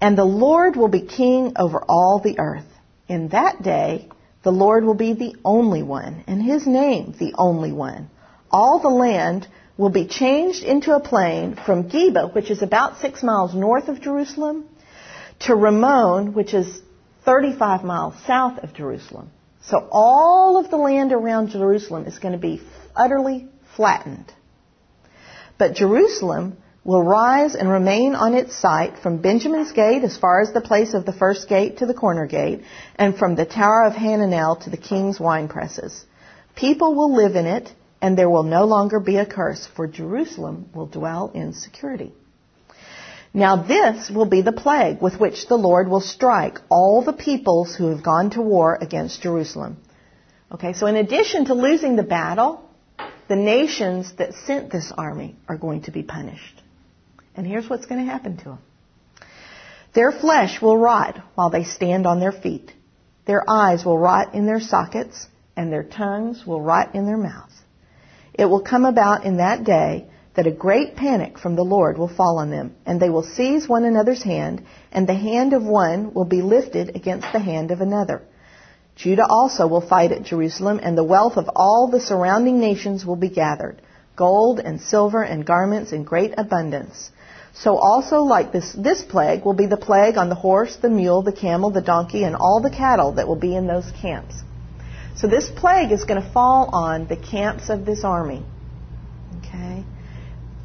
And 0.00 0.18
the 0.18 0.24
Lord 0.24 0.74
will 0.74 0.88
be 0.88 1.02
king 1.02 1.52
over 1.54 1.84
all 1.88 2.20
the 2.24 2.36
earth. 2.40 2.66
In 3.06 3.28
that 3.28 3.62
day, 3.62 4.08
the 4.42 4.50
Lord 4.50 4.84
will 4.84 4.94
be 5.06 5.12
the 5.12 5.36
only 5.44 5.84
one, 5.84 6.24
and 6.26 6.42
his 6.42 6.66
name 6.66 7.14
the 7.16 7.34
only 7.38 7.70
one. 7.70 8.10
All 8.50 8.80
the 8.80 8.88
land 8.88 9.46
will 9.80 9.88
be 9.88 10.06
changed 10.06 10.62
into 10.62 10.94
a 10.94 11.00
plain 11.00 11.56
from 11.56 11.88
Geba, 11.88 12.34
which 12.34 12.50
is 12.50 12.60
about 12.60 12.98
six 12.98 13.22
miles 13.22 13.54
north 13.54 13.88
of 13.88 14.02
Jerusalem, 14.02 14.66
to 15.46 15.54
Ramon, 15.54 16.34
which 16.34 16.52
is 16.52 16.82
35 17.24 17.82
miles 17.82 18.12
south 18.26 18.58
of 18.58 18.74
Jerusalem. 18.74 19.30
So 19.62 19.88
all 19.90 20.58
of 20.58 20.70
the 20.70 20.76
land 20.76 21.14
around 21.14 21.48
Jerusalem 21.48 22.04
is 22.04 22.18
going 22.18 22.32
to 22.32 22.38
be 22.38 22.60
utterly 22.94 23.48
flattened. 23.74 24.30
But 25.56 25.76
Jerusalem 25.76 26.58
will 26.84 27.02
rise 27.02 27.54
and 27.54 27.66
remain 27.66 28.14
on 28.14 28.34
its 28.34 28.54
site 28.54 28.98
from 28.98 29.22
Benjamin's 29.22 29.72
gate 29.72 30.04
as 30.04 30.18
far 30.18 30.42
as 30.42 30.52
the 30.52 30.60
place 30.60 30.92
of 30.92 31.06
the 31.06 31.14
first 31.14 31.48
gate 31.48 31.78
to 31.78 31.86
the 31.86 31.94
corner 31.94 32.26
gate, 32.26 32.64
and 32.96 33.16
from 33.16 33.34
the 33.34 33.46
tower 33.46 33.84
of 33.84 33.94
Hananel 33.94 34.62
to 34.64 34.68
the 34.70 34.76
king's 34.76 35.18
wine 35.18 35.48
presses. 35.48 36.04
People 36.54 36.94
will 36.94 37.14
live 37.14 37.34
in 37.34 37.46
it, 37.46 37.72
and 38.00 38.16
there 38.16 38.30
will 38.30 38.42
no 38.42 38.64
longer 38.64 39.00
be 39.00 39.16
a 39.16 39.26
curse, 39.26 39.66
for 39.76 39.86
Jerusalem 39.86 40.70
will 40.74 40.86
dwell 40.86 41.30
in 41.34 41.52
security. 41.52 42.12
Now 43.32 43.62
this 43.62 44.10
will 44.10 44.26
be 44.26 44.42
the 44.42 44.52
plague 44.52 45.00
with 45.00 45.20
which 45.20 45.46
the 45.46 45.56
Lord 45.56 45.88
will 45.88 46.00
strike 46.00 46.58
all 46.68 47.02
the 47.02 47.12
peoples 47.12 47.76
who 47.76 47.88
have 47.88 48.02
gone 48.02 48.30
to 48.30 48.42
war 48.42 48.76
against 48.80 49.22
Jerusalem. 49.22 49.76
Okay, 50.52 50.72
so 50.72 50.86
in 50.86 50.96
addition 50.96 51.44
to 51.44 51.54
losing 51.54 51.94
the 51.94 52.02
battle, 52.02 52.68
the 53.28 53.36
nations 53.36 54.12
that 54.18 54.34
sent 54.34 54.72
this 54.72 54.90
army 54.96 55.36
are 55.48 55.56
going 55.56 55.82
to 55.82 55.92
be 55.92 56.02
punished. 56.02 56.60
And 57.36 57.46
here's 57.46 57.70
what's 57.70 57.86
going 57.86 58.04
to 58.04 58.10
happen 58.10 58.36
to 58.38 58.44
them. 58.44 58.58
Their 59.94 60.10
flesh 60.10 60.60
will 60.60 60.76
rot 60.76 61.22
while 61.36 61.50
they 61.50 61.64
stand 61.64 62.06
on 62.06 62.18
their 62.18 62.32
feet. 62.32 62.72
Their 63.26 63.48
eyes 63.48 63.84
will 63.84 63.98
rot 63.98 64.34
in 64.34 64.46
their 64.46 64.60
sockets, 64.60 65.28
and 65.56 65.72
their 65.72 65.84
tongues 65.84 66.44
will 66.44 66.60
rot 66.60 66.96
in 66.96 67.06
their 67.06 67.16
mouths. 67.16 67.54
It 68.34 68.46
will 68.46 68.60
come 68.60 68.84
about 68.84 69.24
in 69.24 69.36
that 69.38 69.64
day 69.64 70.06
that 70.34 70.46
a 70.46 70.52
great 70.52 70.96
panic 70.96 71.38
from 71.38 71.56
the 71.56 71.64
Lord 71.64 71.98
will 71.98 72.08
fall 72.08 72.38
on 72.38 72.50
them, 72.50 72.74
and 72.86 73.00
they 73.00 73.10
will 73.10 73.22
seize 73.22 73.68
one 73.68 73.84
another's 73.84 74.22
hand, 74.22 74.62
and 74.92 75.06
the 75.06 75.14
hand 75.14 75.52
of 75.52 75.64
one 75.64 76.14
will 76.14 76.24
be 76.24 76.42
lifted 76.42 76.94
against 76.94 77.26
the 77.32 77.40
hand 77.40 77.70
of 77.70 77.80
another. 77.80 78.22
Judah 78.94 79.26
also 79.28 79.66
will 79.66 79.80
fight 79.80 80.12
at 80.12 80.22
Jerusalem, 80.22 80.80
and 80.82 80.96
the 80.96 81.04
wealth 81.04 81.36
of 81.36 81.50
all 81.56 81.88
the 81.88 82.00
surrounding 82.00 82.60
nations 82.60 83.04
will 83.04 83.16
be 83.16 83.28
gathered 83.28 83.82
gold 84.16 84.60
and 84.60 84.82
silver 84.82 85.22
and 85.22 85.46
garments 85.46 85.92
in 85.92 86.04
great 86.04 86.34
abundance. 86.36 87.10
So 87.54 87.76
also 87.76 88.20
like 88.20 88.52
this, 88.52 88.70
this 88.72 89.02
plague 89.02 89.46
will 89.46 89.54
be 89.54 89.64
the 89.64 89.78
plague 89.78 90.18
on 90.18 90.28
the 90.28 90.34
horse, 90.34 90.76
the 90.76 90.90
mule, 90.90 91.22
the 91.22 91.32
camel, 91.32 91.70
the 91.70 91.80
donkey, 91.80 92.24
and 92.24 92.36
all 92.36 92.60
the 92.60 92.70
cattle 92.70 93.12
that 93.12 93.26
will 93.26 93.42
be 93.48 93.56
in 93.56 93.66
those 93.66 93.90
camps. 94.02 94.34
So 95.20 95.26
this 95.26 95.50
plague 95.50 95.92
is 95.92 96.04
going 96.04 96.22
to 96.22 96.32
fall 96.32 96.70
on 96.72 97.06
the 97.06 97.16
camps 97.16 97.68
of 97.68 97.84
this 97.84 98.04
army. 98.04 98.42
Okay? 99.38 99.84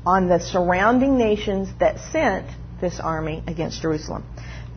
On 0.05 0.29
the 0.29 0.39
surrounding 0.39 1.17
nations 1.17 1.67
that 1.79 1.99
sent 2.13 2.47
this 2.79 3.01
army 3.01 3.43
against 3.47 3.81
Jerusalem. 3.81 4.23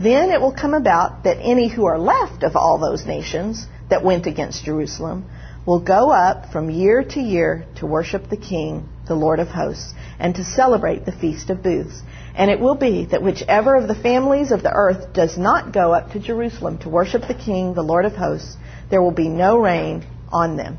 Then 0.01 0.31
it 0.31 0.41
will 0.41 0.53
come 0.53 0.75
about 0.75 1.25
that 1.25 1.39
any 1.41 1.69
who 1.69 1.87
are 1.87 1.99
left 1.99 2.43
of 2.43 2.57
all 2.57 2.79
those 2.79 3.07
nations 3.07 3.67
that 3.89 4.05
went 4.05 4.27
against 4.27 4.65
Jerusalem 4.65 5.27
will 5.65 5.81
go 5.81 6.11
up 6.11 6.51
from 6.51 6.71
year 6.71 7.05
to 7.05 7.21
year 7.21 7.67
to 7.77 7.87
worship 7.87 8.29
the 8.31 8.37
King, 8.37 8.89
the 9.07 9.15
Lord 9.15 9.39
of 9.39 9.49
hosts, 9.49 9.93
and 10.19 10.35
to 10.35 10.43
celebrate 10.43 11.05
the 11.05 11.13
Feast 11.13 11.51
of 11.51 11.63
Booths. 11.63 12.03
And 12.35 12.51
it 12.51 12.59
will 12.59 12.77
be 12.77 13.07
that 13.07 13.23
whichever 13.23 13.77
of 13.77 13.87
the 13.87 13.95
families 13.95 14.51
of 14.51 14.63
the 14.63 14.73
earth 14.73 15.13
does 15.13 15.37
not 15.39 15.73
go 15.73 15.93
up 15.93 16.13
to 16.13 16.21
Jerusalem 16.21 16.79
to 16.79 16.89
worship 16.89 17.23
the 17.29 17.35
King, 17.35 17.75
the 17.75 17.83
Lord 17.83 18.07
of 18.07 18.15
hosts, 18.15 18.57
there 18.91 19.03
will 19.03 19.13
be 19.13 19.29
no 19.29 19.59
rain 19.59 20.07
on 20.31 20.57
them. 20.57 20.79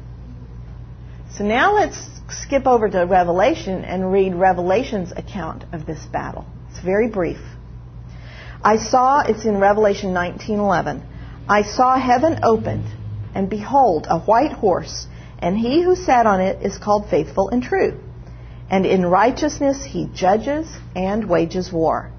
So 1.32 1.44
now 1.44 1.76
let's 1.76 1.98
skip 2.30 2.66
over 2.68 2.90
to 2.90 3.06
Revelation 3.06 3.84
and 3.84 4.12
read 4.12 4.36
Revelation's 4.36 5.12
account 5.12 5.64
of 5.72 5.86
this 5.86 6.04
battle. 6.12 6.46
It's 6.70 6.80
very 6.80 7.08
brief. 7.08 7.40
I 8.64 8.78
saw, 8.78 9.22
it's 9.22 9.46
in 9.46 9.60
Revelation 9.60 10.14
19:11. 10.14 11.02
I 11.48 11.62
saw 11.64 11.98
heaven 11.98 12.40
opened, 12.44 12.86
and 13.34 13.50
behold, 13.50 14.06
a 14.10 14.20
white 14.20 14.52
horse, 14.52 15.08
and 15.40 15.58
he 15.58 15.82
who 15.82 15.96
sat 15.96 16.26
on 16.26 16.42
it 16.42 16.62
is 16.62 16.78
called 16.78 17.10
faithful 17.10 17.50
and 17.50 17.64
true. 17.64 17.98
And 18.70 18.86
in 18.86 19.06
righteousness 19.06 19.84
he 19.84 20.10
judges 20.14 20.68
and 20.96 21.30
wages 21.30 21.72
war. 21.72 22.12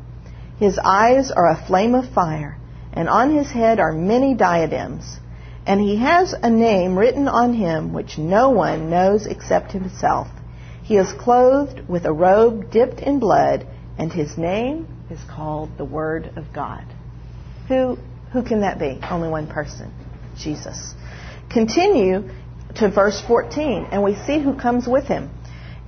His 0.58 0.78
eyes 0.78 1.30
are 1.30 1.48
a 1.48 1.62
flame 1.66 1.94
of 1.94 2.08
fire, 2.12 2.56
and 2.92 3.08
on 3.08 3.34
his 3.36 3.50
head 3.50 3.78
are 3.78 3.92
many 3.92 4.34
diadems. 4.34 5.18
And 5.66 5.80
he 5.80 5.96
has 5.96 6.32
a 6.32 6.50
name 6.50 6.98
written 6.98 7.28
on 7.28 7.52
him 7.52 7.92
which 7.92 8.18
no 8.18 8.50
one 8.50 8.90
knows 8.90 9.26
except 9.26 9.72
himself. 9.72 10.28
He 10.82 10.96
is 10.96 11.12
clothed 11.12 11.88
with 11.88 12.04
a 12.04 12.12
robe 12.12 12.70
dipped 12.70 13.00
in 13.00 13.20
blood, 13.20 13.66
and 13.98 14.12
his 14.12 14.36
name 14.36 14.88
is 15.10 15.20
called 15.28 15.76
the 15.76 15.84
Word 15.84 16.32
of 16.36 16.52
God. 16.52 16.84
Who, 17.68 17.98
who 18.32 18.42
can 18.42 18.62
that 18.62 18.78
be? 18.78 18.98
Only 19.08 19.28
one 19.28 19.46
person 19.46 19.92
Jesus. 20.36 20.94
Continue 21.50 22.30
to 22.76 22.90
verse 22.90 23.20
14, 23.20 23.88
and 23.90 24.02
we 24.02 24.14
see 24.14 24.38
who 24.38 24.54
comes 24.54 24.86
with 24.86 25.04
him. 25.04 25.30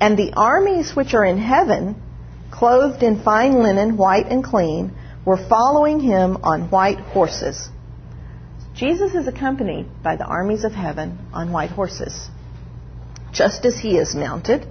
And 0.00 0.18
the 0.18 0.32
armies 0.34 0.94
which 0.94 1.14
are 1.14 1.24
in 1.24 1.38
heaven, 1.38 2.00
clothed 2.50 3.02
in 3.02 3.22
fine 3.22 3.62
linen, 3.62 3.96
white 3.96 4.26
and 4.26 4.42
clean, 4.42 4.92
were 5.24 5.36
following 5.36 6.00
him 6.00 6.38
on 6.42 6.70
white 6.70 6.98
horses. 6.98 7.68
Jesus 8.74 9.14
is 9.14 9.26
accompanied 9.26 10.02
by 10.02 10.16
the 10.16 10.24
armies 10.24 10.64
of 10.64 10.72
heaven 10.72 11.18
on 11.32 11.52
white 11.52 11.70
horses, 11.70 12.28
just 13.32 13.66
as 13.66 13.78
he 13.78 13.98
is 13.98 14.14
mounted. 14.14 14.66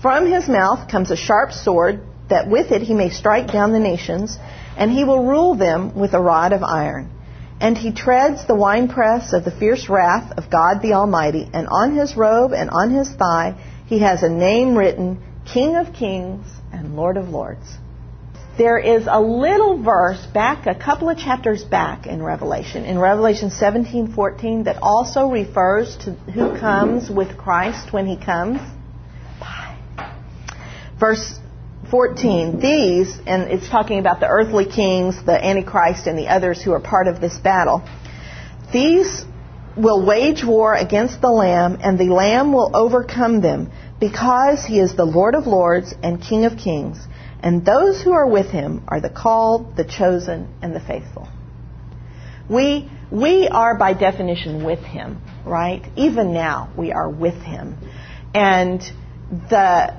From 0.00 0.30
his 0.30 0.48
mouth 0.48 0.88
comes 0.88 1.10
a 1.10 1.16
sharp 1.16 1.52
sword, 1.52 2.00
that 2.28 2.48
with 2.48 2.70
it 2.70 2.82
he 2.82 2.94
may 2.94 3.10
strike 3.10 3.50
down 3.50 3.72
the 3.72 3.80
nations, 3.80 4.38
and 4.76 4.90
he 4.90 5.04
will 5.04 5.24
rule 5.24 5.56
them 5.56 5.94
with 5.94 6.14
a 6.14 6.20
rod 6.20 6.52
of 6.52 6.62
iron. 6.62 7.10
And 7.60 7.76
he 7.76 7.92
treads 7.92 8.46
the 8.46 8.54
winepress 8.54 9.32
of 9.32 9.44
the 9.44 9.50
fierce 9.50 9.88
wrath 9.88 10.32
of 10.36 10.50
God 10.50 10.80
the 10.80 10.92
Almighty, 10.92 11.48
and 11.52 11.68
on 11.68 11.96
his 11.96 12.16
robe 12.16 12.52
and 12.52 12.70
on 12.70 12.90
his 12.90 13.10
thigh 13.10 13.56
he 13.86 13.98
has 14.00 14.22
a 14.22 14.28
name 14.28 14.76
written, 14.76 15.22
King 15.44 15.76
of 15.76 15.92
Kings 15.92 16.46
and 16.72 16.96
Lord 16.96 17.16
of 17.16 17.28
Lords. 17.28 17.78
There 18.56 18.78
is 18.78 19.08
a 19.10 19.20
little 19.20 19.82
verse 19.82 20.24
back, 20.26 20.66
a 20.66 20.76
couple 20.76 21.10
of 21.10 21.18
chapters 21.18 21.64
back 21.64 22.06
in 22.06 22.22
Revelation, 22.22 22.84
in 22.84 23.00
Revelation 23.00 23.50
17:14, 23.50 24.64
that 24.64 24.78
also 24.80 25.28
refers 25.28 25.96
to 26.04 26.12
who 26.12 26.56
comes 26.56 27.10
with 27.10 27.36
Christ 27.36 27.92
when 27.92 28.06
he 28.06 28.16
comes. 28.16 28.60
Verse 31.00 31.40
14, 31.90 32.60
these, 32.60 33.18
and 33.26 33.50
it's 33.50 33.68
talking 33.68 33.98
about 33.98 34.20
the 34.20 34.28
earthly 34.28 34.66
kings, 34.66 35.20
the 35.24 35.44
Antichrist, 35.44 36.06
and 36.06 36.16
the 36.16 36.28
others 36.28 36.62
who 36.62 36.72
are 36.72 36.80
part 36.80 37.08
of 37.08 37.20
this 37.20 37.36
battle. 37.36 37.82
These 38.72 39.24
will 39.76 40.06
wage 40.06 40.44
war 40.44 40.74
against 40.74 41.20
the 41.20 41.30
Lamb, 41.30 41.78
and 41.82 41.98
the 41.98 42.10
Lamb 42.10 42.52
will 42.52 42.70
overcome 42.72 43.40
them, 43.40 43.72
because 43.98 44.64
he 44.64 44.78
is 44.78 44.94
the 44.94 45.04
Lord 45.04 45.34
of 45.34 45.48
lords 45.48 45.92
and 46.04 46.22
King 46.22 46.44
of 46.44 46.56
kings. 46.56 46.98
And 47.44 47.62
those 47.62 48.00
who 48.00 48.12
are 48.12 48.26
with 48.26 48.46
him 48.46 48.84
are 48.88 49.02
the 49.02 49.10
called, 49.10 49.76
the 49.76 49.84
chosen, 49.84 50.48
and 50.62 50.74
the 50.74 50.80
faithful. 50.80 51.28
We, 52.48 52.90
we 53.12 53.48
are 53.48 53.76
by 53.76 53.92
definition 53.92 54.64
with 54.64 54.78
him, 54.78 55.20
right? 55.44 55.82
Even 55.94 56.32
now, 56.32 56.72
we 56.74 56.90
are 56.90 57.08
with 57.08 57.34
him. 57.34 57.76
And 58.34 58.80
the, 59.30 59.94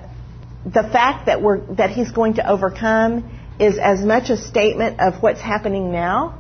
the 0.66 0.90
fact 0.92 1.28
that 1.28 1.44
we're 1.44 1.60
that 1.76 1.92
he's 1.92 2.12
going 2.12 2.34
to 2.36 2.50
overcome 2.50 3.30
is 3.60 3.78
as 3.78 4.04
much 4.04 4.32
a 4.32 4.38
statement 4.38 5.00
of 5.00 5.22
what's 5.22 5.40
happening 5.40 5.92
now, 5.92 6.40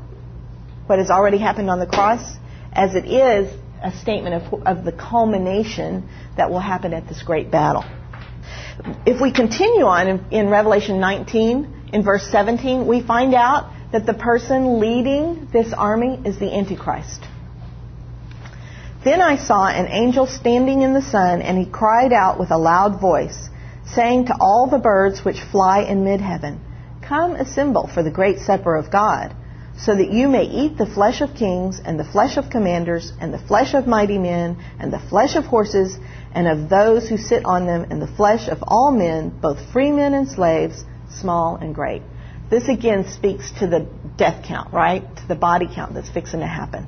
what 0.87 0.97
has 0.97 1.11
already 1.11 1.37
happened 1.37 1.69
on 1.69 1.77
the 1.77 1.85
cross, 1.85 2.35
as 2.73 2.95
it 2.95 3.05
is 3.05 3.53
a 3.83 3.91
statement 3.91 4.43
of, 4.43 4.65
of 4.65 4.83
the 4.83 4.91
culmination 4.91 6.09
that 6.35 6.49
will 6.49 6.59
happen 6.59 6.93
at 6.95 7.07
this 7.07 7.21
great 7.21 7.51
battle. 7.51 7.85
If 9.05 9.21
we 9.21 9.31
continue 9.31 9.85
on 9.85 10.07
in, 10.07 10.25
in 10.31 10.49
Revelation 10.49 10.99
19, 10.99 11.89
in 11.93 12.03
verse 12.03 12.27
17, 12.29 12.87
we 12.87 13.01
find 13.01 13.33
out 13.33 13.71
that 13.91 14.05
the 14.05 14.13
person 14.13 14.79
leading 14.79 15.47
this 15.53 15.71
army 15.73 16.19
is 16.25 16.37
the 16.37 16.53
Antichrist. 16.53 17.21
Then 19.03 19.21
I 19.21 19.37
saw 19.37 19.67
an 19.67 19.87
angel 19.87 20.25
standing 20.25 20.81
in 20.81 20.93
the 20.93 21.01
sun, 21.01 21.41
and 21.41 21.57
he 21.57 21.65
cried 21.65 22.11
out 22.11 22.39
with 22.39 22.51
a 22.51 22.57
loud 22.57 22.99
voice 22.99 23.49
saying 23.93 24.25
to 24.25 24.35
all 24.39 24.67
the 24.67 24.79
birds 24.79 25.23
which 25.23 25.39
fly 25.39 25.81
in 25.81 26.03
mid 26.03 26.21
heaven, 26.21 26.59
Come 27.01 27.35
assemble 27.35 27.87
for 27.87 28.01
the 28.01 28.09
great 28.09 28.39
supper 28.39 28.75
of 28.75 28.89
God, 28.89 29.35
so 29.77 29.95
that 29.95 30.11
you 30.11 30.27
may 30.27 30.43
eat 30.43 30.77
the 30.77 30.85
flesh 30.85 31.21
of 31.21 31.35
kings, 31.35 31.81
and 31.83 31.99
the 31.99 32.05
flesh 32.05 32.37
of 32.37 32.49
commanders, 32.49 33.11
and 33.19 33.33
the 33.33 33.39
flesh 33.39 33.73
of 33.73 33.87
mighty 33.87 34.17
men, 34.17 34.57
and 34.79 34.91
the 34.91 34.99
flesh 34.99 35.35
of 35.35 35.45
horses, 35.45 35.97
and 36.33 36.47
of 36.47 36.69
those 36.69 37.09
who 37.09 37.17
sit 37.17 37.43
on 37.45 37.65
them, 37.65 37.85
and 37.89 38.01
the 38.01 38.07
flesh 38.15 38.47
of 38.47 38.59
all 38.63 38.91
men, 38.91 39.29
both 39.29 39.59
free 39.73 39.91
men 39.91 40.13
and 40.13 40.29
slaves, 40.29 40.85
small 41.19 41.55
and 41.57 41.75
great. 41.75 42.01
This 42.49 42.67
again 42.69 43.07
speaks 43.09 43.51
to 43.59 43.67
the 43.67 43.87
death 44.17 44.45
count, 44.45 44.71
right? 44.71 45.03
To 45.17 45.27
the 45.27 45.35
body 45.35 45.67
count 45.73 45.93
that's 45.93 46.09
fixing 46.09 46.39
to 46.39 46.47
happen. 46.47 46.87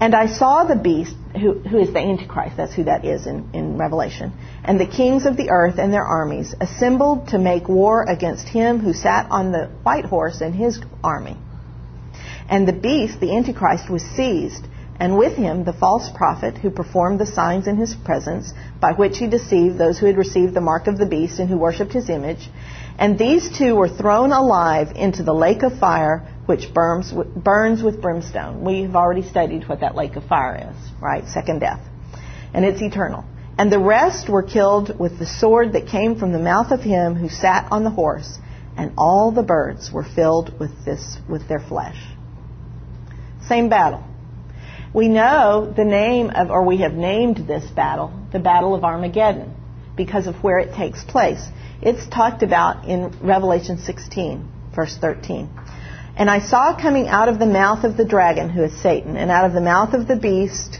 And 0.00 0.14
I 0.14 0.26
saw 0.26 0.64
the 0.64 0.76
beast, 0.76 1.14
who, 1.34 1.58
who 1.60 1.78
is 1.78 1.92
the 1.92 1.98
Antichrist, 1.98 2.56
that's 2.56 2.74
who 2.74 2.84
that 2.84 3.04
is 3.04 3.26
in, 3.26 3.50
in 3.52 3.76
Revelation, 3.76 4.32
and 4.64 4.80
the 4.80 4.86
kings 4.86 5.26
of 5.26 5.36
the 5.36 5.50
earth 5.50 5.78
and 5.78 5.92
their 5.92 6.04
armies 6.04 6.54
assembled 6.58 7.28
to 7.28 7.38
make 7.38 7.68
war 7.68 8.04
against 8.08 8.48
him 8.48 8.80
who 8.80 8.94
sat 8.94 9.30
on 9.30 9.52
the 9.52 9.66
white 9.82 10.06
horse 10.06 10.40
and 10.40 10.54
his 10.54 10.80
army. 11.04 11.36
And 12.50 12.66
the 12.66 12.72
beast, 12.72 13.20
the 13.20 13.36
Antichrist, 13.36 13.88
was 13.88 14.02
seized, 14.02 14.66
and 14.98 15.16
with 15.16 15.34
him 15.34 15.62
the 15.62 15.72
false 15.72 16.10
prophet 16.10 16.58
who 16.58 16.70
performed 16.70 17.20
the 17.20 17.26
signs 17.26 17.68
in 17.68 17.76
his 17.76 17.94
presence, 17.94 18.52
by 18.80 18.92
which 18.92 19.18
he 19.18 19.28
deceived 19.28 19.78
those 19.78 19.98
who 19.98 20.06
had 20.06 20.18
received 20.18 20.52
the 20.52 20.60
mark 20.60 20.88
of 20.88 20.98
the 20.98 21.06
beast 21.06 21.38
and 21.38 21.48
who 21.48 21.56
worshipped 21.56 21.92
his 21.92 22.10
image. 22.10 22.50
And 22.98 23.16
these 23.16 23.56
two 23.56 23.76
were 23.76 23.88
thrown 23.88 24.32
alive 24.32 24.88
into 24.96 25.22
the 25.22 25.32
lake 25.32 25.62
of 25.62 25.78
fire 25.78 26.26
which 26.46 26.74
burns, 26.74 27.12
burns 27.36 27.84
with 27.84 28.02
brimstone. 28.02 28.64
We've 28.64 28.96
already 28.96 29.22
studied 29.22 29.68
what 29.68 29.80
that 29.80 29.94
lake 29.94 30.16
of 30.16 30.24
fire 30.24 30.72
is, 30.72 30.90
right? 31.00 31.26
Second 31.28 31.60
death. 31.60 31.80
And 32.52 32.64
it's 32.64 32.82
eternal. 32.82 33.24
And 33.56 33.70
the 33.70 33.78
rest 33.78 34.28
were 34.28 34.42
killed 34.42 34.98
with 34.98 35.20
the 35.20 35.26
sword 35.26 35.74
that 35.74 35.86
came 35.86 36.18
from 36.18 36.32
the 36.32 36.40
mouth 36.40 36.72
of 36.72 36.80
him 36.80 37.14
who 37.14 37.28
sat 37.28 37.68
on 37.70 37.84
the 37.84 37.90
horse, 37.90 38.38
and 38.76 38.94
all 38.98 39.30
the 39.30 39.44
birds 39.44 39.92
were 39.92 40.02
filled 40.02 40.58
with 40.58 40.84
this 40.84 41.18
with 41.28 41.46
their 41.46 41.60
flesh. 41.60 41.96
Same 43.50 43.68
battle. 43.68 44.04
We 44.94 45.08
know 45.08 45.74
the 45.76 45.84
name 45.84 46.30
of 46.30 46.50
or 46.50 46.64
we 46.64 46.76
have 46.82 46.92
named 46.92 47.48
this 47.48 47.68
battle 47.68 48.12
the 48.30 48.38
Battle 48.38 48.76
of 48.76 48.84
Armageddon 48.84 49.52
because 49.96 50.28
of 50.28 50.36
where 50.36 50.60
it 50.60 50.72
takes 50.76 51.02
place. 51.02 51.44
It's 51.82 52.06
talked 52.06 52.44
about 52.44 52.86
in 52.86 53.12
Revelation 53.20 53.78
16, 53.78 54.48
verse 54.72 54.96
13. 54.96 55.50
And 56.14 56.30
I 56.30 56.38
saw 56.38 56.80
coming 56.80 57.08
out 57.08 57.28
of 57.28 57.40
the 57.40 57.46
mouth 57.46 57.82
of 57.82 57.96
the 57.96 58.04
dragon, 58.04 58.50
who 58.50 58.62
is 58.62 58.80
Satan, 58.80 59.16
and 59.16 59.32
out 59.32 59.46
of 59.46 59.52
the 59.52 59.60
mouth 59.60 59.94
of 59.94 60.06
the 60.06 60.14
beast, 60.14 60.78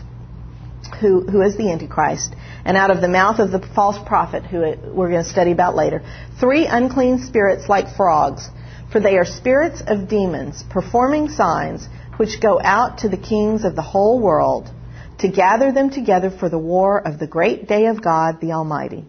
who, 1.00 1.22
who 1.22 1.42
is 1.42 1.56
the 1.56 1.72
Antichrist, 1.72 2.36
and 2.64 2.76
out 2.76 2.92
of 2.92 3.00
the 3.00 3.08
mouth 3.08 3.40
of 3.40 3.50
the 3.50 3.66
false 3.74 3.98
prophet, 4.06 4.44
who 4.44 4.60
we're 4.94 5.10
going 5.10 5.24
to 5.24 5.28
study 5.28 5.50
about 5.50 5.74
later, 5.74 6.04
three 6.38 6.66
unclean 6.66 7.26
spirits 7.26 7.68
like 7.68 7.96
frogs, 7.96 8.48
for 8.92 9.00
they 9.00 9.16
are 9.16 9.24
spirits 9.24 9.82
of 9.84 10.08
demons, 10.08 10.62
performing 10.70 11.28
signs, 11.30 11.88
which 12.20 12.38
go 12.38 12.60
out 12.62 12.98
to 12.98 13.08
the 13.08 13.16
kings 13.16 13.64
of 13.64 13.74
the 13.74 13.80
whole 13.80 14.20
world, 14.20 14.70
to 15.18 15.26
gather 15.26 15.72
them 15.72 15.88
together 15.88 16.30
for 16.30 16.50
the 16.50 16.58
war 16.58 17.00
of 17.00 17.18
the 17.18 17.26
great 17.26 17.66
day 17.66 17.86
of 17.86 18.04
God 18.04 18.42
the 18.42 18.52
Almighty. 18.52 19.06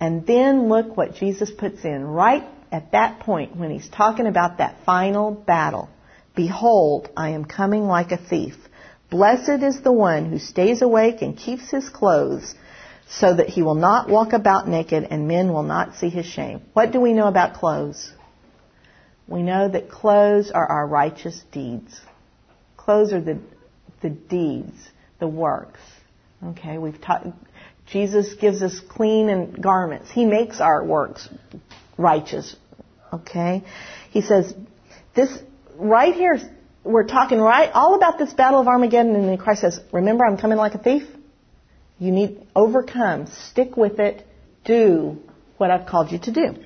And 0.00 0.26
then 0.26 0.68
look 0.68 0.96
what 0.96 1.14
Jesus 1.14 1.52
puts 1.52 1.84
in 1.84 2.02
right 2.02 2.42
at 2.72 2.90
that 2.90 3.20
point 3.20 3.54
when 3.54 3.70
he's 3.70 3.88
talking 3.88 4.26
about 4.26 4.58
that 4.58 4.84
final 4.84 5.30
battle. 5.30 5.88
Behold, 6.34 7.10
I 7.16 7.28
am 7.28 7.44
coming 7.44 7.84
like 7.84 8.10
a 8.10 8.16
thief. 8.16 8.56
Blessed 9.08 9.62
is 9.62 9.80
the 9.80 9.92
one 9.92 10.28
who 10.28 10.40
stays 10.40 10.82
awake 10.82 11.22
and 11.22 11.38
keeps 11.38 11.70
his 11.70 11.88
clothes 11.88 12.56
so 13.08 13.36
that 13.36 13.50
he 13.50 13.62
will 13.62 13.76
not 13.76 14.08
walk 14.08 14.32
about 14.32 14.66
naked 14.66 15.06
and 15.08 15.28
men 15.28 15.52
will 15.52 15.62
not 15.62 15.94
see 15.94 16.08
his 16.08 16.26
shame. 16.26 16.62
What 16.72 16.90
do 16.90 17.00
we 17.00 17.12
know 17.12 17.28
about 17.28 17.54
clothes? 17.54 18.12
We 19.28 19.44
know 19.44 19.68
that 19.68 19.88
clothes 19.88 20.50
are 20.50 20.66
our 20.66 20.88
righteous 20.88 21.40
deeds. 21.52 22.00
Clothes 22.84 23.12
are 23.12 23.20
the, 23.20 23.38
the 24.00 24.10
deeds, 24.10 24.76
the 25.18 25.28
works. 25.28 25.80
Okay, 26.44 26.78
we've 26.78 27.00
taught, 27.00 27.26
Jesus 27.86 28.34
gives 28.34 28.62
us 28.62 28.80
clean 28.88 29.28
and 29.28 29.62
garments. 29.62 30.10
He 30.10 30.24
makes 30.24 30.60
our 30.60 30.84
works 30.84 31.28
righteous, 31.96 32.56
Okay? 33.12 33.62
He 34.10 34.22
says, 34.22 34.54
this, 35.14 35.30
right 35.76 36.14
here, 36.14 36.38
we're 36.84 37.06
talking 37.06 37.38
right, 37.38 37.70
all 37.72 37.94
about 37.94 38.18
this 38.18 38.32
battle 38.32 38.60
of 38.60 38.66
Armageddon, 38.66 39.14
and 39.14 39.28
then 39.28 39.38
Christ 39.38 39.60
says, 39.60 39.80
remember 39.92 40.24
I'm 40.24 40.38
coming 40.38 40.58
like 40.58 40.74
a 40.74 40.78
thief? 40.78 41.04
You 41.98 42.10
need, 42.10 42.46
overcome, 42.56 43.26
stick 43.26 43.76
with 43.76 44.00
it, 44.00 44.26
do 44.64 45.18
what 45.58 45.70
I've 45.70 45.86
called 45.86 46.10
you 46.10 46.18
to 46.20 46.32
do. 46.32 46.56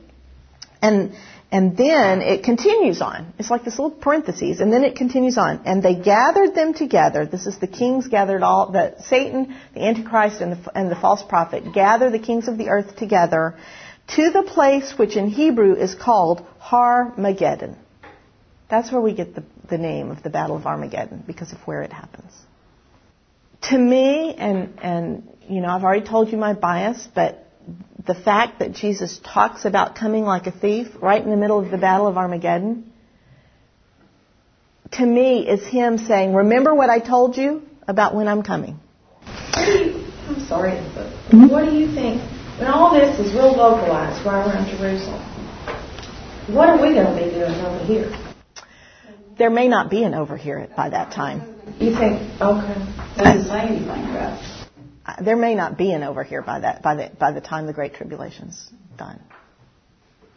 And, 0.80 1.14
and 1.50 1.76
then 1.76 2.22
it 2.22 2.42
continues 2.42 3.00
on. 3.00 3.32
It's 3.38 3.50
like 3.50 3.64
this 3.64 3.78
little 3.78 3.96
parentheses, 3.96 4.60
and 4.60 4.72
then 4.72 4.82
it 4.82 4.96
continues 4.96 5.38
on. 5.38 5.62
And 5.64 5.82
they 5.82 5.94
gathered 5.94 6.54
them 6.54 6.74
together. 6.74 7.24
This 7.24 7.46
is 7.46 7.58
the 7.58 7.68
kings 7.68 8.08
gathered 8.08 8.42
all, 8.42 8.72
the 8.72 8.96
Satan, 9.04 9.56
the 9.72 9.82
Antichrist, 9.82 10.40
and 10.40 10.52
the, 10.52 10.78
and 10.78 10.90
the 10.90 10.96
false 10.96 11.22
prophet 11.22 11.72
gather 11.72 12.10
the 12.10 12.18
kings 12.18 12.48
of 12.48 12.58
the 12.58 12.68
earth 12.68 12.96
together 12.96 13.54
to 14.08 14.30
the 14.30 14.42
place 14.42 14.94
which 14.96 15.16
in 15.16 15.28
Hebrew 15.28 15.74
is 15.74 15.94
called 15.94 16.44
Har 16.58 17.12
Mageddon. 17.16 17.76
That's 18.68 18.90
where 18.90 19.00
we 19.00 19.14
get 19.14 19.34
the, 19.34 19.44
the 19.68 19.78
name 19.78 20.10
of 20.10 20.22
the 20.24 20.30
Battle 20.30 20.56
of 20.56 20.66
Armageddon 20.66 21.22
because 21.26 21.52
of 21.52 21.58
where 21.60 21.82
it 21.82 21.92
happens. 21.92 22.32
To 23.62 23.78
me, 23.78 24.34
and, 24.34 24.78
and, 24.82 25.28
you 25.48 25.60
know, 25.60 25.68
I've 25.68 25.84
already 25.84 26.06
told 26.06 26.30
you 26.30 26.38
my 26.38 26.54
bias, 26.54 27.08
but 27.14 27.45
the 28.06 28.14
fact 28.14 28.60
that 28.60 28.72
Jesus 28.72 29.20
talks 29.24 29.64
about 29.64 29.96
coming 29.96 30.24
like 30.24 30.46
a 30.46 30.52
thief 30.52 30.88
right 31.00 31.22
in 31.22 31.30
the 31.30 31.36
middle 31.36 31.58
of 31.58 31.70
the 31.70 31.78
Battle 31.78 32.06
of 32.06 32.16
Armageddon, 32.16 32.92
to 34.92 35.04
me 35.04 35.48
is 35.48 35.66
him 35.66 35.98
saying, 35.98 36.34
Remember 36.34 36.74
what 36.74 36.90
I 36.90 37.00
told 37.00 37.36
you 37.36 37.62
about 37.88 38.14
when 38.14 38.28
I'm 38.28 38.42
coming. 38.42 38.78
What 39.54 39.66
do 39.66 39.72
you, 39.72 40.06
I'm 40.28 40.40
sorry, 40.46 40.80
but 40.94 41.10
what 41.50 41.64
do 41.64 41.76
you 41.76 41.92
think, 41.92 42.22
when 42.58 42.68
all 42.68 42.92
this 42.94 43.18
is 43.18 43.34
real 43.34 43.56
localized 43.56 44.24
right 44.24 44.46
around 44.46 44.76
Jerusalem, 44.76 45.22
what 46.54 46.68
are 46.68 46.80
we 46.80 46.94
going 46.94 47.06
to 47.06 47.24
be 47.24 47.30
doing 47.30 47.54
over 47.60 47.84
here? 47.84 48.16
There 49.36 49.50
may 49.50 49.68
not 49.68 49.90
be 49.90 50.04
an 50.04 50.14
over 50.14 50.36
here 50.36 50.68
by 50.76 50.90
that 50.90 51.12
time. 51.12 51.54
You 51.78 51.94
think, 51.94 52.22
okay. 52.40 52.86
Doesn't 53.16 53.48
say 53.48 53.60
anything 53.60 54.10
about 54.10 54.40
There 55.20 55.36
may 55.36 55.54
not 55.54 55.78
be 55.78 55.92
an 55.92 56.02
over 56.02 56.24
here 56.24 56.42
by 56.42 56.60
that 56.60 56.82
by 56.82 56.94
the 56.96 57.10
by 57.18 57.32
the 57.32 57.40
time 57.40 57.66
the 57.66 57.72
Great 57.72 57.94
Tribulation's 57.94 58.70
done. 58.98 59.20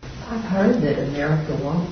I've 0.03 0.43
heard 0.43 0.82
that 0.84 0.99
America 0.99 1.59
won't, 1.63 1.89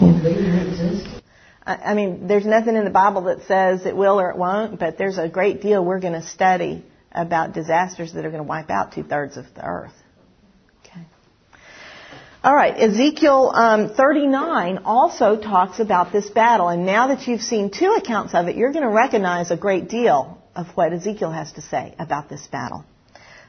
won't 0.00 0.22
be 0.22 0.30
in 0.30 0.54
existence. 0.54 1.22
I 1.66 1.74
I 1.74 1.94
mean, 1.94 2.28
there's 2.28 2.46
nothing 2.46 2.76
in 2.76 2.84
the 2.84 2.90
Bible 2.90 3.22
that 3.22 3.46
says 3.46 3.84
it 3.84 3.96
will 3.96 4.20
or 4.20 4.30
it 4.30 4.36
won't, 4.36 4.78
but 4.78 4.96
there's 4.96 5.18
a 5.18 5.28
great 5.28 5.60
deal 5.60 5.84
we're 5.84 6.00
going 6.00 6.20
to 6.20 6.26
study 6.26 6.84
about 7.10 7.52
disasters 7.52 8.12
that 8.12 8.24
are 8.24 8.30
going 8.30 8.42
to 8.42 8.48
wipe 8.48 8.70
out 8.70 8.92
two 8.92 9.02
thirds 9.02 9.36
of 9.36 9.46
the 9.54 9.64
earth. 9.64 9.92
Okay. 10.84 11.00
All 12.44 12.54
right, 12.54 12.74
Ezekiel 12.76 13.50
um, 13.54 13.94
39 13.94 14.78
also 14.84 15.36
talks 15.36 15.80
about 15.80 16.12
this 16.12 16.30
battle, 16.30 16.68
and 16.68 16.86
now 16.86 17.08
that 17.08 17.26
you've 17.26 17.42
seen 17.42 17.70
two 17.70 17.96
accounts 17.98 18.34
of 18.34 18.46
it, 18.46 18.56
you're 18.56 18.72
going 18.72 18.84
to 18.84 18.94
recognize 18.94 19.50
a 19.50 19.56
great 19.56 19.88
deal 19.88 20.40
of 20.56 20.68
what 20.76 20.92
Ezekiel 20.92 21.32
has 21.32 21.52
to 21.52 21.62
say 21.62 21.94
about 21.98 22.28
this 22.28 22.46
battle. 22.46 22.84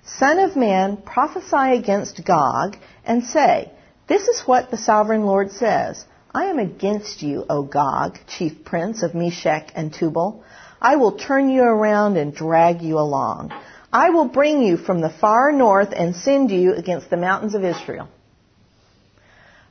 Son 0.06 0.40
of 0.40 0.56
man, 0.56 0.98
prophesy 0.98 1.78
against 1.78 2.24
Gog 2.26 2.78
and 3.04 3.24
say, 3.24 3.72
This 4.08 4.28
is 4.28 4.42
what 4.42 4.70
the 4.70 4.78
sovereign 4.78 5.26
Lord 5.26 5.52
says. 5.52 6.06
I 6.34 6.46
am 6.46 6.60
against 6.60 7.22
you, 7.22 7.46
O 7.50 7.64
Gog, 7.64 8.20
chief 8.28 8.64
prince 8.66 9.04
of 9.04 9.16
Meshech 9.16 9.72
and 9.76 9.94
Tubal. 9.94 10.44
I 10.82 10.98
will 10.98 11.18
turn 11.18 11.50
you 11.50 11.64
around 11.64 12.18
and 12.18 12.36
drag 12.36 12.82
you 12.82 13.00
along. 13.00 13.52
I 13.92 14.10
will 14.10 14.28
bring 14.28 14.62
you 14.62 14.78
from 14.78 15.02
the 15.02 15.10
far 15.10 15.52
north 15.52 15.94
and 15.96 16.16
send 16.16 16.52
you 16.52 16.74
against 16.74 17.10
the 17.10 17.18
mountains 17.18 17.56
of 17.56 17.64
Israel. 17.64 18.10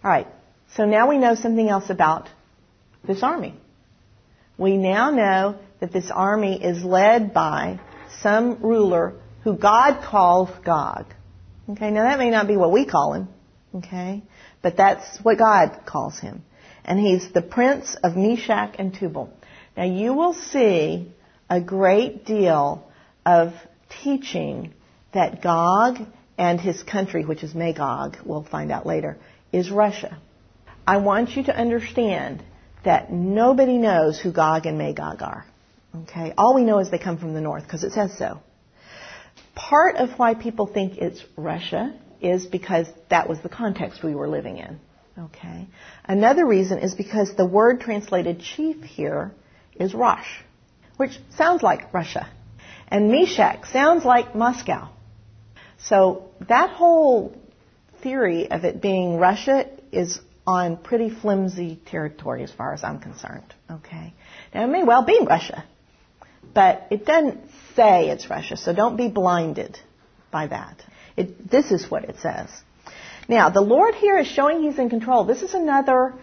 All 0.03 0.11
right, 0.11 0.27
so 0.75 0.85
now 0.85 1.09
we 1.09 1.19
know 1.19 1.35
something 1.35 1.69
else 1.69 1.91
about 1.91 2.29
this 3.07 3.23
army. 3.23 3.55
We 4.57 4.77
now 4.77 5.11
know 5.11 5.59
that 5.81 5.93
this 5.93 6.11
army 6.11 6.63
is 6.63 6.83
led 6.85 7.35
by 7.35 7.81
some 8.21 8.63
ruler 8.63 9.15
who 9.43 9.57
God 9.57 10.03
calls 10.03 10.51
Gog. 10.65 11.07
Okay, 11.69 11.91
now 11.91 12.03
that 12.03 12.19
may 12.19 12.31
not 12.31 12.47
be 12.47 12.57
what 12.57 12.73
we 12.73 12.85
call 12.87 13.15
him, 13.15 13.29
okay, 13.75 14.23
but 14.63 14.77
that's 14.77 15.19
what 15.23 15.39
God 15.39 15.81
calls 15.87 16.19
him. 16.19 16.43
And 16.85 16.99
he's 16.99 17.33
the 17.33 17.43
prince 17.43 17.97
of 18.03 18.17
Meshach 18.17 18.77
and 18.79 18.95
Tubal. 18.95 19.33
Now 19.77 19.85
you 19.85 20.13
will 20.15 20.35
see 20.35 21.13
a 21.49 21.61
great 21.61 22.25
deal 22.25 22.87
of 23.25 23.53
teaching 24.03 24.75
that 25.13 25.43
Gog 25.43 25.99
and 26.37 26.61
his 26.61 26.83
country, 26.83 27.25
which 27.25 27.43
is 27.43 27.55
Magog, 27.55 28.19
we'll 28.25 28.45
find 28.45 28.73
out 28.73 28.87
later, 28.87 29.17
is 29.53 29.71
Russia. 29.71 30.19
I 30.87 30.99
want 30.99 31.37
you 31.37 31.45
to 31.45 31.57
understand 31.57 32.43
that 32.85 33.11
nobody 33.11 33.79
knows 33.79 34.21
who 34.21 34.33
Gog 34.33 34.67
and 34.67 34.77
Magog 34.77 35.23
are. 35.23 35.47
Okay? 36.03 36.33
All 36.37 36.55
we 36.55 36.65
know 36.65 36.79
is 36.79 36.91
they 36.91 36.99
come 36.99 37.19
from 37.19 37.35
the 37.35 37.41
north 37.41 37.63
because 37.65 37.85
it 37.85 37.93
says 37.93 38.17
so. 38.19 38.41
Part 39.55 39.97
of 39.97 40.11
why 40.19 40.35
people 40.35 40.67
think 40.67 40.99
it's 40.99 41.23
Russia 41.37 41.95
is 42.21 42.47
because 42.47 42.87
that 43.11 43.29
was 43.29 43.41
the 43.41 43.49
context 43.49 44.03
we 44.03 44.15
were 44.15 44.29
living 44.29 44.59
in. 44.59 44.81
Okay? 45.19 45.69
Another 46.05 46.47
reason 46.47 46.79
is 46.79 46.95
because 46.95 47.35
the 47.37 47.47
word 47.47 47.81
translated 47.81 48.41
chief 48.41 48.83
here 48.83 49.33
is 49.77 49.95
Rosh, 49.95 50.27
which 50.97 51.13
sounds 51.37 51.63
like 51.63 51.93
Russia. 51.93 52.29
And 52.89 53.11
Meshach 53.11 53.67
sounds 53.67 54.05
like 54.05 54.35
Moscow. 54.35 54.89
So 55.79 56.31
that 56.49 56.71
whole 56.71 57.37
theory 58.03 58.51
of 58.51 58.65
it 58.65 58.81
being 58.81 59.17
Russia 59.17 59.67
is 59.93 60.21
on 60.47 60.77
pretty 60.77 61.11
flimsy 61.11 61.81
territory 61.87 62.43
as 62.43 62.51
far 62.51 62.75
as 62.75 62.85
I'm 62.85 62.99
concerned. 62.99 63.55
Okay? 63.71 64.13
Now 64.55 64.65
it 64.65 64.69
may 64.69 64.83
well 64.83 65.05
be 65.05 65.19
Russia, 65.27 65.65
but 66.55 66.87
it 66.91 67.05
doesn't 67.05 67.41
say 67.77 68.11
it's 68.11 68.31
Russia, 68.31 68.57
so 68.57 68.73
don't 68.73 68.97
be 68.97 69.09
blinded 69.09 69.79
by 70.31 70.47
that. 70.47 70.83
It, 71.17 71.51
this 71.51 71.71
is 71.71 71.91
what 71.91 72.05
it 72.05 72.17
says. 72.21 72.49
Now, 73.29 73.51
the 73.51 73.61
Lord 73.61 73.95
here 73.95 74.19
is 74.19 74.27
showing 74.27 74.63
He's 74.63 74.79
in 74.79 74.91
control. 74.91 75.25
This 75.25 75.43
is 75.43 75.55
another 75.55 76.15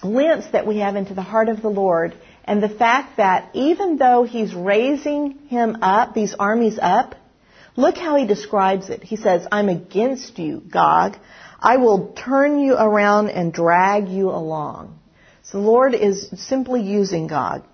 glimpse 0.00 0.46
that 0.52 0.66
we 0.66 0.78
have 0.78 0.96
into 0.96 1.14
the 1.14 1.22
heart 1.22 1.48
of 1.48 1.60
the 1.60 1.68
Lord 1.68 2.14
and 2.44 2.62
the 2.62 2.68
fact 2.68 3.18
that 3.18 3.50
even 3.54 3.96
though 3.96 4.24
He's 4.24 4.54
raising 4.54 5.38
Him 5.48 5.78
up, 5.82 6.14
these 6.14 6.34
armies 6.34 6.78
up, 6.80 7.14
look 7.76 7.96
how 7.96 8.16
He 8.16 8.26
describes 8.26 8.88
it. 8.90 9.02
He 9.02 9.16
says, 9.16 9.46
I'm 9.50 9.68
against 9.68 10.38
you, 10.38 10.60
Gog. 10.60 11.16
I 11.58 11.76
will 11.76 12.12
turn 12.12 12.60
you 12.60 12.74
around 12.74 13.28
and 13.28 13.52
drag 13.52 14.08
you 14.08 14.30
along. 14.30 14.98
So 15.42 15.58
the 15.58 15.66
Lord 15.66 15.94
is 15.94 16.28
simply 16.48 16.82
using 16.82 17.26
Gog. 17.26 17.64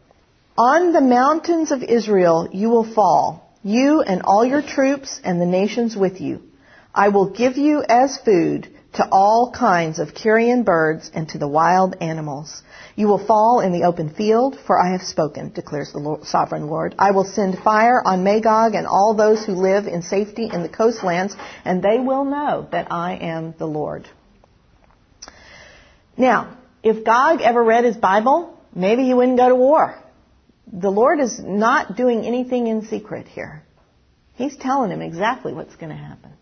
On 0.59 0.94
the 0.94 1.02
mountains 1.02 1.70
of 1.70 1.82
Israel 1.82 2.48
you 2.50 2.70
will 2.70 2.94
fall, 2.94 3.52
you 3.62 4.00
and 4.00 4.22
all 4.22 4.42
your 4.42 4.62
troops 4.62 5.20
and 5.22 5.38
the 5.38 5.44
nations 5.44 5.94
with 5.94 6.18
you. 6.18 6.40
I 6.94 7.11
will 7.11 7.28
give 7.28 7.59
you 7.59 7.84
as 7.86 8.16
food 8.16 8.66
to 8.94 9.07
all 9.12 9.52
kinds 9.54 9.98
of 9.98 10.14
carrion 10.14 10.62
birds 10.62 11.11
and 11.12 11.28
to 11.28 11.36
the 11.36 11.46
wild 11.46 11.96
animals. 12.00 12.62
You 12.94 13.07
will 13.07 13.26
fall 13.26 13.61
in 13.61 13.72
the 13.72 13.84
open 13.84 14.09
field, 14.09 14.59
for 14.66 14.80
I 14.80 14.92
have 14.92 15.02
spoken, 15.02 15.52
declares 15.52 15.92
the 15.92 15.98
Lord, 15.98 16.24
sovereign 16.24 16.68
Lord. 16.68 16.94
I 16.98 17.11
will 17.11 17.24
send 17.24 17.59
fire 17.59 18.00
on 18.02 18.24
Magog 18.24 18.74
and 18.74 18.86
all 18.86 19.12
those 19.12 19.44
who 19.44 19.52
live 19.52 19.86
in 19.86 20.00
safety 20.00 20.48
in 20.50 20.62
the 20.62 20.70
coastlands, 20.70 21.36
and 21.66 21.82
they 21.82 21.98
will 21.98 22.24
know 22.24 22.66
that 22.72 22.90
I 22.90 23.16
am 23.16 23.54
the 23.59 23.66
Lord. 23.66 24.09
Now, 26.16 26.57
if 26.82 27.04
Gog 27.04 27.42
ever 27.42 27.62
read 27.62 27.84
his 27.84 27.98
Bible, 27.98 28.59
maybe 28.74 29.04
he 29.04 29.12
wouldn't 29.12 29.36
go 29.36 29.50
to 29.50 29.54
war. 29.54 30.02
The 30.72 30.90
Lord 30.90 31.20
is 31.20 31.38
not 31.38 31.96
doing 31.96 32.26
anything 32.26 32.66
in 32.66 32.86
secret 32.86 33.26
here. 33.26 33.62
He's 34.34 34.56
telling 34.56 34.90
him 34.90 35.00
exactly 35.00 35.52
what's 35.52 35.76
going 35.76 35.90
to 35.90 35.96
happen. 35.96 36.32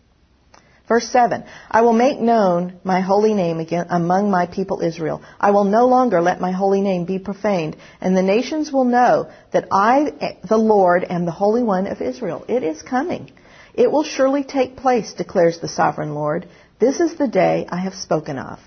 Verse 0.87 1.07
7 1.07 1.43
I 1.69 1.81
will 1.81 1.93
make 1.93 2.19
known 2.19 2.79
my 2.83 3.01
holy 3.01 3.33
name 3.33 3.59
again 3.59 3.87
among 3.89 4.29
my 4.29 4.45
people 4.45 4.81
Israel. 4.81 5.23
I 5.39 5.51
will 5.51 5.63
no 5.63 5.87
longer 5.87 6.21
let 6.21 6.39
my 6.39 6.51
holy 6.51 6.81
name 6.81 7.05
be 7.05 7.19
profaned, 7.19 7.75
and 8.01 8.15
the 8.15 8.21
nations 8.21 8.71
will 8.71 8.85
know 8.85 9.31
that 9.51 9.67
I, 9.71 10.37
the 10.47 10.57
Lord, 10.57 11.03
am 11.03 11.25
the 11.25 11.31
Holy 11.31 11.63
One 11.63 11.87
of 11.87 12.01
Israel. 12.01 12.45
It 12.47 12.63
is 12.63 12.81
coming. 12.81 13.31
It 13.73 13.91
will 13.91 14.03
surely 14.03 14.43
take 14.43 14.77
place, 14.77 15.13
declares 15.13 15.59
the 15.59 15.67
sovereign 15.67 16.13
Lord. 16.13 16.47
This 16.79 16.99
is 16.99 17.17
the 17.17 17.27
day 17.27 17.67
I 17.69 17.77
have 17.77 17.95
spoken 17.95 18.37
of. 18.37 18.59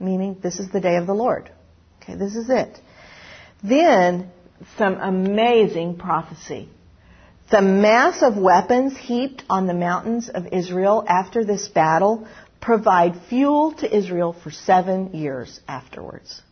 Meaning, 0.00 0.38
this 0.42 0.58
is 0.58 0.70
the 0.70 0.80
day 0.80 0.96
of 0.96 1.06
the 1.06 1.14
Lord. 1.14 1.50
Okay, 2.02 2.16
this 2.16 2.36
is 2.36 2.50
it. 2.50 2.78
Then, 3.62 4.30
some 4.78 4.94
amazing 4.94 5.96
prophecy. 5.96 6.68
The 7.50 7.62
mass 7.62 8.22
of 8.22 8.36
weapons 8.36 8.96
heaped 8.96 9.44
on 9.48 9.66
the 9.66 9.74
mountains 9.74 10.28
of 10.28 10.48
Israel 10.52 11.04
after 11.06 11.44
this 11.44 11.68
battle 11.68 12.26
provide 12.60 13.20
fuel 13.28 13.72
to 13.74 13.96
Israel 13.96 14.32
for 14.32 14.50
seven 14.50 15.14
years 15.14 15.60
afterwards. 15.68 16.42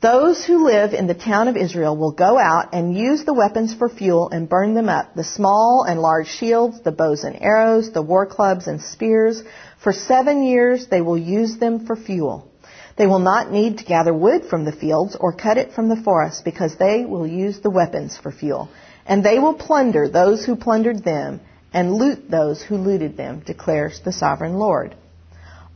Those 0.00 0.44
who 0.44 0.64
live 0.64 0.94
in 0.94 1.06
the 1.06 1.14
town 1.14 1.46
of 1.46 1.56
Israel 1.56 1.96
will 1.96 2.10
go 2.10 2.36
out 2.36 2.70
and 2.72 2.96
use 2.96 3.24
the 3.24 3.34
weapons 3.34 3.72
for 3.72 3.88
fuel 3.88 4.30
and 4.30 4.48
burn 4.48 4.74
them 4.74 4.88
up, 4.88 5.14
the 5.14 5.22
small 5.22 5.84
and 5.86 6.00
large 6.00 6.26
shields, 6.26 6.80
the 6.82 6.90
bows 6.90 7.22
and 7.22 7.40
arrows, 7.40 7.92
the 7.92 8.02
war 8.02 8.26
clubs 8.26 8.66
and 8.66 8.80
spears. 8.80 9.42
For 9.80 9.92
seven 9.92 10.42
years 10.42 10.88
they 10.88 11.02
will 11.02 11.18
use 11.18 11.58
them 11.58 11.86
for 11.86 11.94
fuel. 11.94 12.51
They 12.96 13.06
will 13.06 13.18
not 13.18 13.50
need 13.50 13.78
to 13.78 13.84
gather 13.84 14.12
wood 14.12 14.44
from 14.46 14.64
the 14.64 14.72
fields 14.72 15.16
or 15.18 15.32
cut 15.32 15.58
it 15.58 15.72
from 15.72 15.88
the 15.88 16.02
forest 16.02 16.44
because 16.44 16.76
they 16.76 17.04
will 17.04 17.26
use 17.26 17.60
the 17.60 17.70
weapons 17.70 18.16
for 18.16 18.30
fuel. 18.30 18.68
And 19.06 19.24
they 19.24 19.38
will 19.38 19.54
plunder 19.54 20.08
those 20.08 20.44
who 20.44 20.56
plundered 20.56 21.02
them 21.02 21.40
and 21.72 21.94
loot 21.94 22.30
those 22.30 22.62
who 22.62 22.76
looted 22.76 23.16
them, 23.16 23.40
declares 23.40 24.00
the 24.00 24.12
sovereign 24.12 24.54
Lord. 24.54 24.94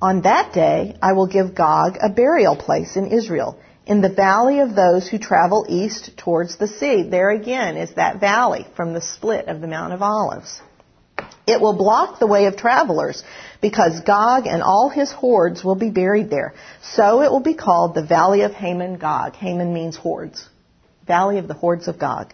On 0.01 0.23
that 0.23 0.53
day, 0.53 0.95
I 1.01 1.15
will 1.15 1.27
give 1.27 1.55
Gog 1.55 1.97
a 2.03 2.11
burial 2.11 2.55
place 2.55 2.97
in 2.97 3.07
Israel, 3.07 3.59
in 3.87 4.03
the 4.03 4.13
valley 4.13 4.61
of 4.61 4.75
those 4.75 5.09
who 5.09 5.19
travel 5.19 5.65
east 5.69 6.11
towards 6.19 6.57
the 6.57 6.69
sea. 6.69 7.03
There 7.03 7.31
again 7.31 7.77
is 7.79 7.95
that 7.95 8.21
valley 8.21 8.67
from 8.77 8.93
the 8.93 9.01
split 9.01 9.49
of 9.49 9.61
the 9.61 9.69
Mount 9.69 9.95
of 9.95 10.03
Olives. 10.03 10.61
It 11.47 11.61
will 11.61 11.77
block 11.77 12.19
the 12.19 12.27
way 12.27 12.47
of 12.47 12.57
travelers 12.57 13.23
because 13.61 14.01
Gog 14.01 14.47
and 14.47 14.63
all 14.63 14.89
his 14.89 15.13
hordes 15.13 15.63
will 15.63 15.77
be 15.77 15.91
buried 15.91 16.29
there. 16.29 16.55
So 16.83 17.23
it 17.23 17.31
will 17.31 17.41
be 17.41 17.55
called 17.55 17.95
the 17.95 18.05
Valley 18.05 18.43
of 18.43 18.53
Hamon 18.53 18.99
Gog. 18.99 19.35
Hamon 19.37 19.73
means 19.73 19.97
hordes. 19.97 20.49
Valley 21.07 21.39
of 21.39 21.47
the 21.47 21.55
hordes 21.55 21.87
of 21.87 21.99
Gog. 21.99 22.33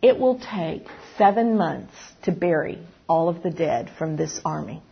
It 0.00 0.18
will 0.18 0.38
take 0.38 0.86
seven 1.18 1.56
months 1.56 1.94
to 2.22 2.32
bury 2.32 2.78
all 3.08 3.28
of 3.28 3.42
the 3.42 3.50
dead 3.50 3.90
from 3.98 4.16
this 4.16 4.40
army. 4.44 4.82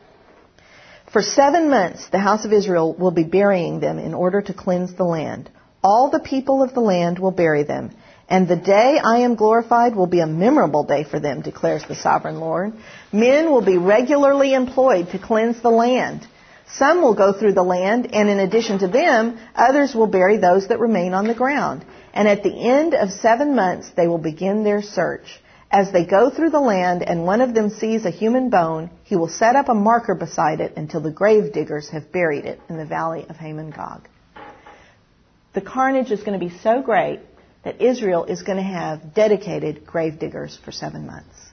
For 1.13 1.23
seven 1.23 1.69
months, 1.69 2.09
the 2.09 2.19
house 2.19 2.45
of 2.45 2.53
Israel 2.53 2.95
will 2.95 3.11
be 3.11 3.25
burying 3.25 3.81
them 3.81 3.99
in 3.99 4.15
order 4.15 4.41
to 4.41 4.55
cleanse 4.55 4.95
the 4.95 5.05
land. 5.05 5.51
All 5.83 6.11
the 6.11 6.21
people 6.21 6.63
of 6.63 6.75
the 6.75 6.81
land 6.81 7.19
will 7.19 7.33
bury 7.33 7.65
them. 7.65 7.91
And 8.33 8.49
the 8.49 8.57
day 8.57 8.99
I 8.99 9.19
am 9.19 9.35
glorified 9.35 9.95
will 9.95 10.07
be 10.07 10.21
a 10.21 10.27
memorable 10.27 10.85
day 10.85 11.05
for 11.05 11.21
them, 11.21 11.43
declares 11.43 11.85
the 11.87 11.95
sovereign 11.95 12.41
Lord. 12.41 12.73
Men 13.13 13.51
will 13.51 13.61
be 13.61 13.77
regularly 13.77 14.55
employed 14.55 15.11
to 15.11 15.19
cleanse 15.19 15.61
the 15.61 15.69
land. 15.69 16.27
Some 16.67 17.03
will 17.03 17.13
go 17.15 17.35
through 17.35 17.53
the 17.53 17.63
land, 17.63 18.15
and 18.15 18.31
in 18.31 18.39
addition 18.39 18.79
to 18.79 18.89
them, 18.89 19.39
others 19.55 19.95
will 19.95 20.07
bury 20.07 20.39
those 20.39 20.69
that 20.69 20.81
remain 20.81 21.13
on 21.13 21.27
the 21.27 21.35
ground. 21.35 21.85
And 22.15 22.27
at 22.27 22.43
the 22.43 22.71
end 22.71 22.95
of 22.95 23.11
seven 23.13 23.55
months, 23.55 23.91
they 23.99 24.09
will 24.09 24.17
begin 24.17 24.65
their 24.65 24.81
search. 24.81 25.39
As 25.71 25.93
they 25.93 26.07
go 26.07 26.31
through 26.31 26.53
the 26.53 26.61
land 26.75 27.03
and 27.03 27.27
one 27.27 27.43
of 27.43 27.53
them 27.53 27.69
sees 27.69 28.07
a 28.07 28.11
human 28.11 28.49
bone, 28.49 28.89
he 29.05 29.15
will 29.15 29.29
set 29.29 29.57
up 29.57 29.69
a 29.69 29.75
marker 29.75 30.15
beside 30.15 30.63
it 30.63 30.79
until 30.79 31.03
the 31.03 31.11
grave 31.11 31.53
diggers 31.53 31.91
have 31.91 32.11
buried 32.11 32.47
it 32.47 32.63
in 32.71 32.79
the 32.79 32.87
valley 32.87 33.27
of 33.29 33.37
Hamon 33.37 33.73
Gog. 33.73 34.09
The 35.53 35.61
carnage 35.61 36.11
is 36.11 36.23
going 36.23 36.41
to 36.41 36.47
be 36.47 36.59
so 36.61 36.81
great 36.81 37.21
that 37.65 37.81
Israel 37.81 38.25
is 38.25 38.43
going 38.43 38.59
to 38.59 38.63
have 38.63 39.15
dedicated 39.15 39.87
grave 39.87 40.19
diggers 40.19 40.59
for 40.65 40.73
seven 40.73 41.07
months. 41.07 41.53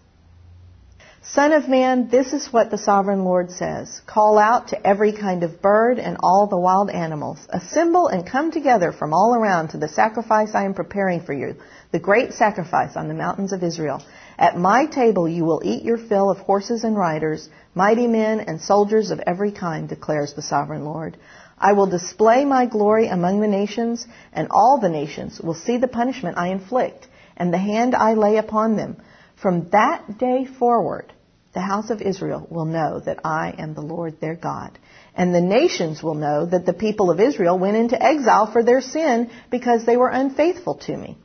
Son 1.21 1.51
of 1.51 1.69
man, 1.69 2.09
this 2.09 2.33
is 2.33 2.51
what 2.51 2.71
the 2.71 2.77
sovereign 2.77 3.23
Lord 3.23 3.51
says. 3.51 4.01
Call 4.07 4.39
out 4.39 4.69
to 4.69 4.87
every 4.87 5.11
kind 5.11 5.43
of 5.43 5.61
bird 5.61 5.99
and 5.99 6.17
all 6.23 6.47
the 6.47 6.57
wild 6.57 6.89
animals. 6.89 7.37
Assemble 7.49 8.07
and 8.07 8.25
come 8.25 8.51
together 8.51 8.91
from 8.91 9.13
all 9.13 9.35
around 9.35 9.69
to 9.69 9.77
the 9.77 9.89
sacrifice 9.89 10.55
I 10.55 10.63
am 10.63 10.73
preparing 10.73 11.21
for 11.21 11.33
you, 11.33 11.57
the 11.91 11.99
great 11.99 12.33
sacrifice 12.33 12.95
on 12.95 13.09
the 13.09 13.13
mountains 13.13 13.53
of 13.53 13.61
Israel. 13.63 14.01
At 14.39 14.57
my 14.57 14.87
table 14.87 15.29
you 15.29 15.43
will 15.45 15.61
eat 15.63 15.83
your 15.83 15.99
fill 15.99 16.31
of 16.31 16.39
horses 16.39 16.83
and 16.83 16.97
riders, 16.97 17.47
mighty 17.75 18.07
men 18.07 18.39
and 18.39 18.59
soldiers 18.59 19.11
of 19.11 19.19
every 19.19 19.51
kind, 19.51 19.87
declares 19.87 20.33
the 20.33 20.41
sovereign 20.41 20.85
Lord. 20.85 21.17
I 21.59 21.73
will 21.73 21.87
display 21.87 22.45
my 22.45 22.65
glory 22.65 23.07
among 23.07 23.41
the 23.41 23.47
nations, 23.47 24.07
and 24.31 24.47
all 24.49 24.79
the 24.79 24.89
nations 24.89 25.41
will 25.41 25.53
see 25.53 25.77
the 25.77 25.87
punishment 25.87 26.37
I 26.37 26.47
inflict 26.49 27.07
and 27.35 27.53
the 27.53 27.57
hand 27.57 27.95
I 27.95 28.13
lay 28.13 28.37
upon 28.37 28.75
them. 28.75 28.97
From 29.41 29.69
that 29.69 30.17
day 30.17 30.45
forward, 30.45 31.13
the 31.53 31.61
house 31.61 31.89
of 31.89 32.01
Israel 32.01 32.45
will 32.49 32.65
know 32.65 32.99
that 32.99 33.19
I 33.23 33.55
am 33.57 33.73
the 33.73 33.81
Lord 33.81 34.19
their 34.19 34.35
God. 34.35 34.77
And 35.15 35.33
the 35.33 35.41
nations 35.41 36.03
will 36.03 36.13
know 36.15 36.45
that 36.45 36.65
the 36.65 36.73
people 36.73 37.09
of 37.09 37.19
Israel 37.19 37.57
went 37.57 37.77
into 37.77 38.01
exile 38.01 38.51
for 38.51 38.63
their 38.63 38.81
sin 38.81 39.31
because 39.49 39.85
they 39.85 39.97
were 39.97 40.09
unfaithful 40.09 40.75
to 40.85 40.95
me. 40.95 41.17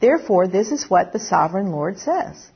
Therefore, 0.00 0.46
this 0.46 0.70
is 0.70 0.88
what 0.88 1.12
the 1.12 1.18
sovereign 1.18 1.70
Lord 1.70 1.98
says. 1.98 2.46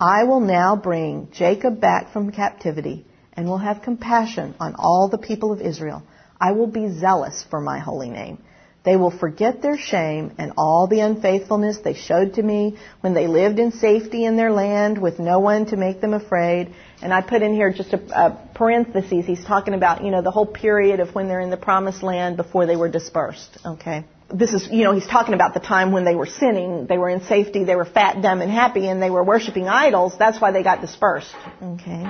I 0.00 0.24
will 0.24 0.40
now 0.40 0.76
bring 0.76 1.28
Jacob 1.32 1.80
back 1.80 2.12
from 2.12 2.30
captivity 2.30 3.06
and 3.38 3.46
will 3.46 3.58
have 3.58 3.82
compassion 3.82 4.52
on 4.58 4.74
all 4.76 5.08
the 5.08 5.16
people 5.16 5.52
of 5.52 5.60
Israel. 5.60 6.02
I 6.40 6.50
will 6.50 6.66
be 6.66 6.90
zealous 6.98 7.44
for 7.48 7.60
my 7.60 7.78
holy 7.78 8.10
name. 8.10 8.38
They 8.84 8.96
will 8.96 9.16
forget 9.16 9.62
their 9.62 9.78
shame 9.78 10.32
and 10.38 10.54
all 10.58 10.88
the 10.88 11.00
unfaithfulness 11.00 11.78
they 11.84 11.94
showed 11.94 12.34
to 12.34 12.42
me 12.42 12.76
when 13.00 13.14
they 13.14 13.28
lived 13.28 13.60
in 13.60 13.70
safety 13.70 14.24
in 14.24 14.36
their 14.36 14.50
land 14.50 15.00
with 15.00 15.20
no 15.20 15.38
one 15.38 15.66
to 15.66 15.76
make 15.76 16.00
them 16.00 16.14
afraid. 16.14 16.74
And 17.00 17.14
I 17.14 17.20
put 17.20 17.42
in 17.42 17.54
here 17.54 17.72
just 17.72 17.92
a, 17.92 18.00
a 18.12 18.50
parenthesis. 18.56 19.24
He's 19.24 19.44
talking 19.44 19.74
about, 19.74 20.02
you 20.04 20.10
know, 20.10 20.22
the 20.22 20.32
whole 20.32 20.46
period 20.46 20.98
of 20.98 21.14
when 21.14 21.28
they're 21.28 21.40
in 21.40 21.50
the 21.50 21.56
promised 21.56 22.02
land 22.02 22.36
before 22.36 22.66
they 22.66 22.74
were 22.74 22.88
dispersed. 22.88 23.56
Okay. 23.64 24.04
This 24.34 24.52
is, 24.52 24.68
you 24.72 24.82
know, 24.82 24.94
he's 24.94 25.06
talking 25.06 25.34
about 25.34 25.54
the 25.54 25.60
time 25.60 25.92
when 25.92 26.04
they 26.04 26.16
were 26.16 26.26
sinning, 26.26 26.86
they 26.88 26.98
were 26.98 27.08
in 27.08 27.22
safety, 27.22 27.62
they 27.62 27.76
were 27.76 27.84
fat, 27.84 28.20
dumb, 28.20 28.40
and 28.40 28.50
happy, 28.50 28.88
and 28.88 29.00
they 29.00 29.10
were 29.10 29.22
worshiping 29.22 29.68
idols. 29.68 30.14
That's 30.18 30.40
why 30.40 30.50
they 30.50 30.64
got 30.64 30.80
dispersed. 30.80 31.36
Okay. 31.62 32.04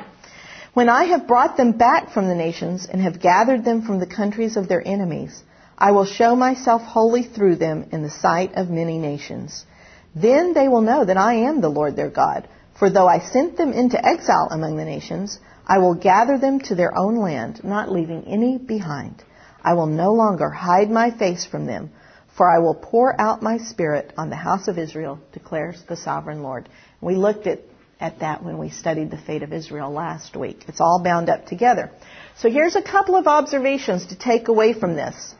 When 0.79 0.89
I 0.89 1.07
have 1.07 1.27
brought 1.27 1.57
them 1.57 1.73
back 1.73 2.11
from 2.11 2.29
the 2.29 2.37
nations 2.37 2.87
and 2.89 3.03
have 3.03 3.19
gathered 3.19 3.65
them 3.65 3.83
from 3.83 3.99
the 3.99 4.07
countries 4.07 4.57
of 4.57 4.69
their 4.69 4.87
enemies, 4.87 5.43
I 5.77 5.91
will 5.91 6.05
show 6.05 6.37
myself 6.37 6.83
holy 6.83 7.25
through 7.25 7.57
them 7.57 7.87
in 7.91 8.05
the 8.05 8.11
sight 8.25 8.53
of 8.55 8.71
many 8.71 8.97
nations. 8.97 9.67
Then 10.15 10.53
they 10.53 10.69
will 10.69 10.83
know 10.83 11.05
that 11.05 11.17
I 11.17 11.35
am 11.49 11.61
the 11.61 11.69
Lord 11.69 11.97
their 11.97 12.11
God. 12.11 12.47
For 12.79 12.91
though 12.91 13.09
I 13.09 13.19
sent 13.19 13.57
them 13.57 13.73
into 13.73 14.07
exile 14.07 14.47
among 14.53 14.77
the 14.77 14.85
nations, 14.85 15.41
I 15.67 15.79
will 15.79 15.97
gather 15.97 16.39
them 16.39 16.61
to 16.61 16.77
their 16.77 16.97
own 16.97 17.17
land, 17.17 17.65
not 17.65 17.91
leaving 17.91 18.23
any 18.29 18.57
behind. 18.57 19.25
I 19.65 19.75
will 19.75 19.87
no 19.89 20.13
longer 20.13 20.49
hide 20.49 20.93
my 20.93 21.11
face 21.11 21.45
from 21.45 21.67
them, 21.67 21.91
for 22.37 22.49
I 22.49 22.61
will 22.61 22.77
pour 22.77 23.21
out 23.21 23.43
my 23.43 23.59
spirit 23.59 24.13
on 24.17 24.31
the 24.31 24.37
house 24.37 24.69
of 24.69 24.79
Israel, 24.79 25.19
declares 25.33 25.83
the 25.89 25.97
sovereign 25.97 26.45
Lord. 26.45 26.69
We 27.01 27.17
looked 27.17 27.49
at, 27.49 27.63
at 28.01 28.21
that 28.21 28.45
when 28.45 28.59
we 28.59 28.71
studied 28.71 29.11
the 29.11 29.19
fate 29.19 29.43
of 29.43 29.53
Israel 29.53 29.91
last 29.91 30.37
week. 30.37 30.65
It's 30.69 30.81
all 30.81 31.03
bound 31.03 31.29
up 31.29 31.47
together. 31.47 31.91
So 32.39 32.49
here's 32.51 32.77
a 32.77 32.83
couple 32.83 33.17
of 33.17 33.27
observations 33.27 34.07
to 34.07 34.17
take 34.17 34.49
away 34.49 34.73
from 34.73 34.95
this. 34.95 35.35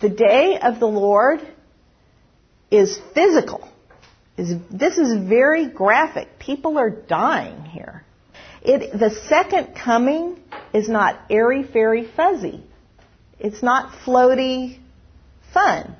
The 0.00 0.08
day 0.08 0.58
of 0.60 0.78
the 0.78 0.86
Lord 0.86 1.40
is 2.70 2.98
physical. 3.14 3.68
This 4.36 4.98
is 4.98 5.28
very 5.28 5.66
graphic. 5.66 6.38
People 6.38 6.78
are 6.78 6.90
dying 6.90 7.64
here. 7.64 8.04
It, 8.62 8.96
the 8.96 9.10
second 9.28 9.74
coming 9.74 10.38
is 10.72 10.88
not 10.88 11.18
airy, 11.28 11.64
fairy, 11.64 12.08
fuzzy. 12.14 12.62
It's 13.40 13.62
not 13.62 13.92
floaty 14.04 14.78
fun. 15.52 15.96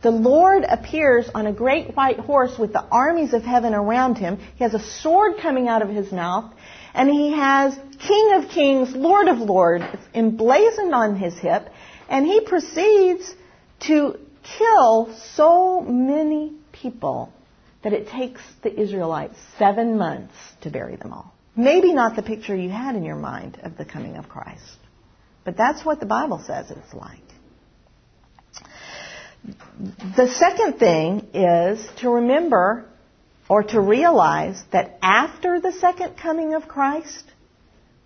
The 0.00 0.10
Lord 0.12 0.64
appears 0.64 1.28
on 1.34 1.46
a 1.46 1.52
great 1.52 1.96
white 1.96 2.20
horse 2.20 2.56
with 2.56 2.72
the 2.72 2.84
armies 2.84 3.32
of 3.34 3.42
heaven 3.42 3.74
around 3.74 4.16
him. 4.16 4.38
He 4.54 4.62
has 4.62 4.74
a 4.74 4.78
sword 4.78 5.38
coming 5.42 5.66
out 5.66 5.82
of 5.82 5.88
his 5.88 6.12
mouth, 6.12 6.52
and 6.94 7.10
he 7.10 7.32
has 7.32 7.76
King 7.98 8.32
of 8.34 8.48
Kings, 8.48 8.94
Lord 8.94 9.26
of 9.26 9.38
Lords 9.38 9.84
emblazoned 10.14 10.94
on 10.94 11.16
his 11.16 11.36
hip, 11.38 11.68
and 12.08 12.24
he 12.24 12.40
proceeds 12.42 13.34
to 13.80 14.18
kill 14.42 15.14
so 15.34 15.80
many 15.80 16.52
people 16.70 17.32
that 17.82 17.92
it 17.92 18.08
takes 18.08 18.40
the 18.62 18.80
Israelites 18.80 19.36
seven 19.58 19.98
months 19.98 20.34
to 20.60 20.70
bury 20.70 20.94
them 20.96 21.12
all. 21.12 21.34
Maybe 21.56 21.92
not 21.92 22.14
the 22.14 22.22
picture 22.22 22.54
you 22.54 22.70
had 22.70 22.94
in 22.94 23.02
your 23.02 23.16
mind 23.16 23.58
of 23.64 23.76
the 23.76 23.84
coming 23.84 24.16
of 24.16 24.28
Christ, 24.28 24.78
but 25.44 25.56
that's 25.56 25.84
what 25.84 25.98
the 25.98 26.06
Bible 26.06 26.42
says 26.46 26.70
it's 26.70 26.94
like. 26.94 27.27
The 30.16 30.28
second 30.28 30.78
thing 30.78 31.28
is 31.34 31.86
to 32.00 32.10
remember 32.10 32.84
or 33.48 33.62
to 33.62 33.80
realize 33.80 34.62
that 34.72 34.98
after 35.02 35.60
the 35.60 35.72
second 35.72 36.16
coming 36.16 36.54
of 36.54 36.68
Christ, 36.68 37.24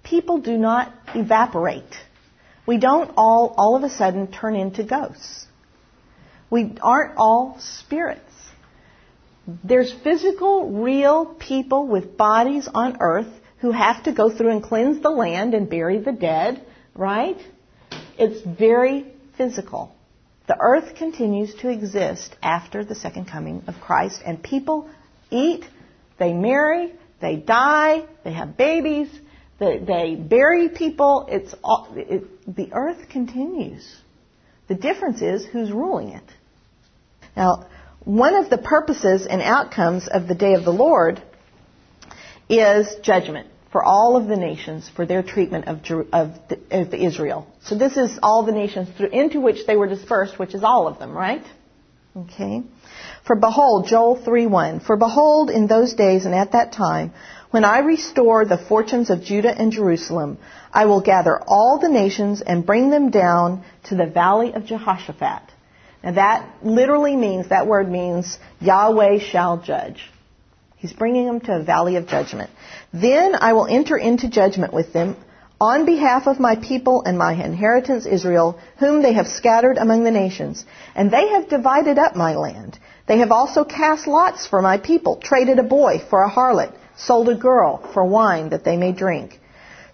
people 0.05 0.39
do 0.39 0.57
not 0.57 0.93
evaporate. 1.15 1.95
We 2.67 2.79
don't 2.79 3.11
all, 3.17 3.55
all 3.57 3.77
of 3.77 3.83
a 3.83 3.91
sudden 3.91 4.31
turn 4.31 4.55
into 4.55 4.85
ghosts. 4.85 5.47
We 6.51 6.77
aren't 6.81 7.17
all 7.17 7.57
spirits. 7.59 8.21
There's 9.65 9.93
physical, 10.05 10.71
real 10.71 11.25
people 11.25 11.89
with 11.89 12.17
bodies 12.17 12.69
on 12.73 12.99
earth 13.01 13.33
who 13.59 13.73
have 13.73 14.05
to 14.05 14.13
go 14.13 14.31
through 14.31 14.51
and 14.51 14.63
cleanse 14.63 15.03
the 15.03 15.11
land 15.11 15.55
and 15.55 15.69
bury 15.69 15.99
the 15.99 16.13
dead, 16.13 16.65
right? 16.95 17.39
It's 18.19 18.47
very 18.47 19.07
physical. 19.37 19.97
The 20.49 20.57
earth 20.59 20.97
continues 20.97 21.55
to 21.57 21.69
exist 21.69 22.35
after 22.43 22.85
the 22.85 22.95
second 22.95 23.27
coming 23.27 23.63
of 23.67 23.77
Christ, 23.81 24.21
and 24.25 24.43
people 24.43 24.91
eat, 25.31 25.65
they 26.19 26.33
marry, 26.33 26.93
they 27.21 27.37
die, 27.37 28.05
they 28.25 28.33
have 28.33 28.57
babies, 28.57 29.09
they, 29.61 29.79
they 29.79 30.17
bury 30.17 30.69
people. 30.69 31.27
It's 31.31 31.55
all, 31.63 31.89
it, 31.95 32.55
the 32.57 32.71
earth 32.73 33.09
continues. 33.09 33.87
The 34.69 34.75
difference 34.75 35.23
is 35.23 35.45
who's 35.45 35.71
ruling 35.71 36.09
it. 36.09 36.25
Now, 37.37 37.69
one 38.05 38.35
of 38.35 38.51
the 38.51 38.59
purposes 38.59 39.27
and 39.29 39.41
outcomes 39.41 40.09
of 40.09 40.27
the 40.27 40.35
day 40.35 40.55
of 40.55 40.65
the 40.65 40.73
Lord 40.73 41.23
is 42.49 42.89
judgment 43.03 43.47
for 43.73 43.83
all 43.83 44.17
of 44.17 44.29
the 44.29 44.37
nations 44.37 44.89
for 44.95 45.07
their 45.07 45.23
treatment 45.23 45.67
of, 45.67 45.81
of, 46.13 46.39
of 46.71 46.95
Israel. 46.95 47.47
So 47.65 47.77
this 47.77 47.97
is 47.97 48.19
all 48.23 48.45
the 48.45 48.53
nations 48.53 48.89
through, 48.97 49.09
into 49.09 49.41
which 49.41 49.67
they 49.67 49.77
were 49.77 49.89
dispersed, 49.89 50.39
which 50.39 50.55
is 50.55 50.63
all 50.63 50.87
of 50.87 50.99
them, 50.99 51.13
right? 51.13 51.45
Okay. 52.15 52.63
For 53.27 53.35
behold, 53.35 53.87
Joel 53.87 54.19
3:1. 54.19 54.85
For 54.85 54.97
behold, 54.97 55.49
in 55.49 55.67
those 55.67 55.95
days 55.95 56.27
and 56.27 56.35
at 56.35 56.53
that 56.53 56.73
time, 56.73 57.15
when 57.51 57.65
I 57.65 57.79
restore 57.79 58.45
the 58.45 58.59
fortunes 58.59 59.09
of 59.09 59.23
Judah 59.23 59.51
and 59.51 59.73
Jerusalem, 59.73 60.39
I 60.73 60.85
will 60.87 61.01
gather 61.01 61.41
all 61.47 61.79
the 61.81 61.89
nations 61.89 62.43
and 62.43 62.67
bring 62.67 62.91
them 62.91 63.11
down 63.11 63.65
to 63.85 63.95
the 63.95 64.07
valley 64.07 64.53
of 64.53 64.67
Jehoshaphat. 64.67 65.43
Now 66.05 66.13
that 66.13 66.49
literally 66.63 67.17
means, 67.17 67.49
that 67.49 67.67
word 67.67 67.91
means 67.91 68.39
Yahweh 68.61 69.19
shall 69.19 69.59
judge. 69.59 70.11
He's 70.83 70.93
bringing 70.93 71.27
them 71.27 71.41
to 71.43 71.57
a 71.57 71.63
valley 71.63 71.97
of 71.97 72.07
judgment. 72.07 72.51
Then 72.93 73.37
I 73.49 73.55
will 73.55 73.69
enter 73.79 73.97
into 73.97 74.29
judgment 74.29 74.75
with 74.75 74.93
them 74.93 75.17
on 75.61 75.87
behalf 75.87 76.27
of 76.27 76.41
my 76.41 76.57
people 76.57 77.03
and 77.07 77.17
my 77.17 77.33
inheritance 77.33 78.05
Israel, 78.05 78.59
whom 78.79 79.01
they 79.01 79.15
have 79.15 79.29
scattered 79.29 79.79
among 79.79 80.05
the 80.05 80.19
nations. 80.23 80.65
And 80.97 81.11
they 81.11 81.29
have 81.29 81.49
divided 81.49 81.99
up 81.99 82.17
my 82.17 82.35
land. 82.35 82.79
They 83.07 83.19
have 83.19 83.33
also 83.33 83.65
cast 83.65 84.07
lots 84.07 84.47
for 84.47 84.61
my 84.61 84.77
people, 84.77 85.17
traded 85.31 85.59
a 85.61 85.73
boy 85.81 86.03
for 86.11 86.23
a 86.23 86.31
harlot 86.31 86.73
sold 86.97 87.29
a 87.29 87.35
girl 87.35 87.79
for 87.93 88.05
wine 88.05 88.51
that 88.51 88.65
they 88.65 88.77
may 88.77 88.93
drink. 88.93 89.41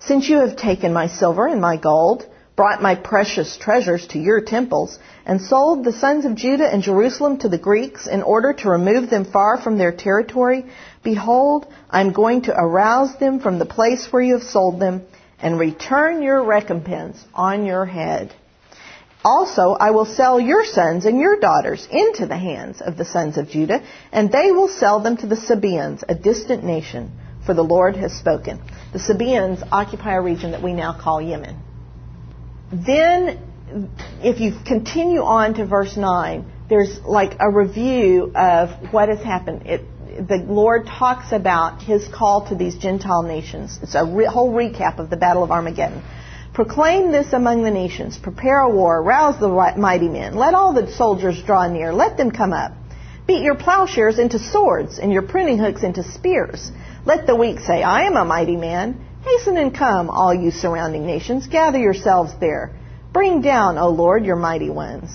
Since 0.01 0.29
you 0.29 0.39
have 0.39 0.57
taken 0.57 0.93
my 0.93 1.07
silver 1.07 1.47
and 1.47 1.61
my 1.61 1.77
gold, 1.77 2.27
brought 2.59 2.83
my 2.83 2.97
precious 2.97 3.57
treasures 3.57 4.05
to 4.09 4.19
your 4.19 4.41
temples, 4.41 4.99
and 5.25 5.41
sold 5.41 5.85
the 5.85 5.93
sons 5.93 6.25
of 6.25 6.35
Judah 6.35 6.67
and 6.67 6.83
Jerusalem 6.83 7.39
to 7.39 7.49
the 7.49 7.57
Greeks 7.57 8.09
in 8.09 8.21
order 8.21 8.53
to 8.53 8.71
remove 8.71 9.09
them 9.09 9.25
far 9.25 9.61
from 9.61 9.79
their 9.79 9.93
territory, 9.93 10.67
behold, 11.05 11.69
I 11.89 12.01
am 12.01 12.11
going 12.13 12.43
to 12.43 12.61
arouse 12.61 13.17
them 13.21 13.39
from 13.39 13.61
the 13.61 13.73
place 13.77 14.09
where 14.11 14.23
you 14.23 14.35
have 14.35 14.43
sold 14.43 14.81
them, 14.81 15.03
and 15.41 15.57
return 15.57 16.21
your 16.21 16.43
recompense 16.43 17.25
on 17.33 17.65
your 17.65 17.87
head. 17.87 18.35
Also, 19.25 19.77
I 19.79 19.93
will 19.93 20.07
sell 20.07 20.41
your 20.41 20.65
sons 20.65 21.07
and 21.07 21.21
your 21.21 21.39
daughters 21.39 21.87
into 21.93 22.27
the 22.27 22.37
hands 22.37 22.81
of 22.81 22.97
the 22.97 23.05
sons 23.05 23.39
of 23.39 23.49
Judah, 23.51 23.85
and 24.11 24.33
they 24.33 24.51
will 24.51 24.67
sell 24.67 24.99
them 24.99 25.17
to 25.19 25.29
the 25.29 25.37
Sabaeans, 25.37 26.03
a 26.09 26.17
distant 26.17 26.65
nation, 26.65 27.13
for 27.47 27.55
the 27.55 27.63
Lord 27.63 27.95
has 27.95 28.13
spoken. 28.15 28.61
The 28.93 28.99
Sabaeans 28.99 29.63
occupy 29.71 30.15
a 30.15 30.21
region 30.21 30.51
that 30.51 30.63
we 30.65 30.73
now 30.73 30.93
call 31.01 31.23
Yemen. 31.23 31.68
Then, 32.73 33.39
if 34.23 34.41
you 34.41 34.53
continue 34.67 35.23
on 35.23 35.55
to 35.55 35.67
verse 35.67 35.97
9, 35.97 36.53
there's 36.69 37.01
like 37.05 37.37
a 37.41 37.51
review 37.51 38.33
of 38.35 38.93
what 38.93 39.09
has 39.09 39.21
happened. 39.21 39.63
It, 39.67 39.85
the 40.29 40.37
Lord 40.37 40.87
talks 40.87 41.33
about 41.33 41.83
his 41.83 42.07
call 42.09 42.49
to 42.49 42.55
these 42.55 42.77
Gentile 42.77 43.23
nations. 43.23 43.79
It's 43.83 43.95
a 43.95 44.05
re- 44.05 44.27
whole 44.27 44.53
recap 44.53 44.99
of 44.99 45.09
the 45.11 45.17
Battle 45.17 45.43
of 45.43 45.51
Armageddon. 45.51 46.03
Proclaim 46.53 47.13
this 47.13 47.33
among 47.33 47.63
the 47.63 47.71
nations. 47.71 48.19
Prepare 48.19 48.61
a 48.61 48.71
war. 48.71 49.03
Rouse 49.03 49.39
the 49.39 49.49
mighty 49.77 50.09
men. 50.09 50.35
Let 50.35 50.55
all 50.55 50.75
the 50.75 50.91
soldiers 50.93 51.41
draw 51.43 51.69
near. 51.69 51.93
Let 51.93 52.17
them 52.17 52.33
come 52.33 52.53
up. 52.53 52.73
Beat 53.27 53.43
your 53.43 53.55
plowshares 53.55 54.19
into 54.19 54.39
swords 54.39 54.99
and 54.99 55.13
your 55.13 55.23
pruning 55.23 55.59
hooks 55.59 55.83
into 55.83 56.03
spears. 56.03 56.73
Let 57.05 57.27
the 57.27 57.37
weak 57.37 57.61
say, 57.61 57.83
I 57.83 58.03
am 58.03 58.17
a 58.17 58.25
mighty 58.25 58.57
man. 58.57 59.07
Hasten 59.29 59.59
and 59.59 59.75
come, 59.75 60.11
all 60.11 60.33
you 60.33 60.51
surrounding 60.51 61.07
nations. 61.07 61.47
Gather 61.47 61.79
yourselves 61.79 62.33
there. 62.41 62.75
Bring 63.13 63.41
down, 63.41 63.79
O 63.79 63.91
Lord, 63.91 64.25
your 64.25 64.37
mighty 64.37 64.71
ones. 64.71 65.11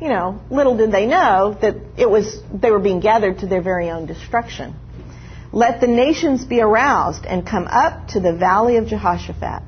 You 0.00 0.08
know, 0.08 0.40
little 0.50 0.76
did 0.76 0.92
they 0.92 1.06
know 1.06 1.56
that 1.60 1.76
it 1.96 2.08
was 2.08 2.42
they 2.52 2.70
were 2.70 2.78
being 2.78 3.00
gathered 3.00 3.40
to 3.40 3.46
their 3.46 3.62
very 3.62 3.90
own 3.90 4.06
destruction. 4.06 4.74
Let 5.52 5.80
the 5.80 5.86
nations 5.86 6.44
be 6.44 6.60
aroused 6.60 7.24
and 7.26 7.46
come 7.46 7.66
up 7.66 8.08
to 8.08 8.20
the 8.20 8.34
valley 8.34 8.76
of 8.76 8.86
Jehoshaphat. 8.86 9.62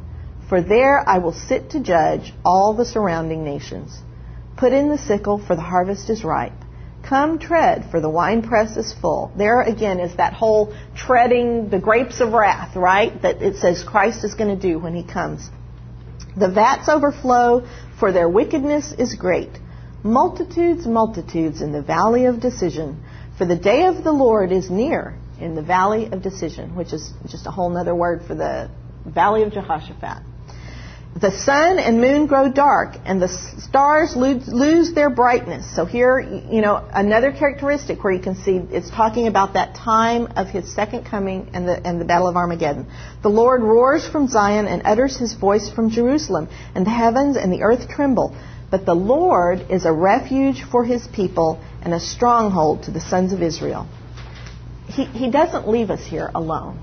For 0.49 0.61
there 0.61 1.07
I 1.09 1.18
will 1.18 1.33
sit 1.33 1.70
to 1.70 1.81
judge 1.81 2.33
all 2.45 2.74
the 2.74 2.85
surrounding 2.85 3.45
nations. 3.45 3.97
Put 4.57 4.72
in 4.72 4.89
the 4.89 4.99
sickle, 4.99 5.39
for 5.39 5.55
the 5.55 5.62
harvest 5.62 6.09
is 6.09 6.24
ripe. 6.24 6.61
Come 7.09 7.39
tread, 7.39 7.89
for 7.93 8.01
the 8.01 8.11
winepress 8.11 8.77
is 8.77 8.93
full. 8.93 9.31
There 9.37 9.61
again 9.61 10.01
is 10.01 10.17
that 10.17 10.33
whole 10.33 10.75
treading 10.97 11.69
the 11.69 11.79
grapes 11.79 12.21
of 12.21 12.33
wrath, 12.33 12.75
right? 12.75 13.23
That 13.23 13.43
it 13.43 13.57
says 13.57 13.85
Christ 13.85 14.25
is 14.25 14.35
going 14.35 14.59
to 14.59 14.61
do 14.61 14.81
when 14.81 14.95
he 14.95 15.05
comes. 15.05 15.49
The 16.37 16.51
vats 16.51 16.89
overflow, 16.89 17.67
for 18.01 18.11
their 18.11 18.29
wickedness 18.29 18.93
is 18.99 19.15
great. 19.15 19.51
Multitudes, 20.03 20.85
multitudes 20.85 21.63
in 21.63 21.71
the 21.71 21.83
valley 21.83 22.25
of 22.25 22.41
decision. 22.41 23.05
For 23.39 23.47
the 23.47 23.57
day 23.57 23.87
of 23.87 24.03
the 24.03 24.13
Lord 24.13 24.51
is 24.51 24.69
near 24.69 25.17
in 25.41 25.55
the 25.55 25.63
valley 25.63 26.07
of 26.07 26.23
decision, 26.23 26.75
which 26.75 26.93
is 26.93 27.13
just 27.29 27.47
a 27.47 27.51
whole 27.53 27.77
other 27.77 27.95
word 27.95 28.23
for 28.27 28.35
the 28.35 28.69
valley 29.05 29.45
of 29.45 29.53
Jehoshaphat 29.53 30.23
the 31.21 31.31
sun 31.31 31.79
and 31.79 31.99
moon 31.99 32.27
grow 32.27 32.53
dark 32.53 32.97
and 33.07 33.23
the 33.23 33.29
stars 33.29 34.14
lose 34.14 34.93
their 34.93 35.09
brightness. 35.09 35.75
So 35.75 35.87
here, 35.87 36.21
you 36.21 36.61
know, 36.61 36.87
another 36.93 37.33
characteristic 37.33 38.05
where 38.05 38.12
you 38.12 38.21
can 38.21 38.35
see 38.35 38.61
it's 38.71 38.91
talking 38.91 39.27
about 39.27 39.55
that 39.55 39.75
time 39.75 40.27
of 40.37 40.49
his 40.49 40.75
second 40.75 41.07
coming 41.07 41.49
and 41.55 41.67
the, 41.67 41.87
and 41.87 41.99
the 41.99 42.05
battle 42.05 42.29
of 42.29 42.37
Armageddon. 42.37 42.87
The 43.23 43.31
Lord 43.31 43.62
roars 43.62 44.07
from 44.07 44.29
Zion 44.29 44.67
and 44.67 44.83
utters 44.85 45.17
his 45.17 45.33
voice 45.33 45.71
from 45.71 45.89
Jerusalem 45.89 46.49
and 46.75 46.85
the 46.85 46.91
heavens 46.91 47.39
and 47.39 47.51
the 47.51 47.62
earth 47.62 47.89
tremble. 47.89 48.37
But 48.71 48.85
the 48.85 48.95
Lord 48.95 49.71
is 49.71 49.87
a 49.87 49.93
refuge 49.93 50.64
for 50.71 50.85
his 50.85 51.07
people 51.09 51.64
and 51.81 51.95
a 51.95 52.01
stronghold 52.01 52.83
to 52.85 52.91
the 52.91 53.01
sons 53.01 53.33
of 53.33 53.41
Israel. 53.43 53.89
He, 54.89 55.07
he 55.07 55.31
doesn't 55.31 55.67
leave 55.67 55.89
us 55.89 56.05
here 56.05 56.31
alone. 56.35 56.79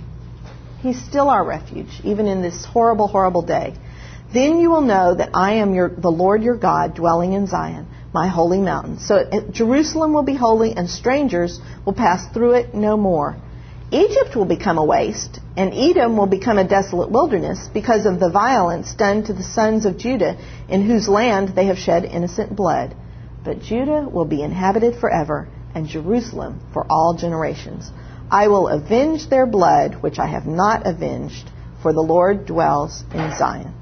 He's 0.82 1.00
still 1.06 1.30
our 1.30 1.46
refuge, 1.46 2.02
even 2.04 2.26
in 2.26 2.42
this 2.42 2.66
horrible, 2.66 3.08
horrible 3.08 3.44
day. 3.44 3.76
Then 4.34 4.60
you 4.60 4.72
will 4.72 4.82
know 4.82 5.14
that 5.14 5.30
I 5.36 5.54
am 5.54 5.76
your, 5.76 5.90
the 5.90 6.10
Lord 6.10 6.42
your 6.42 6.56
God 6.56 6.96
dwelling 6.96 7.34
in 7.34 7.46
Zion, 7.46 7.86
my 8.14 8.28
holy 8.28 8.62
mountain. 8.62 8.98
So 8.98 9.18
it, 9.18 9.52
Jerusalem 9.52 10.12
will 10.12 10.24
be 10.24 10.34
holy, 10.34 10.76
and 10.76 10.90
strangers 10.90 11.60
will 11.86 11.94
pass 11.94 12.26
through 12.34 12.54
it 12.54 12.74
no 12.74 12.98
more. 12.98 13.38
Egypt 13.92 14.36
will 14.36 14.46
become 14.46 14.80
a 14.80 14.84
waste, 14.84 15.40
and 15.56 15.72
Edom 15.72 16.18
will 16.18 16.26
become 16.26 16.58
a 16.58 16.68
desolate 16.68 17.12
wilderness 17.12 17.70
because 17.72 18.08
of 18.08 18.20
the 18.20 18.32
violence 18.32 18.96
done 18.96 19.24
to 19.26 19.34
the 19.34 19.44
sons 19.44 19.86
of 19.86 20.00
Judah, 20.00 20.36
in 20.68 20.82
whose 20.82 21.08
land 21.08 21.50
they 21.50 21.68
have 21.68 21.78
shed 21.78 22.04
innocent 22.04 22.56
blood. 22.56 22.96
But 23.46 23.62
Judah 23.62 24.10
will 24.12 24.26
be 24.26 24.42
inhabited 24.42 24.96
forever, 24.96 25.48
and 25.76 25.88
Jerusalem 25.88 26.60
for 26.74 26.88
all 26.90 27.14
generations. 27.14 27.92
I 28.32 28.48
will 28.48 28.68
avenge 28.68 29.30
their 29.30 29.46
blood, 29.46 30.02
which 30.02 30.18
I 30.18 30.26
have 30.26 30.48
not 30.48 30.88
avenged, 30.88 31.52
for 31.84 31.94
the 31.94 32.02
Lord 32.02 32.48
dwells 32.48 33.04
in 33.14 33.38
Zion 33.38 33.76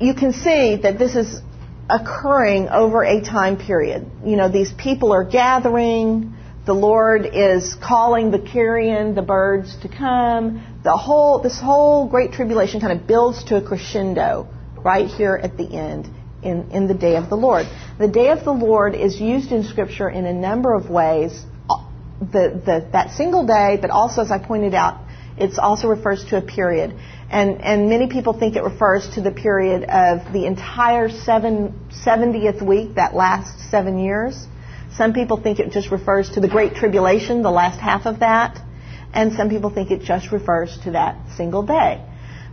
you 0.00 0.14
can 0.14 0.32
see 0.32 0.76
that 0.82 0.98
this 0.98 1.14
is 1.14 1.40
occurring 1.90 2.68
over 2.68 3.04
a 3.04 3.20
time 3.20 3.58
period. 3.58 4.10
You 4.24 4.36
know, 4.36 4.48
these 4.48 4.72
people 4.72 5.12
are 5.12 5.24
gathering. 5.24 6.34
The 6.64 6.72
Lord 6.72 7.28
is 7.32 7.76
calling 7.82 8.30
the 8.30 8.38
carrion, 8.38 9.14
the 9.14 9.22
birds 9.22 9.76
to 9.82 9.88
come. 9.88 10.64
The 10.84 10.96
whole, 10.96 11.40
this 11.40 11.58
whole 11.58 12.08
great 12.08 12.32
tribulation 12.32 12.80
kind 12.80 12.98
of 12.98 13.06
builds 13.06 13.44
to 13.44 13.56
a 13.56 13.62
crescendo 13.62 14.48
right 14.76 15.06
here 15.06 15.38
at 15.42 15.56
the 15.56 15.76
end 15.76 16.08
in, 16.42 16.70
in 16.70 16.86
the 16.86 16.94
day 16.94 17.16
of 17.16 17.28
the 17.28 17.36
Lord. 17.36 17.66
The 17.98 18.08
day 18.08 18.30
of 18.30 18.44
the 18.44 18.52
Lord 18.52 18.94
is 18.94 19.20
used 19.20 19.52
in 19.52 19.64
Scripture 19.64 20.08
in 20.08 20.24
a 20.24 20.32
number 20.32 20.72
of 20.72 20.88
ways. 20.88 21.44
The, 22.20 22.60
the, 22.64 22.88
that 22.92 23.12
single 23.12 23.46
day, 23.46 23.78
but 23.80 23.88
also, 23.90 24.20
as 24.20 24.30
I 24.30 24.38
pointed 24.38 24.74
out, 24.74 25.00
it 25.36 25.58
also 25.58 25.88
refers 25.88 26.24
to 26.26 26.36
a 26.36 26.42
period. 26.42 26.94
And, 27.30 27.62
and 27.62 27.88
many 27.88 28.08
people 28.08 28.32
think 28.32 28.56
it 28.56 28.64
refers 28.64 29.08
to 29.14 29.20
the 29.20 29.30
period 29.30 29.84
of 29.84 30.32
the 30.32 30.46
entire 30.46 31.08
seven, 31.08 31.78
70th 32.04 32.60
week, 32.60 32.96
that 32.96 33.14
last 33.14 33.70
seven 33.70 33.98
years. 33.98 34.46
Some 34.96 35.12
people 35.12 35.40
think 35.40 35.60
it 35.60 35.70
just 35.70 35.90
refers 35.90 36.30
to 36.30 36.40
the 36.40 36.48
Great 36.48 36.74
Tribulation, 36.74 37.42
the 37.42 37.50
last 37.50 37.80
half 37.80 38.06
of 38.06 38.20
that. 38.20 38.60
And 39.12 39.32
some 39.32 39.48
people 39.48 39.70
think 39.70 39.90
it 39.90 40.02
just 40.02 40.32
refers 40.32 40.76
to 40.84 40.92
that 40.92 41.16
single 41.36 41.62
day. 41.62 42.04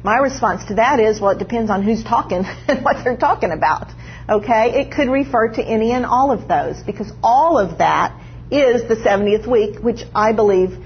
My 0.03 0.17
response 0.17 0.65
to 0.65 0.75
that 0.75 0.99
is, 0.99 1.19
well, 1.19 1.31
it 1.31 1.39
depends 1.39 1.71
on 1.71 1.83
who's 1.83 2.03
talking 2.03 2.45
and 2.67 2.83
what 2.83 3.03
they're 3.03 3.17
talking 3.17 3.51
about. 3.51 3.91
Okay? 4.29 4.81
It 4.81 4.91
could 4.91 5.09
refer 5.09 5.49
to 5.53 5.63
any 5.63 5.91
and 5.91 6.05
all 6.05 6.31
of 6.31 6.47
those 6.47 6.81
because 6.83 7.11
all 7.23 7.57
of 7.57 7.79
that 7.79 8.19
is 8.51 8.87
the 8.87 8.95
70th 8.95 9.47
week, 9.47 9.79
which 9.79 10.03
I 10.13 10.31
believe 10.31 10.77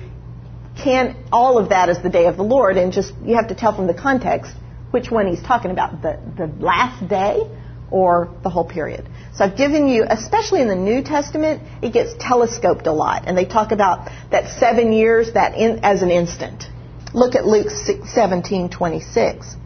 can 0.77 1.15
all 1.31 1.57
of 1.57 1.69
that 1.69 1.89
is 1.89 2.01
the 2.01 2.09
day 2.09 2.27
of 2.27 2.37
the 2.37 2.43
Lord, 2.43 2.77
and 2.77 2.93
just 2.93 3.13
you 3.23 3.35
have 3.35 3.49
to 3.49 3.55
tell 3.55 3.75
from 3.75 3.87
the 3.87 3.93
context 3.93 4.53
which 4.91 5.09
one 5.09 5.27
he's 5.27 5.41
talking 5.41 5.71
about 5.71 6.01
the, 6.01 6.19
the 6.37 6.47
last 6.63 7.07
day 7.07 7.41
or 7.89 8.33
the 8.43 8.49
whole 8.49 8.65
period. 8.65 9.07
So 9.35 9.45
I've 9.45 9.57
given 9.57 9.87
you, 9.87 10.05
especially 10.07 10.61
in 10.61 10.67
the 10.67 10.75
New 10.75 11.03
Testament, 11.03 11.61
it 11.81 11.93
gets 11.93 12.13
telescoped 12.19 12.87
a 12.87 12.93
lot, 12.93 13.27
and 13.27 13.37
they 13.37 13.45
talk 13.45 13.71
about 13.71 14.09
that 14.31 14.59
seven 14.59 14.93
years 14.93 15.33
that 15.33 15.55
in, 15.55 15.83
as 15.83 16.01
an 16.01 16.09
instant. 16.09 16.65
Look 17.13 17.35
at 17.35 17.45
Luke 17.45 17.67
17:26. 17.67 19.57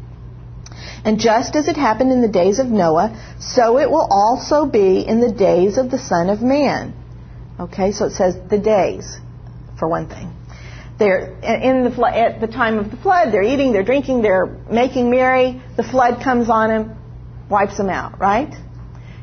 And 1.03 1.19
just 1.19 1.55
as 1.55 1.67
it 1.67 1.77
happened 1.77 2.11
in 2.11 2.21
the 2.23 2.27
days 2.27 2.57
of 2.57 2.65
Noah, 2.65 3.15
so 3.39 3.77
it 3.77 3.89
will 3.89 4.07
also 4.09 4.65
be 4.65 5.01
in 5.01 5.19
the 5.21 5.31
days 5.31 5.77
of 5.77 5.91
the 5.91 5.99
Son 5.99 6.29
of 6.29 6.41
Man. 6.41 6.93
Okay, 7.59 7.91
so 7.91 8.05
it 8.05 8.13
says 8.13 8.35
the 8.49 8.57
days, 8.57 9.19
for 9.77 9.87
one 9.87 10.07
thing. 10.09 10.33
They're 10.97 11.37
in 11.41 11.83
the 11.83 11.91
flood, 11.91 12.13
at 12.13 12.39
the 12.39 12.47
time 12.47 12.79
of 12.79 12.89
the 12.89 12.97
flood. 12.97 13.33
They're 13.33 13.43
eating, 13.43 13.73
they're 13.73 13.83
drinking, 13.83 14.21
they're 14.21 14.45
making 14.69 15.09
merry. 15.09 15.61
The 15.75 15.83
flood 15.83 16.23
comes 16.23 16.49
on 16.49 16.69
them, 16.69 16.97
wipes 17.49 17.77
them 17.77 17.89
out. 17.89 18.19
Right? 18.19 18.53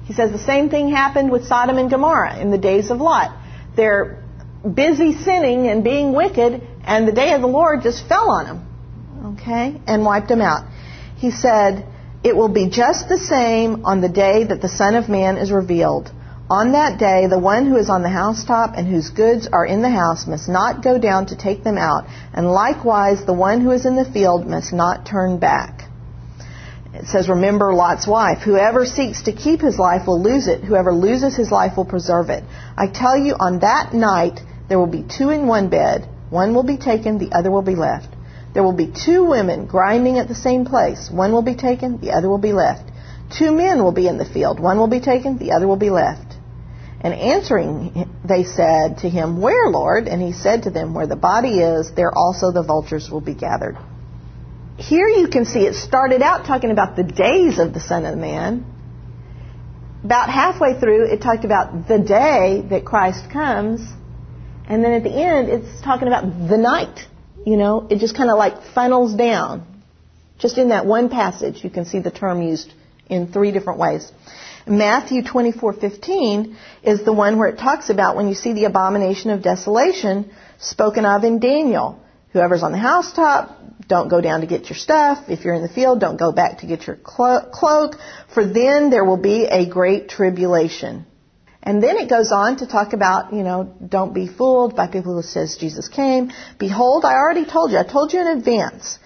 He 0.05 0.13
says 0.13 0.33
the 0.33 0.39
same 0.39 0.69
thing 0.69 0.91
happened 0.91 1.31
with 1.31 1.47
Sodom 1.47 1.79
and 1.79 1.89
Gomorrah 1.91 2.39
in 2.39 2.51
the 2.51 2.59
days 2.59 2.91
of 2.91 3.01
Lot. 3.01 3.37
They're 3.77 4.23
busy 4.63 5.13
sinning 5.15 5.69
and 5.69 5.83
being 5.83 6.13
wicked, 6.13 6.61
and 6.85 7.09
the 7.09 7.13
day 7.13 7.33
of 7.33 7.41
the 7.41 7.47
Lord 7.47 7.83
just 7.83 8.07
fell 8.07 8.31
on 8.31 8.45
them. 8.45 9.35
Okay, 9.41 9.81
and 9.87 10.05
wiped 10.05 10.29
them 10.29 10.41
out. 10.43 10.67
He 11.17 11.31
said, 11.31 11.87
"It 12.23 12.37
will 12.37 12.49
be 12.49 12.69
just 12.69 13.09
the 13.09 13.19
same 13.19 13.87
on 13.87 14.01
the 14.01 14.09
day 14.09 14.45
that 14.45 14.61
the 14.61 14.69
Son 14.69 14.95
of 14.95 15.09
Man 15.09 15.37
is 15.37 15.51
revealed." 15.51 16.11
On 16.53 16.73
that 16.73 16.99
day, 16.99 17.29
the 17.29 17.39
one 17.39 17.65
who 17.65 17.79
is 17.79 17.89
on 17.89 18.03
the 18.03 18.11
housetop 18.11 18.75
and 18.77 18.87
whose 18.87 19.09
goods 19.09 19.49
are 19.51 19.65
in 19.65 19.81
the 19.81 19.89
house 19.89 20.27
must 20.27 20.51
not 20.51 20.83
go 20.85 20.99
down 20.99 21.25
to 21.29 21.35
take 21.35 21.65
them 21.65 21.79
out, 21.79 22.05
and 22.35 22.47
likewise 22.47 23.25
the 23.25 23.33
one 23.33 23.63
who 23.63 23.71
is 23.71 23.87
in 23.87 23.97
the 23.97 24.05
field 24.05 24.47
must 24.47 24.71
not 24.71 25.07
turn 25.07 25.39
back. 25.39 25.89
It 26.93 27.07
says, 27.07 27.31
Remember 27.31 27.73
Lot's 27.73 28.07
wife. 28.07 28.43
Whoever 28.43 28.85
seeks 28.85 29.23
to 29.23 29.33
keep 29.33 29.63
his 29.63 29.79
life 29.79 30.07
will 30.07 30.23
lose 30.23 30.47
it. 30.47 30.63
Whoever 30.63 30.93
loses 30.93 31.35
his 31.35 31.51
life 31.51 31.79
will 31.79 31.87
preserve 31.87 32.29
it. 32.29 32.45
I 32.77 32.87
tell 32.87 33.17
you, 33.17 33.35
on 33.41 33.61
that 33.61 33.95
night 33.95 34.39
there 34.69 34.79
will 34.79 34.93
be 34.99 35.05
two 35.05 35.31
in 35.31 35.47
one 35.47 35.71
bed. 35.71 36.07
One 36.29 36.55
will 36.55 36.65
be 36.65 36.77
taken, 36.77 37.17
the 37.17 37.33
other 37.33 37.51
will 37.51 37.63
be 37.63 37.77
left. 37.77 38.15
There 38.53 38.63
will 38.63 38.77
be 38.77 38.93
two 38.93 39.25
women 39.25 39.65
grinding 39.65 40.19
at 40.19 40.29
the 40.29 40.35
same 40.35 40.67
place. 40.67 41.11
One 41.11 41.33
will 41.33 41.41
be 41.41 41.55
taken, 41.55 41.99
the 41.99 42.11
other 42.11 42.29
will 42.29 42.45
be 42.51 42.53
left. 42.53 42.91
Two 43.39 43.53
men 43.53 43.83
will 43.83 43.93
be 43.93 44.07
in 44.07 44.19
the 44.19 44.27
field. 44.27 44.61
One 44.61 44.77
will 44.77 44.93
be 44.99 45.01
taken, 45.01 45.39
the 45.39 45.53
other 45.53 45.67
will 45.67 45.79
be 45.79 45.89
left. 45.89 46.32
And 47.03 47.15
answering, 47.15 48.09
they 48.25 48.45
said 48.45 48.99
to 48.99 49.09
him, 49.09 49.41
Where, 49.41 49.69
Lord? 49.69 50.07
And 50.07 50.23
he 50.23 50.33
said 50.33 50.65
to 50.65 50.71
them, 50.71 50.95
Where 50.95 51.09
the 51.09 51.17
body 51.17 51.59
is, 51.59 51.91
there 51.95 52.17
also 52.17 52.53
the 52.53 52.63
vultures 52.63 53.11
will 53.11 53.21
be 53.21 53.35
gathered. 53.35 53.77
Here 54.77 55.09
you 55.09 55.29
can 55.29 55.45
see 55.45 55.67
it 55.67 55.75
started 55.75 56.23
out 56.23 56.47
talking 56.47 56.71
about 56.71 56.95
the 56.97 57.03
days 57.03 57.59
of 57.59 57.75
the 57.75 57.81
Son 57.81 58.07
of 58.07 58.17
Man. 58.17 58.65
About 60.05 60.31
halfway 60.31 60.79
through, 60.79 61.13
it 61.13 61.21
talked 61.23 61.45
about 61.45 61.89
the 61.89 61.99
day 61.99 62.65
that 62.71 62.85
Christ 62.85 63.31
comes. 63.31 63.81
And 64.69 64.83
then 64.85 64.93
at 64.93 65.03
the 65.03 65.13
end, 65.13 65.49
it's 65.49 65.83
talking 65.83 66.07
about 66.07 66.49
the 66.49 66.57
night. 66.57 67.01
You 67.45 67.57
know, 67.57 67.87
it 67.91 67.99
just 67.99 68.17
kind 68.17 68.31
of 68.31 68.39
like 68.39 68.63
funnels 68.75 69.15
down. 69.15 69.67
Just 70.39 70.57
in 70.57 70.69
that 70.69 70.87
one 70.87 71.09
passage, 71.09 71.63
you 71.65 71.71
can 71.71 71.85
see 71.85 71.99
the 71.99 72.11
term 72.11 72.43
used 72.43 72.73
in 73.09 73.33
three 73.33 73.53
different 73.53 73.79
ways. 73.79 74.11
Matthew 74.67 75.23
24:15 75.23 76.57
is 76.83 77.03
the 77.03 77.13
one 77.13 77.39
where 77.39 77.49
it 77.49 77.59
talks 77.59 77.91
about 77.91 78.17
when 78.17 78.29
you 78.29 78.35
see 78.35 78.53
the 78.53 78.65
abomination 78.65 79.31
of 79.31 79.43
desolation 79.43 80.31
spoken 80.59 81.05
of 81.05 81.25
in 81.25 81.39
Daniel. 81.39 81.99
Whoever's 82.33 82.63
on 82.63 82.73
the 82.73 82.79
housetop, 82.79 83.59
don't 83.89 84.09
go 84.09 84.21
down 84.21 84.41
to 84.41 84.47
get 84.47 84.71
your 84.71 84.77
stuff. 84.77 85.29
If 85.29 85.45
you're 85.45 85.55
in 85.55 85.63
the 85.63 85.69
field, 85.69 86.01
don't 86.01 86.17
go 86.17 86.33
back 86.33 86.59
to 86.59 86.67
get 86.67 86.87
your 86.87 86.97
clo- 86.97 87.49
cloak, 87.53 87.97
for 88.33 88.45
then 88.45 88.91
there 88.91 89.05
will 89.05 89.23
be 89.35 89.45
a 89.47 89.67
great 89.67 90.09
tribulation. 90.09 91.07
And 91.63 91.83
then 91.83 91.97
it 91.97 92.09
goes 92.09 92.33
on 92.33 92.57
to 92.57 92.67
talk 92.67 92.93
about, 92.93 93.33
you 93.33 93.43
know, 93.43 93.73
don't 93.87 94.15
be 94.15 94.27
fooled 94.27 94.75
by 94.75 94.87
people 94.89 95.15
who 95.15 95.23
says 95.23 95.57
Jesus 95.57 95.89
came. 95.89 96.33
Behold, 96.59 97.05
I 97.05 97.15
already 97.15 97.45
told 97.45 97.71
you. 97.71 97.79
I 97.79 97.85
told 97.85 98.13
you 98.13 98.21
in 98.21 98.27
advance. 98.27 98.99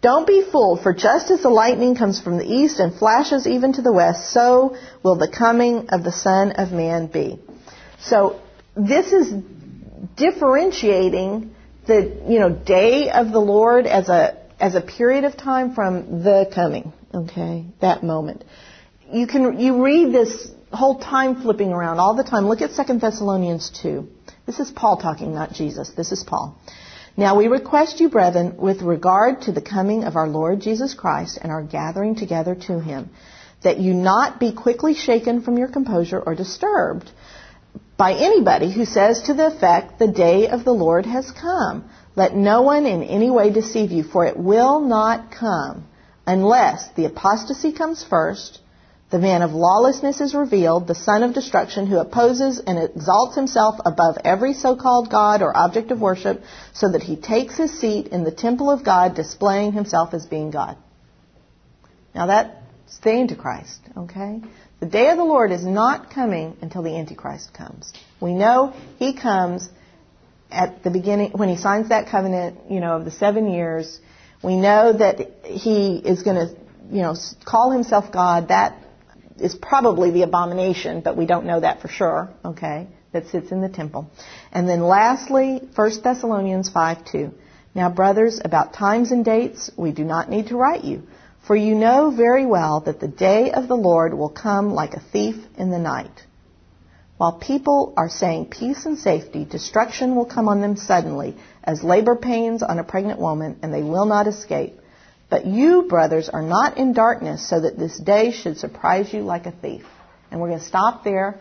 Don't 0.00 0.26
be 0.26 0.44
fooled, 0.50 0.82
for 0.82 0.92
just 0.94 1.30
as 1.30 1.42
the 1.42 1.48
lightning 1.48 1.96
comes 1.96 2.20
from 2.20 2.38
the 2.38 2.46
east 2.46 2.78
and 2.78 2.94
flashes 2.94 3.46
even 3.48 3.72
to 3.72 3.82
the 3.82 3.92
west, 3.92 4.32
so 4.32 4.76
will 5.02 5.16
the 5.16 5.28
coming 5.28 5.88
of 5.88 6.04
the 6.04 6.12
Son 6.12 6.52
of 6.52 6.70
Man 6.70 7.08
be. 7.08 7.40
So 8.00 8.40
this 8.76 9.12
is 9.12 9.32
differentiating 10.16 11.54
the 11.86 12.22
you 12.28 12.38
know 12.38 12.50
day 12.50 13.10
of 13.10 13.32
the 13.32 13.40
Lord 13.40 13.86
as 13.86 14.08
a 14.08 14.38
as 14.60 14.76
a 14.76 14.80
period 14.80 15.24
of 15.24 15.36
time 15.36 15.74
from 15.74 16.22
the 16.22 16.48
coming. 16.54 16.92
Okay, 17.12 17.64
that 17.80 18.04
moment. 18.04 18.44
You 19.10 19.26
can 19.26 19.58
you 19.58 19.82
read 19.82 20.12
this 20.12 20.48
whole 20.70 21.00
time 21.00 21.42
flipping 21.42 21.72
around 21.72 21.98
all 21.98 22.14
the 22.14 22.24
time. 22.24 22.46
Look 22.46 22.60
at 22.60 22.70
Second 22.72 23.00
Thessalonians 23.00 23.70
two. 23.82 24.08
This 24.46 24.60
is 24.60 24.70
Paul 24.70 24.98
talking, 24.98 25.34
not 25.34 25.52
Jesus. 25.52 25.90
This 25.90 26.12
is 26.12 26.22
Paul. 26.22 26.56
Now 27.18 27.34
we 27.34 27.48
request 27.48 27.98
you, 27.98 28.10
brethren, 28.10 28.58
with 28.58 28.80
regard 28.80 29.42
to 29.42 29.52
the 29.52 29.60
coming 29.60 30.04
of 30.04 30.14
our 30.14 30.28
Lord 30.28 30.60
Jesus 30.60 30.94
Christ 30.94 31.36
and 31.42 31.50
our 31.50 31.64
gathering 31.64 32.14
together 32.14 32.54
to 32.68 32.78
him, 32.78 33.10
that 33.64 33.80
you 33.80 33.92
not 33.92 34.38
be 34.38 34.52
quickly 34.52 34.94
shaken 34.94 35.42
from 35.42 35.58
your 35.58 35.66
composure 35.66 36.20
or 36.20 36.36
disturbed 36.36 37.10
by 37.96 38.12
anybody 38.12 38.70
who 38.70 38.84
says 38.84 39.22
to 39.22 39.34
the 39.34 39.48
effect, 39.48 39.98
the 39.98 40.06
day 40.06 40.46
of 40.46 40.64
the 40.64 40.72
Lord 40.72 41.06
has 41.06 41.32
come. 41.32 41.90
Let 42.14 42.36
no 42.36 42.62
one 42.62 42.86
in 42.86 43.02
any 43.02 43.30
way 43.30 43.50
deceive 43.50 43.90
you, 43.90 44.04
for 44.04 44.24
it 44.24 44.36
will 44.36 44.78
not 44.78 45.32
come 45.32 45.88
unless 46.24 46.88
the 46.92 47.06
apostasy 47.06 47.72
comes 47.72 48.04
first 48.04 48.60
the 49.10 49.18
man 49.18 49.42
of 49.42 49.52
lawlessness 49.52 50.20
is 50.20 50.34
revealed, 50.34 50.86
the 50.86 50.94
son 50.94 51.22
of 51.22 51.32
destruction, 51.32 51.86
who 51.86 51.98
opposes 51.98 52.60
and 52.60 52.78
exalts 52.78 53.36
himself 53.36 53.76
above 53.86 54.18
every 54.22 54.52
so 54.52 54.76
called 54.76 55.10
God 55.10 55.40
or 55.40 55.56
object 55.56 55.90
of 55.90 56.00
worship, 56.00 56.42
so 56.74 56.92
that 56.92 57.02
he 57.02 57.16
takes 57.16 57.56
his 57.56 57.78
seat 57.80 58.08
in 58.08 58.24
the 58.24 58.30
temple 58.30 58.70
of 58.70 58.84
God, 58.84 59.14
displaying 59.14 59.72
himself 59.72 60.12
as 60.12 60.26
being 60.26 60.50
God. 60.50 60.76
Now 62.14 62.26
that's 62.26 62.98
the 62.98 63.12
Antichrist, 63.12 63.80
okay? 63.96 64.42
The 64.80 64.86
day 64.86 65.08
of 65.10 65.16
the 65.16 65.24
Lord 65.24 65.52
is 65.52 65.64
not 65.64 66.10
coming 66.10 66.56
until 66.60 66.82
the 66.82 66.96
Antichrist 66.96 67.54
comes. 67.54 67.92
We 68.20 68.34
know 68.34 68.74
he 68.98 69.14
comes 69.14 69.68
at 70.50 70.82
the 70.82 70.90
beginning, 70.90 71.32
when 71.32 71.48
he 71.48 71.56
signs 71.56 71.90
that 71.90 72.08
covenant, 72.08 72.70
you 72.70 72.80
know, 72.80 72.96
of 72.96 73.04
the 73.04 73.10
seven 73.10 73.50
years. 73.50 73.98
We 74.42 74.56
know 74.56 74.92
that 74.92 75.44
he 75.44 75.96
is 75.96 76.22
going 76.22 76.36
to, 76.36 76.56
you 76.90 77.02
know, 77.02 77.16
call 77.44 77.70
himself 77.70 78.12
God. 78.12 78.48
That 78.48 78.76
is 79.40 79.54
probably 79.54 80.10
the 80.10 80.22
abomination, 80.22 81.00
but 81.00 81.16
we 81.16 81.26
don't 81.26 81.46
know 81.46 81.60
that 81.60 81.80
for 81.80 81.88
sure, 81.88 82.30
okay, 82.44 82.88
that 83.12 83.28
sits 83.28 83.50
in 83.50 83.60
the 83.60 83.68
temple. 83.68 84.10
And 84.52 84.68
then 84.68 84.82
lastly, 84.82 85.60
1 85.74 86.02
Thessalonians 86.02 86.68
5 86.70 87.04
2. 87.04 87.32
Now, 87.74 87.90
brothers, 87.90 88.40
about 88.42 88.72
times 88.72 89.12
and 89.12 89.24
dates, 89.24 89.70
we 89.76 89.92
do 89.92 90.04
not 90.04 90.30
need 90.30 90.48
to 90.48 90.56
write 90.56 90.84
you, 90.84 91.02
for 91.46 91.54
you 91.54 91.74
know 91.74 92.10
very 92.10 92.46
well 92.46 92.80
that 92.80 93.00
the 93.00 93.08
day 93.08 93.52
of 93.52 93.68
the 93.68 93.76
Lord 93.76 94.14
will 94.14 94.30
come 94.30 94.72
like 94.72 94.94
a 94.94 95.00
thief 95.12 95.36
in 95.56 95.70
the 95.70 95.78
night. 95.78 96.24
While 97.18 97.32
people 97.32 97.94
are 97.96 98.08
saying 98.08 98.46
peace 98.46 98.86
and 98.86 98.96
safety, 98.98 99.44
destruction 99.44 100.14
will 100.14 100.24
come 100.24 100.48
on 100.48 100.60
them 100.60 100.76
suddenly, 100.76 101.36
as 101.64 101.82
labor 101.82 102.14
pains 102.14 102.62
on 102.62 102.78
a 102.78 102.84
pregnant 102.84 103.18
woman, 103.18 103.58
and 103.62 103.74
they 103.74 103.82
will 103.82 104.06
not 104.06 104.28
escape. 104.28 104.78
But 105.30 105.46
you, 105.46 105.82
brothers, 105.82 106.28
are 106.28 106.42
not 106.42 106.78
in 106.78 106.92
darkness 106.92 107.48
so 107.48 107.60
that 107.60 107.78
this 107.78 107.98
day 107.98 108.32
should 108.32 108.56
surprise 108.56 109.12
you 109.12 109.20
like 109.20 109.46
a 109.46 109.52
thief. 109.52 109.84
And 110.30 110.40
we're 110.40 110.48
going 110.48 110.60
to 110.60 110.66
stop 110.66 111.04
there. 111.04 111.38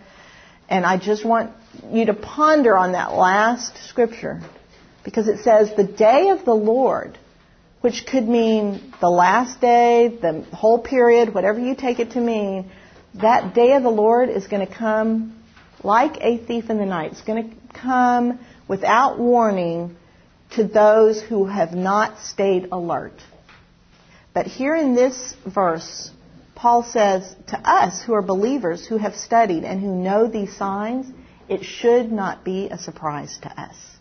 And 0.69 0.85
I 0.85 0.97
just 0.97 1.23
want 1.23 1.51
you 1.91 2.07
to 2.07 2.13
ponder 2.13 2.77
on 2.77 2.91
that 2.91 3.13
last 3.13 3.77
scripture 3.87 4.41
because 5.05 5.29
it 5.29 5.39
says 5.39 5.73
the 5.77 5.85
day 5.85 6.29
of 6.29 6.43
the 6.43 6.53
Lord, 6.53 7.17
which 7.79 8.05
could 8.05 8.27
mean 8.27 8.93
the 8.99 9.09
last 9.09 9.61
day, 9.61 10.09
the 10.21 10.45
whole 10.51 10.79
period, 10.79 11.33
whatever 11.33 11.59
you 11.59 11.75
take 11.75 11.99
it 11.99 12.11
to 12.11 12.19
mean, 12.19 12.69
that 13.13 13.55
day 13.55 13.73
of 13.73 13.83
the 13.83 13.89
Lord 13.89 14.29
is 14.29 14.47
going 14.47 14.67
to 14.67 14.73
come 14.73 15.41
like 15.81 16.17
a 16.19 16.37
thief 16.37 16.69
in 16.69 16.77
the 16.77 16.85
night. 16.85 17.13
It's 17.13 17.21
going 17.21 17.49
to 17.49 17.79
come 17.79 18.39
without 18.67 19.17
warning 19.17 19.95
to 20.55 20.65
those 20.65 21.21
who 21.21 21.45
have 21.45 21.71
not 21.71 22.19
stayed 22.19 22.67
alert. 22.71 23.13
But 24.37 24.45
here 24.45 24.75
in 24.75 24.93
this 24.93 25.33
verse, 25.47 26.11
Paul 26.53 26.83
says 26.83 27.35
to 27.47 27.57
us 27.57 28.03
who 28.03 28.13
are 28.13 28.21
believers, 28.21 28.85
who 28.85 28.97
have 28.97 29.15
studied 29.15 29.63
and 29.63 29.81
who 29.81 29.87
know 29.87 30.27
these 30.27 30.55
signs, 30.55 31.07
it 31.49 31.65
should 31.65 32.11
not 32.11 32.43
be 32.43 32.69
a 32.69 32.77
surprise 32.77 33.39
to 33.41 33.49
us. 33.59 33.96